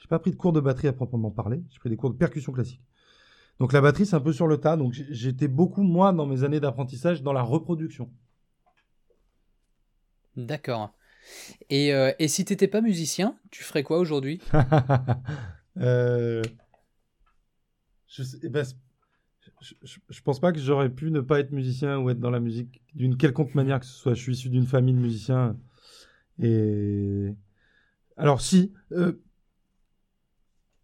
pas 0.08 0.18
pris 0.18 0.30
de 0.30 0.36
cours 0.36 0.52
de 0.52 0.60
batterie 0.60 0.88
à 0.88 0.92
proprement 0.92 1.30
parler. 1.30 1.62
J'ai 1.70 1.78
pris 1.78 1.90
des 1.90 1.96
cours 1.96 2.10
de 2.10 2.16
percussion 2.16 2.52
classique. 2.52 2.82
Donc 3.60 3.72
la 3.72 3.80
batterie, 3.80 4.06
c'est 4.06 4.16
un 4.16 4.20
peu 4.20 4.32
sur 4.32 4.46
le 4.46 4.58
tas. 4.58 4.76
Donc 4.76 4.92
j'étais 4.92 5.48
beaucoup, 5.48 5.82
moi, 5.82 6.12
dans 6.12 6.26
mes 6.26 6.42
années 6.42 6.60
d'apprentissage, 6.60 7.22
dans 7.22 7.32
la 7.32 7.42
reproduction. 7.42 8.10
D'accord. 10.36 10.92
Et, 11.70 11.92
euh, 11.92 12.12
et 12.18 12.28
si 12.28 12.44
t'étais 12.44 12.68
pas 12.68 12.80
musicien, 12.80 13.36
tu 13.50 13.62
ferais 13.62 13.82
quoi 13.82 13.98
aujourd'hui? 13.98 14.40
Euh, 15.78 16.42
je, 18.06 18.22
eh 18.42 18.50
ben, 18.50 18.62
je, 19.62 19.98
je, 20.08 20.22
pense 20.22 20.40
pas 20.40 20.52
que 20.52 20.58
j'aurais 20.58 20.90
pu 20.90 21.10
ne 21.10 21.20
pas 21.20 21.40
être 21.40 21.52
musicien 21.52 21.98
ou 21.98 22.10
être 22.10 22.18
dans 22.18 22.30
la 22.30 22.40
musique 22.40 22.82
d'une 22.94 23.16
quelconque 23.16 23.54
manière 23.54 23.80
que 23.80 23.86
ce 23.86 23.92
soit. 23.92 24.14
Je 24.14 24.20
suis 24.20 24.32
issu 24.32 24.48
d'une 24.48 24.66
famille 24.66 24.94
de 24.94 24.98
musiciens. 25.00 25.56
Et 26.40 27.34
alors 28.16 28.40
si, 28.40 28.72
euh, 28.92 29.20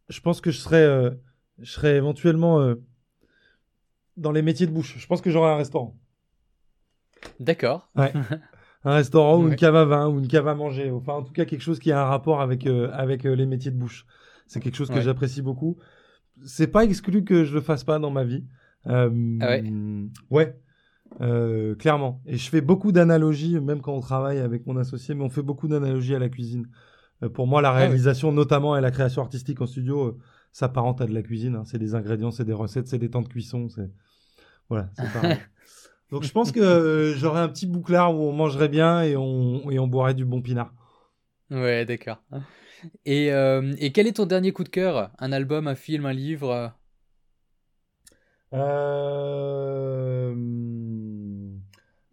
je 0.09 0.21
pense 0.21 0.41
que 0.41 0.51
je 0.51 0.59
serais, 0.59 0.85
euh, 0.85 1.11
je 1.59 1.71
serais 1.71 1.97
éventuellement 1.97 2.61
euh, 2.61 2.77
dans 4.17 4.33
les 4.33 4.43
métiers 4.43 4.67
de 4.67 4.73
bouche. 4.73 4.97
Je 4.99 5.07
pense 5.07 5.21
que 5.21 5.31
j'aurais 5.31 5.51
un 5.51 5.57
restaurant. 5.57 5.97
D'accord. 7.41 7.91
Ouais. 7.97 8.13
un 8.85 8.95
restaurant 8.95 9.39
ou 9.39 9.49
une 9.49 9.57
cave 9.57 9.77
à 9.77 9.85
vin 9.85 10.09
ou 10.09 10.21
une 10.21 10.29
cave 10.29 10.47
à 10.47 10.55
manger. 10.55 10.91
Enfin, 10.91 11.15
en 11.15 11.23
tout 11.23 11.33
cas, 11.33 11.45
quelque 11.45 11.63
chose 11.63 11.79
qui 11.79 11.91
a 11.91 12.01
un 12.01 12.07
rapport 12.07 12.41
avec, 12.41 12.67
avec 12.67 13.25
les 13.25 13.47
métiers 13.47 13.73
de 13.73 13.77
bouche. 13.77 14.07
C'est 14.47 14.61
quelque 14.61 14.77
chose 14.77 14.89
que 14.89 15.01
j'apprécie 15.01 15.43
beaucoup. 15.43 15.77
C'est 16.47 16.69
pas 16.69 16.85
exclu 16.85 17.25
que 17.25 17.45
je 17.45 17.53
le 17.53 17.61
fasse 17.61 17.85
pas 17.85 17.99
dans 17.99 18.11
ma 18.11 18.25
vie. 18.25 18.45
Euh, 18.87 19.39
ah 19.41 19.49
ouais. 19.49 19.65
Ouais. 21.21 21.77
clairement. 21.79 22.23
Et 22.27 22.37
je 22.37 22.49
fais 22.49 22.61
beaucoup 22.61 22.93
d'analogies, 22.93 23.61
même 23.61 23.81
quand 23.81 23.95
on 23.95 24.01
travaille 24.01 24.39
avec 24.39 24.67
mon 24.67 24.77
associé, 24.77 25.15
mais 25.15 25.25
on 25.25 25.31
fait 25.31 25.43
beaucoup 25.43 25.69
d'analogies 25.69 26.15
à 26.15 26.19
la 26.19 26.29
cuisine. 26.29 26.69
pour 27.35 27.47
moi, 27.47 27.61
la 27.61 27.71
ah 27.71 27.77
réalisation, 27.77 28.33
notamment, 28.33 28.77
et 28.77 28.81
la 28.81 28.91
création 28.91 29.23
artistique 29.23 29.61
en 29.61 29.67
studio, 29.67 30.19
s'apparente 30.53 31.01
à 31.01 31.07
de 31.07 31.15
la 31.15 31.23
cuisine. 31.23 31.57
Hein. 31.57 31.65
C'est 31.65 31.79
des 31.79 31.95
ingrédients, 31.95 32.31
c'est 32.31 32.45
des 32.45 32.53
recettes, 32.53 32.89
c'est 32.89 32.99
des 32.99 33.11
temps 33.11 33.23
de 33.23 33.29
cuisson. 33.29 33.69
C'est 33.69 33.91
voilà, 34.69 34.91
c'est 34.97 35.13
pareil. 35.13 35.39
Donc 36.11 36.25
je 36.25 36.33
pense 36.33 36.53
que 36.53 36.61
euh, 36.61 37.15
j'aurais 37.15 37.41
un 37.41 37.49
petit 37.49 37.67
bouclard 37.67 38.15
où 38.15 38.23
on 38.23 38.33
mangerait 38.33 38.69
bien 38.69 39.03
et 39.03 39.17
on, 39.17 39.71
et 39.71 39.79
on 39.79 39.87
boirait 39.87 40.15
du 40.15 40.25
bon 40.25 40.41
pinard. 40.41 40.73
Ouais, 41.51 41.85
d'accord. 41.85 42.23
Et, 43.05 43.33
euh, 43.33 43.75
et, 43.79 43.93
quel 43.93 44.07
est 44.07 44.15
ton 44.15 44.27
dernier 44.27 44.53
coup 44.53 44.65
de 44.65 44.69
cœur? 44.69 45.11
Un 45.19 45.33
album, 45.33 45.67
un 45.67 45.75
film, 45.75 46.07
un 46.07 46.13
livre 46.13 46.73
euh... 48.53 50.35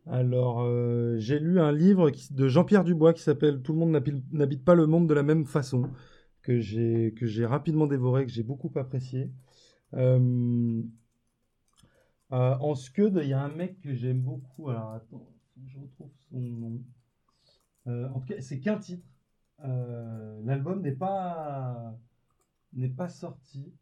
Alors, 0.07 0.67
j'ai 1.19 1.39
lu 1.39 1.59
un 1.59 1.71
livre 1.71 2.11
de 2.31 2.47
Jean-Pierre 2.47 2.83
Dubois 2.83 3.13
qui 3.13 3.21
s'appelle 3.21 3.61
Tout 3.61 3.73
le 3.73 3.79
monde 3.79 3.91
n'habite 4.31 4.63
pas 4.63 4.75
le 4.75 4.85
monde 4.85 5.07
de 5.07 5.13
la 5.13 5.23
même 5.23 5.45
façon, 5.45 5.89
que 6.41 6.59
j'ai 6.59 7.45
rapidement 7.45 7.87
dévoré, 7.87 8.25
que 8.25 8.31
j'ai 8.31 8.43
beaucoup 8.43 8.71
apprécié. 8.75 9.31
Euh, 9.93 10.81
euh, 12.31 12.57
en 12.59 12.75
Scud, 12.75 13.19
il 13.21 13.29
y 13.29 13.33
a 13.33 13.41
un 13.41 13.49
mec 13.49 13.79
que 13.81 13.93
j'aime 13.93 14.21
beaucoup. 14.21 14.69
Alors 14.69 14.91
attends, 14.93 15.27
je 15.65 15.77
retrouve 15.77 16.11
son 16.29 16.39
nom. 16.39 16.81
Euh, 17.87 18.09
en 18.09 18.19
tout 18.19 18.27
cas, 18.27 18.41
c'est 18.41 18.59
qu'un 18.59 18.77
titre. 18.77 19.07
Euh, 19.63 20.41
l'album 20.43 20.83
pas 20.97 21.95
n'est 22.73 22.89
pas 22.89 23.09
sorti. 23.09 23.73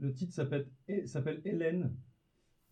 Le 0.00 0.12
titre 0.12 0.32
s'appelle 0.32 0.68
s'appelle 1.06 1.40
Hélène. 1.44 1.92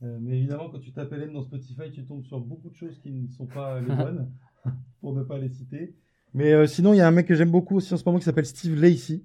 mais 0.00 0.38
évidemment, 0.38 0.70
quand 0.70 0.78
tu 0.78 0.92
tapes 0.92 1.12
Hélène 1.12 1.32
dans 1.32 1.42
Spotify, 1.42 1.90
tu 1.92 2.04
tombes 2.04 2.24
sur 2.24 2.40
beaucoup 2.40 2.70
de 2.70 2.74
choses 2.76 2.98
qui 2.98 3.10
ne 3.10 3.28
sont 3.28 3.46
pas 3.46 3.80
les 3.80 3.86
bonnes, 3.96 4.30
pour 5.00 5.14
ne 5.14 5.22
pas 5.22 5.38
les 5.38 5.48
citer. 5.48 5.94
Mais 6.34 6.66
sinon, 6.66 6.92
il 6.92 6.98
y 6.98 7.00
a 7.00 7.08
un 7.08 7.12
mec 7.12 7.26
que 7.26 7.34
j'aime 7.34 7.50
beaucoup 7.50 7.76
aussi 7.76 7.94
en 7.94 7.96
ce 7.96 8.04
moment 8.04 8.18
qui 8.18 8.24
s'appelle 8.24 8.46
Steve 8.46 8.80
Lacey. 8.80 9.22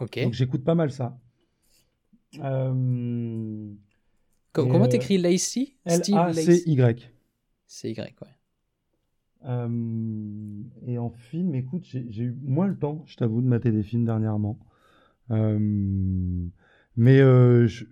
Ok. 0.00 0.22
Donc 0.22 0.32
j'écoute 0.32 0.64
pas 0.64 0.74
mal 0.74 0.90
ça. 0.90 1.18
Euh, 2.40 3.72
comment 4.52 4.88
t'écris 4.88 5.18
Lacey? 5.18 5.74
Steve 5.86 6.16
L-A-C-Y. 6.16 7.12
C-Y, 7.66 7.98
ouais. 7.98 8.28
Euh, 9.44 10.62
et 10.86 10.98
en 10.98 11.10
film, 11.10 11.54
écoute, 11.54 11.84
j'ai 11.84 12.22
eu 12.22 12.36
moins 12.42 12.66
le 12.66 12.76
temps, 12.76 13.02
je 13.06 13.16
t'avoue, 13.16 13.40
de 13.42 13.46
mater 13.46 13.72
des 13.72 13.82
films 13.82 14.04
dernièrement. 14.04 14.58
Euh, 15.30 16.46
mais 16.96 17.18
je, 17.18 17.84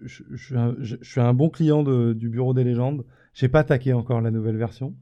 suis 1.02 1.20
un 1.20 1.34
bon 1.34 1.48
client 1.48 1.82
du 1.82 2.28
Bureau 2.28 2.54
des 2.54 2.64
légendes. 2.64 3.04
J'ai 3.32 3.48
pas 3.48 3.60
attaqué 3.60 3.92
encore 3.92 4.20
la 4.20 4.30
nouvelle 4.30 4.56
version, 4.56 4.94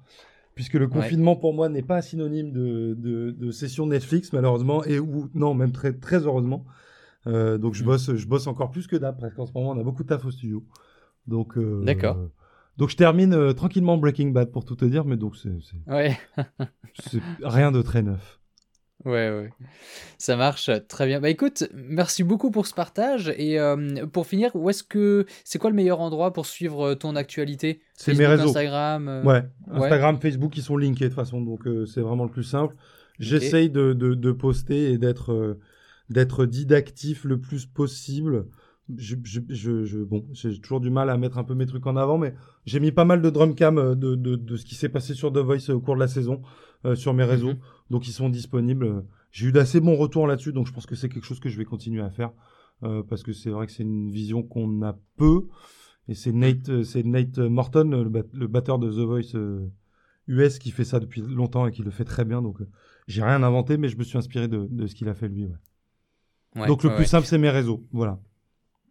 puisque 0.55 0.75
le 0.75 0.89
confinement 0.89 1.37
pour 1.37 1.55
moi 1.55 1.69
n'est 1.69 1.83
pas 1.83 2.03
synonyme 2.03 2.53
de, 2.53 2.95
de, 2.97 3.51
session 3.51 3.87
Netflix 3.87 4.33
malheureusement, 4.33 4.85
et 4.85 4.99
ou 4.99 5.29
non 5.35 5.55
même 5.55 5.73
très 5.73 5.93
très 5.93 6.27
heureusement. 6.27 6.67
Euh, 7.27 7.59
donc 7.59 7.75
je 7.75 7.83
mm. 7.83 7.87
bosse, 7.87 8.15
je 8.15 8.27
bosse 8.27 8.47
encore 8.47 8.71
plus 8.71 8.87
que 8.87 8.97
d'hab 8.97 9.19
parce 9.21 9.35
qu'en 9.35 9.47
ce 9.47 9.53
moment 9.53 9.71
on 9.71 9.79
a 9.79 9.83
beaucoup 9.83 10.03
de 10.03 10.09
taf 10.09 10.25
au 10.25 10.31
studio. 10.31 10.65
Donc 11.27 11.57
euh, 11.59 11.83
d'accord. 11.85 12.17
donc 12.77 12.89
je 12.91 12.97
termine 12.97 13.35
euh, 13.35 13.53
tranquillement 13.53 13.99
Breaking 13.99 14.31
Bad 14.31 14.51
pour 14.51 14.65
tout 14.65 14.77
te 14.77 14.85
dire, 14.85 15.05
mais 15.05 15.17
donc 15.17 15.37
c'est 15.37 15.51
ouais. 15.87 16.19
rien 17.43 17.71
de 17.71 17.83
très 17.83 18.03
neuf. 18.03 18.38
Ouais, 19.09 19.31
ouais. 19.31 19.51
Ça 20.19 20.37
marche 20.37 20.71
très 20.89 21.07
bien. 21.07 21.21
Bah 21.21 21.31
écoute, 21.31 21.65
merci 21.75 22.23
beaucoup 22.23 22.51
pour 22.51 22.67
ce 22.67 22.75
partage. 22.75 23.33
Et 23.37 23.59
pour 24.13 24.27
finir, 24.27 24.51
où 24.55 24.69
est-ce 24.71 24.83
que 24.83 25.27
c'est 25.45 25.59
quoi 25.59 25.71
le 25.71 25.77
meilleur 25.77 26.01
endroit 26.01 26.33
pour 26.33 26.47
suivre 26.47 26.95
ton 26.95 27.17
actualité? 27.17 27.81
C'est 27.95 28.15
mes 28.15 28.27
réseaux. 28.27 28.49
Instagram. 28.49 29.23
Ouais, 29.25 29.45
Instagram, 29.71 30.19
Facebook, 30.21 30.57
ils 30.57 30.63
sont 30.63 30.77
linkés 30.77 31.05
de 31.05 31.09
toute 31.09 31.17
façon, 31.17 31.41
donc 31.41 31.61
c'est 31.87 32.01
vraiment 32.01 32.25
le 32.25 32.31
plus 32.31 32.45
simple. 32.45 32.75
J'essaye 33.19 33.71
de, 33.71 33.93
de, 33.93 34.15
de, 34.15 34.33
poster 34.33 34.93
et 34.93 34.99
d'être 34.99 35.59
d'être 36.11 36.47
didactif 36.47 37.25
le 37.25 37.41
plus 37.41 37.67
possible. 37.67 38.47
Je, 38.97 39.17
je, 39.23 39.85
je, 39.85 39.99
bon, 39.99 40.25
j'ai 40.33 40.59
toujours 40.61 40.81
du 40.81 40.89
mal 40.89 41.11
à 41.11 41.19
mettre 41.19 41.37
un 41.37 41.45
peu 41.45 41.55
mes 41.55 41.67
trucs 41.67 41.87
en 41.87 41.97
avant, 41.97 42.17
mais 42.17 42.33
j'ai 42.65 42.81
mis 42.81 42.91
pas 42.91 43.05
mal 43.05 43.21
de 43.21 43.29
drum 43.29 43.55
cam 43.55 43.77
euh, 43.77 43.95
de, 43.95 44.15
de, 44.15 44.35
de 44.37 44.57
ce 44.57 44.65
qui 44.65 44.75
s'est 44.75 44.89
passé 44.89 45.13
sur 45.13 45.31
The 45.31 45.39
Voice 45.39 45.69
au 45.69 45.81
cours 45.81 45.95
de 45.95 46.01
la 46.01 46.09
saison 46.09 46.41
euh, 46.85 46.95
sur 46.95 47.15
mes 47.15 47.25
réseaux, 47.25 47.55
mhm. 47.55 47.61
donc 47.91 48.09
ils 48.09 48.13
sont 48.13 48.29
disponibles. 48.29 49.05
J'ai 49.31 49.47
eu 49.47 49.53
d'assez 49.53 49.81
bons 49.81 49.97
retours 49.97 50.27
là-dessus, 50.27 50.53
donc 50.53 50.67
je 50.67 50.73
pense 50.73 50.87
que 50.87 50.95
c'est 50.95 51.09
quelque 51.09 51.25
chose 51.25 51.41
que 51.41 51.49
je 51.49 51.59
vais 51.59 51.65
continuer 51.65 52.03
à 52.03 52.11
faire 52.11 52.33
euh, 52.83 53.03
parce 53.03 53.23
que 53.23 53.33
c'est 53.33 53.51
vrai 53.51 53.67
que 53.67 53.73
c'est 53.73 53.83
une 53.83 54.11
vision 54.11 54.43
qu'on 54.43 54.83
a 54.83 54.99
peu. 55.17 55.47
Et 56.09 56.15
c'est 56.15 56.33
Nate, 56.33 56.69
euh, 56.69 56.85
c'est 56.85 57.05
Nate 57.05 57.39
Morton, 57.39 57.91
le, 58.33 58.47
batteur 58.47 58.79
de 58.79 58.91
The 58.91 59.07
Voice 59.07 59.69
US, 60.27 60.59
qui 60.59 60.71
fait 60.71 60.85
ça 60.85 61.01
depuis 61.01 61.21
longtemps 61.21 61.67
et 61.67 61.73
qui 61.73 61.83
le 61.83 61.91
fait 61.91 62.05
très 62.05 62.25
bien. 62.25 62.41
Donc, 62.41 62.59
j'ai 63.07 63.23
rien 63.23 63.43
inventé, 63.43 63.77
mais 63.77 63.89
je 63.89 63.99
me 63.99 64.05
suis 64.05 64.17
inspiré 64.17 64.49
de, 64.49 64.67
de 64.71 64.87
ce 64.87 64.95
qu'il 64.95 65.09
a 65.09 65.15
fait 65.15 65.29
lui. 65.29 65.49
Ouais. 66.57 66.67
donc, 66.67 66.85
le 66.85 66.95
plus 66.95 67.05
simple, 67.05 67.27
c'est 67.27 67.39
mes 67.39 67.51
réseaux. 67.51 67.87
Voilà. 67.93 68.21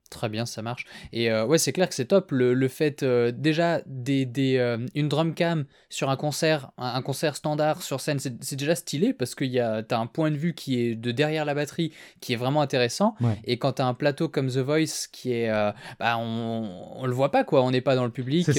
Très 0.09 0.29
bien, 0.29 0.45
ça 0.45 0.61
marche. 0.61 0.85
Et 1.11 1.29
euh, 1.29 1.45
ouais, 1.45 1.57
c'est 1.57 1.73
clair 1.73 1.89
que 1.89 1.95
c'est 1.95 2.05
top 2.05 2.31
le, 2.31 2.53
le 2.53 2.67
fait 2.67 3.03
euh, 3.03 3.31
déjà 3.31 3.81
des, 3.85 4.25
des 4.25 4.57
euh, 4.57 4.77
une 4.95 5.09
drum 5.09 5.33
cam 5.33 5.65
sur 5.89 6.09
un 6.09 6.15
concert, 6.15 6.71
un, 6.77 7.01
concert 7.01 7.35
standard 7.35 7.81
sur 7.81 7.99
scène, 7.99 8.19
c'est 8.19 8.55
déjà 8.55 8.75
stylé 8.75 9.13
parce 9.13 9.35
que 9.35 9.43
tu 9.43 9.59
as 9.59 9.99
un 9.99 10.07
point 10.07 10.31
de 10.31 10.37
vue 10.37 10.53
qui 10.53 10.79
est 10.79 10.95
de 10.95 11.11
derrière 11.11 11.45
la 11.45 11.53
batterie 11.53 11.91
qui 12.21 12.33
est 12.33 12.35
vraiment 12.37 12.61
intéressant. 12.61 13.15
Et 13.43 13.57
quand 13.57 13.73
tu 13.73 13.81
as 13.81 13.87
un 13.87 13.93
plateau 13.93 14.29
comme 14.29 14.49
The 14.49 14.57
Voice 14.57 15.07
qui 15.11 15.33
est, 15.33 15.51
bah, 15.99 16.17
on, 16.17 16.93
on 16.95 17.05
le 17.05 17.13
voit 17.13 17.31
pas 17.31 17.43
quoi, 17.43 17.63
on 17.63 17.71
n'est 17.71 17.81
pas 17.81 17.95
dans 17.95 18.05
le 18.05 18.11
public. 18.11 18.49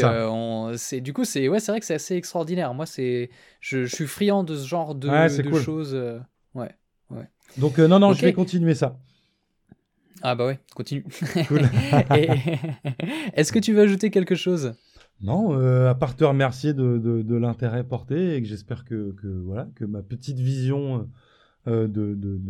C'est 0.76 1.00
du 1.00 1.12
coup 1.12 1.24
c'est 1.24 1.48
ouais, 1.48 1.58
vrai 1.58 1.80
que 1.80 1.86
c'est 1.86 1.94
assez 1.94 2.16
extraordinaire. 2.16 2.74
Moi 2.74 2.86
c'est, 2.86 3.30
je, 3.60 3.84
je, 3.84 3.94
suis 3.94 4.06
friand 4.06 4.44
de 4.44 4.56
ce 4.56 4.66
genre 4.66 4.94
de, 4.94 5.08
de 5.42 5.58
choses. 5.58 5.94
ouais, 6.54 6.70
ouais. 7.10 7.28
Donc 7.56 7.78
non 7.78 7.98
non, 7.98 8.12
je 8.12 8.22
vais 8.22 8.32
continuer 8.32 8.74
ça. 8.74 8.98
Ah 10.22 10.34
bah 10.34 10.46
ouais, 10.46 10.58
continue. 10.74 11.04
Est-ce 13.34 13.52
que 13.52 13.58
tu 13.58 13.72
veux 13.72 13.82
ajouter 13.82 14.10
quelque 14.10 14.34
chose? 14.34 14.74
Non, 15.20 15.58
euh, 15.58 15.90
à 15.90 15.94
part 15.94 16.16
te 16.16 16.24
remercier 16.24 16.74
de, 16.74 16.98
de, 16.98 17.36
l'intérêt 17.36 17.84
porté 17.84 18.36
et 18.36 18.42
que 18.42 18.46
j'espère 18.46 18.84
que, 18.84 19.12
que, 19.20 19.26
voilà, 19.26 19.68
que 19.74 19.84
ma 19.84 20.02
petite 20.02 20.38
vision 20.38 21.08
euh, 21.66 21.88
de, 21.88 22.14
de, 22.14 22.40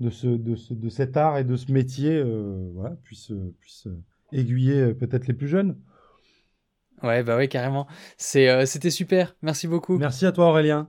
de, 0.00 0.10
ce, 0.10 0.28
de, 0.28 0.54
ce, 0.54 0.72
de 0.74 0.88
cet 0.88 1.16
art 1.16 1.38
et 1.38 1.44
de 1.44 1.56
ce 1.56 1.72
métier 1.72 2.12
euh, 2.12 2.70
voilà, 2.74 2.96
puisse, 3.02 3.32
puisse 3.60 3.88
aiguiller 4.32 4.94
peut-être 4.94 5.26
les 5.26 5.34
plus 5.34 5.48
jeunes. 5.48 5.76
Ouais, 7.02 7.24
bah 7.24 7.36
ouais, 7.36 7.48
carrément. 7.48 7.88
C'était 8.16 8.90
super. 8.90 9.34
Merci 9.42 9.66
beaucoup. 9.66 9.98
Merci 9.98 10.24
à 10.24 10.30
toi, 10.30 10.48
Aurélien. 10.48 10.88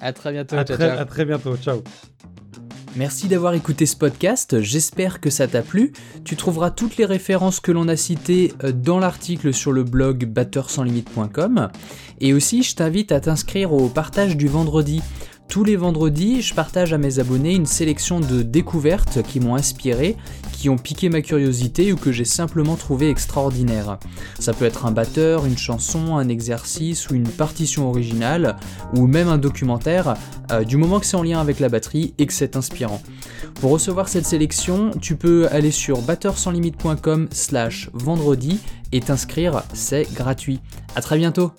À 0.00 0.14
très 0.14 0.32
bientôt. 0.32 0.56
À, 0.56 0.64
très, 0.64 0.88
à 0.88 1.04
très 1.04 1.26
bientôt. 1.26 1.56
Ciao. 1.56 1.82
Merci 2.94 3.28
d'avoir 3.28 3.54
écouté 3.54 3.86
ce 3.86 3.96
podcast, 3.96 4.60
j'espère 4.60 5.20
que 5.20 5.30
ça 5.30 5.48
t'a 5.48 5.62
plu. 5.62 5.94
Tu 6.24 6.36
trouveras 6.36 6.70
toutes 6.70 6.98
les 6.98 7.06
références 7.06 7.58
que 7.58 7.72
l'on 7.72 7.88
a 7.88 7.96
citées 7.96 8.52
euh, 8.64 8.72
dans 8.72 8.98
l'article 8.98 9.54
sur 9.54 9.72
le 9.72 9.82
blog 9.82 10.26
batteursanslimite.com. 10.26 11.70
Et 12.20 12.34
aussi, 12.34 12.62
je 12.62 12.74
t'invite 12.74 13.10
à 13.10 13.20
t'inscrire 13.20 13.72
au 13.72 13.88
partage 13.88 14.36
du 14.36 14.46
vendredi. 14.46 15.00
Tous 15.52 15.64
les 15.64 15.76
vendredis, 15.76 16.40
je 16.40 16.54
partage 16.54 16.94
à 16.94 16.98
mes 16.98 17.18
abonnés 17.18 17.54
une 17.54 17.66
sélection 17.66 18.20
de 18.20 18.40
découvertes 18.40 19.22
qui 19.22 19.38
m'ont 19.38 19.54
inspiré, 19.54 20.16
qui 20.50 20.70
ont 20.70 20.78
piqué 20.78 21.10
ma 21.10 21.20
curiosité 21.20 21.92
ou 21.92 21.96
que 21.96 22.10
j'ai 22.10 22.24
simplement 22.24 22.74
trouvé 22.74 23.10
extraordinaire. 23.10 23.98
Ça 24.38 24.54
peut 24.54 24.64
être 24.64 24.86
un 24.86 24.92
batteur, 24.92 25.44
une 25.44 25.58
chanson, 25.58 26.16
un 26.16 26.30
exercice 26.30 27.10
ou 27.10 27.16
une 27.16 27.28
partition 27.28 27.90
originale, 27.90 28.56
ou 28.96 29.06
même 29.06 29.28
un 29.28 29.36
documentaire, 29.36 30.14
euh, 30.52 30.64
du 30.64 30.78
moment 30.78 30.98
que 31.00 31.04
c'est 31.04 31.18
en 31.18 31.22
lien 31.22 31.38
avec 31.38 31.60
la 31.60 31.68
batterie 31.68 32.14
et 32.16 32.24
que 32.24 32.32
c'est 32.32 32.56
inspirant. 32.56 33.02
Pour 33.60 33.72
recevoir 33.72 34.08
cette 34.08 34.24
sélection, 34.24 34.90
tu 35.02 35.16
peux 35.16 35.48
aller 35.48 35.70
sur 35.70 36.00
batteursanslimite.com 36.00 37.28
slash 37.30 37.90
vendredi 37.92 38.58
et 38.92 39.00
t'inscrire, 39.00 39.64
c'est 39.74 40.10
gratuit. 40.14 40.60
A 40.96 41.02
très 41.02 41.18
bientôt 41.18 41.52